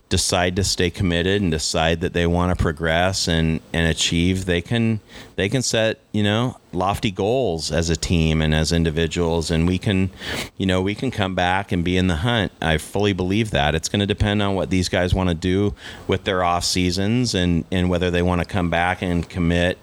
decide 0.09 0.55
to 0.55 0.63
stay 0.63 0.89
committed 0.89 1.41
and 1.41 1.51
decide 1.51 1.99
that 1.99 2.13
they 2.13 2.25
want 2.25 2.57
to 2.57 2.61
progress 2.61 3.27
and 3.27 3.59
and 3.73 3.87
achieve, 3.87 4.45
they 4.45 4.61
can 4.61 5.01
they 5.35 5.49
can 5.49 5.61
set 5.61 5.99
you 6.13 6.23
know 6.23 6.57
lofty 6.71 7.11
goals 7.11 7.71
as 7.71 7.89
a 7.89 7.95
team 7.95 8.41
and 8.41 8.55
as 8.55 8.71
individuals. 8.71 9.51
And 9.51 9.67
we 9.67 9.77
can 9.77 10.09
you 10.55 10.65
know 10.65 10.81
we 10.81 10.95
can 10.95 11.11
come 11.11 11.35
back 11.35 11.73
and 11.73 11.83
be 11.83 11.97
in 11.97 12.07
the 12.07 12.17
hunt. 12.17 12.53
I 12.61 12.77
fully 12.77 13.11
believe 13.11 13.51
that. 13.51 13.75
It's 13.75 13.89
going 13.89 13.99
to 13.99 14.05
depend 14.05 14.41
on 14.41 14.55
what 14.55 14.69
these 14.69 14.87
guys 14.87 15.13
want 15.13 15.27
to 15.27 15.35
do 15.35 15.73
with 16.07 16.23
their 16.23 16.41
off 16.43 16.63
seasons 16.63 17.35
and 17.35 17.65
and 17.69 17.89
whether 17.89 18.09
they 18.09 18.21
want 18.21 18.39
to 18.39 18.45
come 18.45 18.69
back 18.69 19.01
and 19.01 19.16
commit 19.23 19.77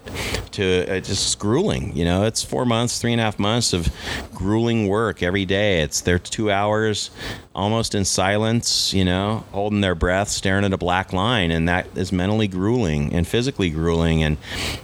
to 0.51 0.85
uh, 0.89 0.99
just 0.99 1.37
grueling 1.39 1.95
you 1.95 2.05
know? 2.05 2.23
It's 2.23 2.43
four 2.43 2.65
months 2.65 2.99
three 2.99 3.11
and 3.11 3.21
a 3.21 3.23
half 3.23 3.39
months 3.39 3.73
of 3.73 3.89
grueling 4.33 4.87
work 4.87 5.23
every 5.23 5.45
day. 5.45 5.81
It's 5.81 6.01
their 6.01 6.19
two 6.19 6.51
hours 6.51 7.11
almost 7.53 7.95
in 7.95 8.03
silence 8.03 8.93
you 8.93 9.05
know 9.05 9.45
holding 9.51 9.81
their 9.81 9.95
breath 9.95 10.27
staring 10.27 10.65
at 10.65 10.73
a 10.73 10.77
black 10.77 11.13
line 11.13 11.51
and 11.51 11.69
that 11.69 11.87
is 11.95 12.11
mentally 12.11 12.47
grueling 12.47 13.13
and 13.13 13.27
physically 13.27 13.69
grueling. 13.69 14.23
And 14.23 14.37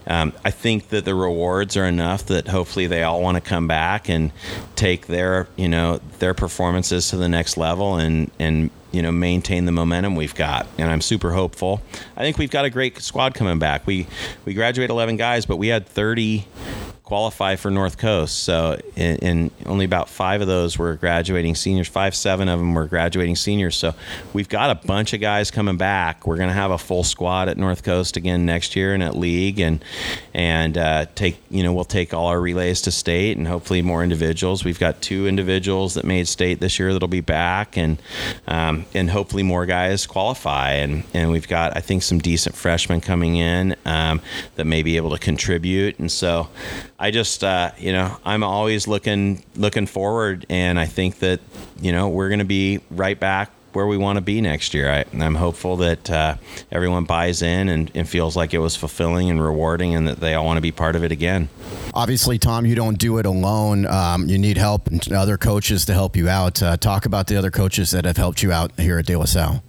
um, 0.08 0.34
i 0.44 0.52
think 0.52 0.90
that 0.90 1.06
the 1.06 1.16
rewards 1.16 1.76
are 1.78 1.86
enough 1.86 2.26
that 2.28 2.48
hopefully 2.48 2.88
they 2.88 3.04
all 3.04 3.22
want 3.22 3.36
to 3.36 3.42
come 3.42 3.68
back 3.68 4.10
and 4.10 4.32
take 4.76 5.08
their 5.08 5.48
you 5.56 5.68
know 5.68 6.00
their 6.20 6.34
performances 6.34 7.10
to 7.10 7.18
the 7.18 7.30
next 7.30 7.58
level 7.58 7.96
and 7.96 8.32
and 8.40 8.70
you 8.92 9.02
know 9.02 9.12
maintain 9.12 9.66
the 9.66 9.72
momentum 9.72 10.16
we've 10.16 10.36
got 10.36 10.68
and 10.78 10.90
i'm 10.90 11.02
super 11.02 11.32
hopeful. 11.32 11.82
I 12.16 12.22
think 12.22 12.38
we've 12.38 12.52
got 12.52 12.66
a 12.66 12.70
great 12.70 13.02
squad 13.02 13.34
coming 13.34 13.60
back. 13.60 13.88
We 13.88 14.08
we 14.46 14.54
graduate 14.54 14.90
11 14.90 15.18
guys 15.18 15.46
but 15.46 15.58
we 15.58 15.68
had 15.68 15.88
30 15.88 16.46
qualify 17.12 17.58
for 17.58 17.70
North 17.70 17.98
Coast. 17.98 18.42
So, 18.46 18.80
and 18.96 19.52
only 19.66 19.84
about 19.84 20.08
five 20.08 20.40
of 20.40 20.48
those 20.48 20.78
were 20.78 20.96
graduating 20.96 21.56
seniors. 21.56 21.90
Five, 21.90 22.16
seven 22.16 22.48
of 22.48 22.58
them 22.58 22.74
were 22.74 22.86
graduating 22.86 23.36
seniors. 23.36 23.76
So, 23.76 23.94
we've 24.32 24.48
got 24.48 24.70
a 24.70 24.88
bunch 24.88 25.12
of 25.12 25.20
guys 25.20 25.52
coming 25.52 25.76
back. 25.76 26.26
We're 26.26 26.38
going 26.38 26.48
to 26.48 26.54
have 26.54 26.72
a 26.72 26.78
full 26.78 27.04
squad 27.04 27.50
at 27.50 27.58
North 27.58 27.84
Coast 27.84 28.16
again 28.16 28.46
next 28.46 28.78
year 28.78 28.94
and 28.94 29.04
at 29.04 29.14
league, 29.14 29.60
and 29.60 29.84
and 30.34 30.78
uh, 30.78 31.06
take 31.14 31.38
you 31.50 31.64
know 31.64 31.74
we'll 31.74 31.84
take 31.84 32.14
all 32.14 32.28
our 32.28 32.40
relays 32.40 32.82
to 32.84 32.92
state 32.92 33.38
and 33.38 33.46
hopefully 33.46 33.82
more 33.82 34.04
individuals. 34.04 34.64
We've 34.64 34.80
got 34.80 35.02
two 35.02 35.28
individuals 35.28 35.96
that 35.96 36.06
made 36.06 36.30
state 36.30 36.62
this 36.62 36.80
year 36.80 36.94
that'll 36.94 37.10
be 37.10 37.20
back, 37.20 37.76
and 37.76 38.02
um, 38.48 38.86
and 38.94 39.10
hopefully 39.10 39.44
more 39.44 39.66
guys 39.66 40.08
qualify. 40.08 40.76
And 40.76 41.04
and 41.14 41.30
we've 41.30 41.50
got 41.50 41.76
I 41.76 41.82
think 41.82 42.04
some 42.04 42.20
decent 42.20 42.56
freshmen 42.56 43.02
coming 43.02 43.36
in 43.36 43.76
um, 43.86 44.22
that 44.56 44.64
may 44.64 44.82
be 44.82 44.96
able 44.96 45.10
to 45.10 45.20
contribute. 45.20 46.00
And 46.00 46.10
so 46.10 46.48
I 47.02 47.10
just, 47.10 47.44
uh, 47.44 47.72
you 47.80 47.92
know, 47.94 48.16
I'm 48.24 48.44
always 48.44 48.88
looking 48.88 49.44
looking 49.56 49.88
forward, 49.88 50.46
and 50.52 50.80
I 50.80 50.86
think 50.86 51.18
that 51.20 51.40
you 51.82 51.92
know 51.92 52.10
we're 52.10 52.30
going 52.30 52.40
to 52.40 52.46
be 52.46 52.80
right 52.92 53.20
back 53.20 53.50
where 53.74 53.88
we 53.88 53.98
want 53.98 54.18
to 54.18 54.22
be 54.22 54.40
next 54.40 54.76
year. 54.76 54.88
I, 54.88 55.06
am 55.14 55.34
hopeful 55.34 55.78
that 55.78 56.12
uh, 56.12 56.36
everyone 56.72 57.06
buys 57.06 57.42
in 57.42 57.70
and, 57.70 57.90
and, 57.96 58.08
feels 58.08 58.36
like 58.36 58.54
it 58.54 58.60
was 58.60 58.76
fulfilling 58.76 59.32
and 59.32 59.42
rewarding, 59.42 59.96
and 59.96 60.08
that 60.08 60.20
they 60.20 60.36
all 60.36 60.46
want 60.46 60.58
to 60.58 60.62
be 60.62 60.72
part 60.72 60.96
of 60.96 61.04
it 61.04 61.12
again. 61.12 61.50
Obviously, 61.96 62.38
Tom, 62.38 62.68
you 62.68 62.76
don't 62.76 63.00
do 63.00 63.18
it 63.18 63.26
alone. 63.26 63.88
Um, 63.88 64.28
you 64.28 64.38
need 64.38 64.58
help 64.58 64.86
and 64.86 65.12
other 65.12 65.40
coaches 65.40 65.86
to 65.86 65.94
help 65.94 66.16
you 66.16 66.30
out. 66.30 66.62
Uh, 66.62 66.78
talk 66.78 67.08
about 67.08 67.26
the 67.26 67.36
other 67.36 67.50
coaches 67.50 67.90
that 67.92 68.06
have 68.06 68.18
helped 68.18 68.44
you 68.44 68.52
out 68.52 68.80
here 68.80 69.00
at 69.00 69.08
De 69.08 69.16
La 69.16 69.26
Salle. 69.26 69.64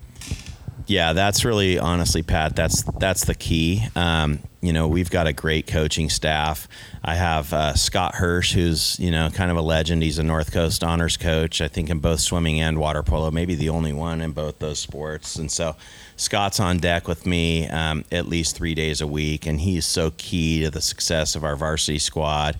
Yeah, 0.86 1.14
that's 1.14 1.46
really 1.46 1.78
honestly, 1.78 2.22
Pat. 2.22 2.54
That's 2.54 2.82
that's 2.98 3.24
the 3.24 3.34
key. 3.34 3.86
Um, 3.96 4.40
you 4.62 4.72
know, 4.72 4.86
we've 4.86 5.10
got 5.10 5.26
a 5.26 5.32
great 5.32 5.66
coaching 5.66 6.08
staff. 6.08 6.68
I 7.04 7.16
have 7.16 7.52
uh, 7.52 7.74
Scott 7.74 8.14
Hirsch, 8.14 8.52
who's 8.52 8.98
you 9.00 9.10
know 9.10 9.28
kind 9.28 9.50
of 9.50 9.56
a 9.56 9.60
legend. 9.60 10.04
He's 10.04 10.18
a 10.18 10.22
North 10.22 10.52
Coast 10.52 10.84
honors 10.84 11.16
coach, 11.16 11.60
I 11.60 11.66
think, 11.66 11.90
in 11.90 11.98
both 11.98 12.20
swimming 12.20 12.60
and 12.60 12.78
water 12.78 13.02
polo. 13.02 13.32
Maybe 13.32 13.56
the 13.56 13.68
only 13.68 13.92
one 13.92 14.20
in 14.20 14.30
both 14.30 14.60
those 14.60 14.78
sports. 14.78 15.34
And 15.34 15.50
so, 15.50 15.74
Scott's 16.16 16.60
on 16.60 16.78
deck 16.78 17.08
with 17.08 17.26
me 17.26 17.68
um, 17.68 18.04
at 18.12 18.28
least 18.28 18.56
three 18.56 18.76
days 18.76 19.00
a 19.00 19.06
week, 19.06 19.46
and 19.46 19.60
he's 19.60 19.84
so 19.84 20.12
key 20.16 20.62
to 20.62 20.70
the 20.70 20.80
success 20.80 21.34
of 21.34 21.42
our 21.42 21.56
varsity 21.56 21.98
squad. 21.98 22.56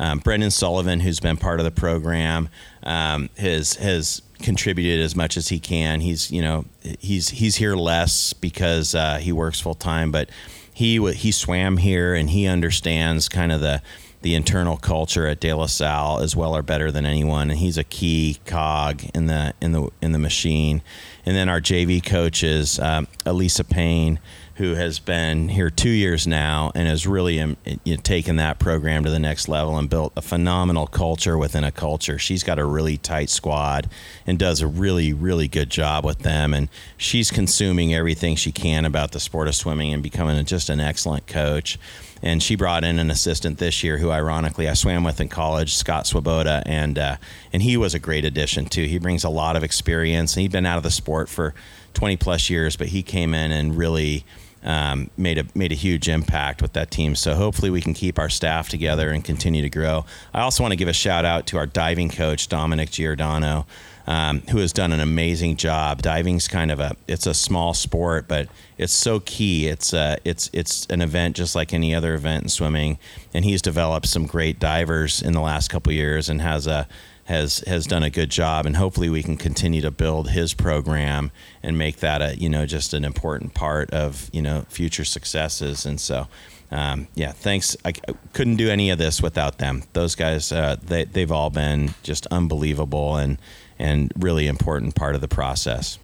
Um, 0.00 0.18
Brendan 0.18 0.50
Sullivan, 0.50 0.98
who's 0.98 1.20
been 1.20 1.36
part 1.36 1.60
of 1.60 1.64
the 1.64 1.70
program, 1.70 2.48
um, 2.82 3.30
has 3.38 3.74
has 3.76 4.22
contributed 4.42 5.00
as 5.00 5.14
much 5.14 5.36
as 5.36 5.48
he 5.48 5.60
can. 5.60 6.00
He's 6.00 6.32
you 6.32 6.42
know 6.42 6.64
he's 6.98 7.28
he's 7.28 7.54
here 7.54 7.76
less 7.76 8.32
because 8.32 8.96
uh, 8.96 9.18
he 9.18 9.30
works 9.30 9.60
full 9.60 9.76
time, 9.76 10.10
but 10.10 10.30
he 10.74 11.12
he 11.12 11.30
swam 11.30 11.78
here 11.78 12.14
and 12.14 12.28
he 12.28 12.46
understands 12.46 13.28
kind 13.28 13.52
of 13.52 13.60
the 13.60 13.80
the 14.22 14.34
internal 14.34 14.78
culture 14.78 15.26
at 15.26 15.38
De 15.38 15.52
La 15.52 15.66
Salle 15.66 16.18
as 16.18 16.34
well 16.34 16.56
or 16.56 16.62
better 16.62 16.90
than 16.90 17.04
anyone, 17.04 17.50
and 17.50 17.58
he's 17.58 17.76
a 17.76 17.84
key 17.84 18.38
cog 18.44 19.04
in 19.14 19.26
the 19.26 19.54
in 19.60 19.72
the 19.72 19.88
in 20.02 20.12
the 20.12 20.18
machine. 20.18 20.82
And 21.24 21.36
then 21.36 21.48
our 21.48 21.60
JV 21.60 22.04
coach 22.04 22.42
is 22.42 22.78
um, 22.80 23.06
Elisa 23.24 23.64
Payne 23.64 24.18
who 24.56 24.74
has 24.74 25.00
been 25.00 25.48
here 25.48 25.68
two 25.68 25.90
years 25.90 26.26
now 26.26 26.70
and 26.76 26.86
has 26.86 27.06
really 27.06 27.40
um, 27.40 27.56
you 27.84 27.96
know, 27.96 28.00
taken 28.02 28.36
that 28.36 28.58
program 28.60 29.02
to 29.02 29.10
the 29.10 29.18
next 29.18 29.48
level 29.48 29.76
and 29.76 29.90
built 29.90 30.12
a 30.16 30.22
phenomenal 30.22 30.86
culture 30.86 31.36
within 31.36 31.64
a 31.64 31.72
culture. 31.72 32.18
She's 32.18 32.44
got 32.44 32.60
a 32.60 32.64
really 32.64 32.96
tight 32.96 33.30
squad 33.30 33.88
and 34.26 34.38
does 34.38 34.60
a 34.60 34.68
really, 34.68 35.12
really 35.12 35.48
good 35.48 35.70
job 35.70 36.04
with 36.04 36.20
them. 36.20 36.54
And 36.54 36.68
she's 36.96 37.32
consuming 37.32 37.94
everything 37.94 38.36
she 38.36 38.52
can 38.52 38.84
about 38.84 39.10
the 39.10 39.18
sport 39.18 39.48
of 39.48 39.56
swimming 39.56 39.92
and 39.92 40.02
becoming 40.02 40.44
just 40.44 40.70
an 40.70 40.78
excellent 40.78 41.26
coach. 41.26 41.76
And 42.22 42.42
she 42.42 42.54
brought 42.54 42.84
in 42.84 42.98
an 43.00 43.10
assistant 43.10 43.58
this 43.58 43.82
year 43.82 43.98
who, 43.98 44.10
ironically, 44.10 44.68
I 44.68 44.74
swam 44.74 45.04
with 45.04 45.20
in 45.20 45.28
college, 45.28 45.74
Scott 45.74 46.06
Swoboda, 46.06 46.62
and 46.64 46.98
uh, 46.98 47.16
and 47.52 47.60
he 47.60 47.76
was 47.76 47.92
a 47.92 47.98
great 47.98 48.24
addition 48.24 48.64
too. 48.64 48.84
He 48.84 48.98
brings 48.98 49.24
a 49.24 49.28
lot 49.28 49.56
of 49.56 49.62
experience, 49.62 50.34
and 50.34 50.40
he'd 50.40 50.52
been 50.52 50.64
out 50.64 50.78
of 50.78 50.84
the 50.84 50.90
sport 50.90 51.28
for 51.28 51.54
20 51.92 52.16
plus 52.16 52.48
years, 52.48 52.76
but 52.76 52.88
he 52.88 53.02
came 53.02 53.34
in 53.34 53.52
and 53.52 53.76
really 53.76 54.24
um, 54.64 55.10
made 55.16 55.38
a 55.38 55.44
made 55.54 55.72
a 55.72 55.76
huge 55.76 56.08
impact 56.08 56.62
with 56.62 56.72
that 56.72 56.90
team. 56.90 57.14
So 57.14 57.34
hopefully 57.34 57.70
we 57.70 57.80
can 57.80 57.94
keep 57.94 58.18
our 58.18 58.30
staff 58.30 58.68
together 58.68 59.10
and 59.10 59.24
continue 59.24 59.62
to 59.62 59.70
grow. 59.70 60.04
I 60.32 60.40
also 60.40 60.62
want 60.62 60.72
to 60.72 60.76
give 60.76 60.88
a 60.88 60.94
shout 60.94 61.24
out 61.24 61.46
to 61.48 61.58
our 61.58 61.66
diving 61.66 62.08
coach 62.08 62.48
Dominic 62.48 62.90
Giordano. 62.90 63.66
Um, 64.06 64.42
who 64.50 64.58
has 64.58 64.74
done 64.74 64.92
an 64.92 65.00
amazing 65.00 65.56
job. 65.56 66.02
Diving's 66.02 66.46
kind 66.46 66.70
of 66.70 66.78
a 66.78 66.94
it's 67.08 67.26
a 67.26 67.32
small 67.32 67.72
sport, 67.72 68.28
but 68.28 68.48
it's 68.76 68.92
so 68.92 69.20
key. 69.20 69.66
It's 69.66 69.94
uh, 69.94 70.16
it's 70.26 70.50
it's 70.52 70.84
an 70.90 71.00
event 71.00 71.36
just 71.36 71.54
like 71.54 71.72
any 71.72 71.94
other 71.94 72.12
event 72.12 72.42
in 72.42 72.48
swimming, 72.50 72.98
and 73.32 73.46
he's 73.46 73.62
developed 73.62 74.06
some 74.06 74.26
great 74.26 74.60
divers 74.60 75.22
in 75.22 75.32
the 75.32 75.40
last 75.40 75.68
couple 75.70 75.90
years 75.90 76.28
and 76.28 76.42
has 76.42 76.66
a 76.66 76.86
has 77.24 77.58
has 77.66 77.86
done 77.86 78.02
a 78.02 78.10
good 78.10 78.30
job, 78.30 78.66
and 78.66 78.76
hopefully 78.76 79.08
we 79.08 79.22
can 79.22 79.36
continue 79.36 79.80
to 79.80 79.90
build 79.90 80.30
his 80.30 80.54
program 80.54 81.30
and 81.62 81.78
make 81.78 81.96
that 81.98 82.22
a 82.22 82.36
you 82.36 82.48
know 82.48 82.66
just 82.66 82.94
an 82.94 83.04
important 83.04 83.54
part 83.54 83.90
of 83.90 84.28
you 84.32 84.42
know 84.42 84.64
future 84.68 85.04
successes. 85.04 85.86
And 85.86 86.00
so, 86.00 86.28
um, 86.70 87.08
yeah, 87.14 87.32
thanks. 87.32 87.76
I, 87.84 87.92
couldn't 88.32 88.56
do 88.56 88.68
any 88.68 88.90
of 88.90 88.98
this 88.98 89.22
without 89.22 89.58
them. 89.58 89.84
Those 89.92 90.14
guys, 90.14 90.52
uh, 90.52 90.76
they 90.82 91.04
they've 91.04 91.32
all 91.32 91.50
been 91.50 91.94
just 92.02 92.26
unbelievable 92.26 93.16
and 93.16 93.38
and 93.78 94.12
really 94.16 94.46
important 94.46 94.94
part 94.94 95.14
of 95.14 95.20
the 95.20 95.28
process. 95.28 95.98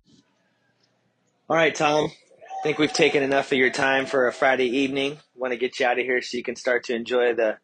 All 1.48 1.56
right, 1.56 1.74
Tom. 1.74 2.10
I 2.60 2.62
think 2.62 2.78
we've 2.78 2.92
taken 2.92 3.22
enough 3.22 3.52
of 3.52 3.58
your 3.58 3.70
time 3.70 4.04
for 4.04 4.26
a 4.26 4.32
Friday 4.32 4.66
evening. 4.66 5.18
Want 5.34 5.52
to 5.52 5.58
get 5.58 5.80
you 5.80 5.86
out 5.86 5.98
of 5.98 6.04
here 6.04 6.20
so 6.20 6.36
you 6.36 6.42
can 6.42 6.56
start 6.56 6.84
to 6.84 6.94
enjoy 6.94 7.32
the 7.34 7.56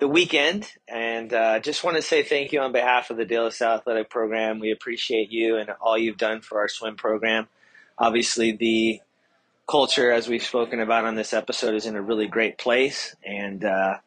the 0.00 0.08
weekend. 0.08 0.66
And 0.88 1.32
uh, 1.32 1.60
just 1.60 1.84
want 1.84 1.96
to 1.96 2.02
say 2.02 2.22
thank 2.22 2.52
you 2.52 2.60
on 2.60 2.72
behalf 2.72 3.10
of 3.10 3.16
the 3.16 3.50
Salle 3.52 3.76
Athletic 3.76 4.10
Program. 4.10 4.58
We 4.58 4.72
appreciate 4.72 5.30
you 5.30 5.56
and 5.56 5.70
all 5.80 5.96
you've 5.96 6.16
done 6.16 6.40
for 6.40 6.58
our 6.58 6.68
swim 6.68 6.96
program. 6.96 7.46
Obviously, 7.96 8.52
the 8.52 9.00
culture, 9.68 10.10
as 10.10 10.26
we've 10.26 10.42
spoken 10.42 10.80
about 10.80 11.04
on 11.04 11.14
this 11.14 11.32
episode, 11.32 11.74
is 11.74 11.86
in 11.86 11.94
a 11.94 12.02
really 12.02 12.26
great 12.26 12.58
place 12.58 13.14
and 13.22 13.64
uh, 13.64 13.98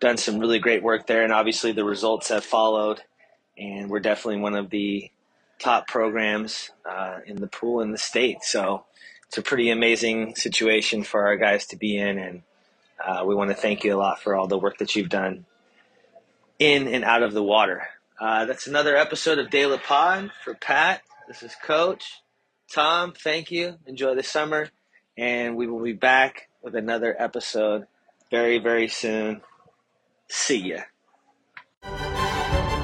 done 0.00 0.16
some 0.16 0.38
really 0.38 0.60
great 0.60 0.82
work 0.82 1.06
there. 1.06 1.24
And 1.24 1.32
obviously, 1.32 1.72
the 1.72 1.84
results 1.84 2.28
have 2.28 2.44
followed. 2.44 3.00
And 3.58 3.90
we're 3.90 4.00
definitely 4.00 4.40
one 4.40 4.54
of 4.54 4.70
the 4.70 5.10
top 5.58 5.86
programs 5.88 6.70
uh, 6.88 7.18
in 7.26 7.36
the 7.36 7.46
pool 7.48 7.80
in 7.80 7.90
the 7.90 7.98
state. 7.98 8.42
So 8.42 8.84
it's 9.26 9.38
a 9.38 9.42
pretty 9.42 9.70
amazing 9.70 10.36
situation 10.36 11.02
for 11.02 11.26
our 11.26 11.36
guys 11.36 11.66
to 11.66 11.76
be 11.76 11.98
in. 11.98 12.18
And 12.18 12.42
uh, 13.04 13.24
we 13.24 13.34
want 13.34 13.50
to 13.50 13.56
thank 13.56 13.84
you 13.84 13.94
a 13.94 13.98
lot 13.98 14.20
for 14.20 14.34
all 14.34 14.46
the 14.46 14.58
work 14.58 14.78
that 14.78 14.96
you've 14.96 15.08
done 15.08 15.44
in 16.58 16.88
and 16.88 17.04
out 17.04 17.22
of 17.22 17.32
the 17.32 17.42
water. 17.42 17.86
Uh, 18.20 18.44
that's 18.44 18.66
another 18.66 18.96
episode 18.96 19.38
of 19.38 19.50
De 19.50 19.66
La 19.66 19.78
Pod 19.78 20.30
for 20.44 20.54
Pat. 20.54 21.02
This 21.26 21.42
is 21.42 21.54
Coach 21.62 22.22
Tom. 22.72 23.12
Thank 23.12 23.50
you. 23.50 23.78
Enjoy 23.86 24.14
the 24.14 24.22
summer, 24.22 24.68
and 25.16 25.56
we 25.56 25.66
will 25.66 25.82
be 25.82 25.92
back 25.92 26.48
with 26.62 26.74
another 26.74 27.14
episode 27.18 27.86
very, 28.30 28.58
very 28.58 28.88
soon. 28.88 29.42
See 30.28 30.58
ya. 30.58 30.82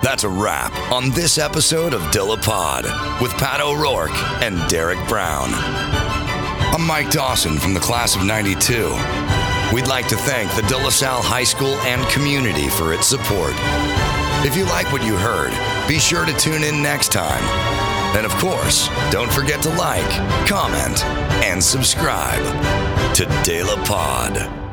That's 0.03 0.25
a 0.25 0.29
wrap 0.29 0.73
on 0.93 1.11
this 1.11 1.39
episode 1.39 1.93
of 1.93 2.11
De 2.11 2.23
La 2.23 2.37
Pod 2.37 2.85
with 3.21 3.33
Pat 3.33 3.61
O'Rourke 3.61 4.17
and 4.43 4.69
Derek 4.69 4.99
Brown. 5.09 5.51
I'm 6.73 6.87
Mike 6.87 7.11
Dawson 7.11 7.59
from 7.59 7.75
the 7.75 7.81
class 7.81 8.17
of 8.17 8.25
92. 8.25 9.28
We'd 9.73 9.87
like 9.87 10.09
to 10.09 10.17
thank 10.17 10.51
the 10.55 10.63
De 10.63 10.77
La 10.79 10.89
Salle 10.89 11.23
High 11.23 11.45
School 11.45 11.75
and 11.81 12.07
community 12.09 12.69
for 12.69 12.95
its 12.95 13.07
support. 13.07 13.53
If 14.47 14.57
you 14.57 14.65
like 14.65 14.91
what 14.93 15.05
you 15.05 15.15
heard, 15.15 15.53
be 15.87 15.99
sure 15.99 16.25
to 16.25 16.33
tune 16.39 16.65
in 16.65 16.83
next 16.83 17.13
time. 17.13 17.43
And 18.17 18.25
of 18.25 18.33
course, 18.37 18.89
don't 19.11 19.31
forget 19.31 19.61
to 19.63 19.71
like, 19.71 20.09
comment, 20.49 21.05
and 21.45 21.63
subscribe 21.63 22.43
to 23.15 23.27
De 23.45 23.63
La 23.63 23.77
Pod. 23.85 24.68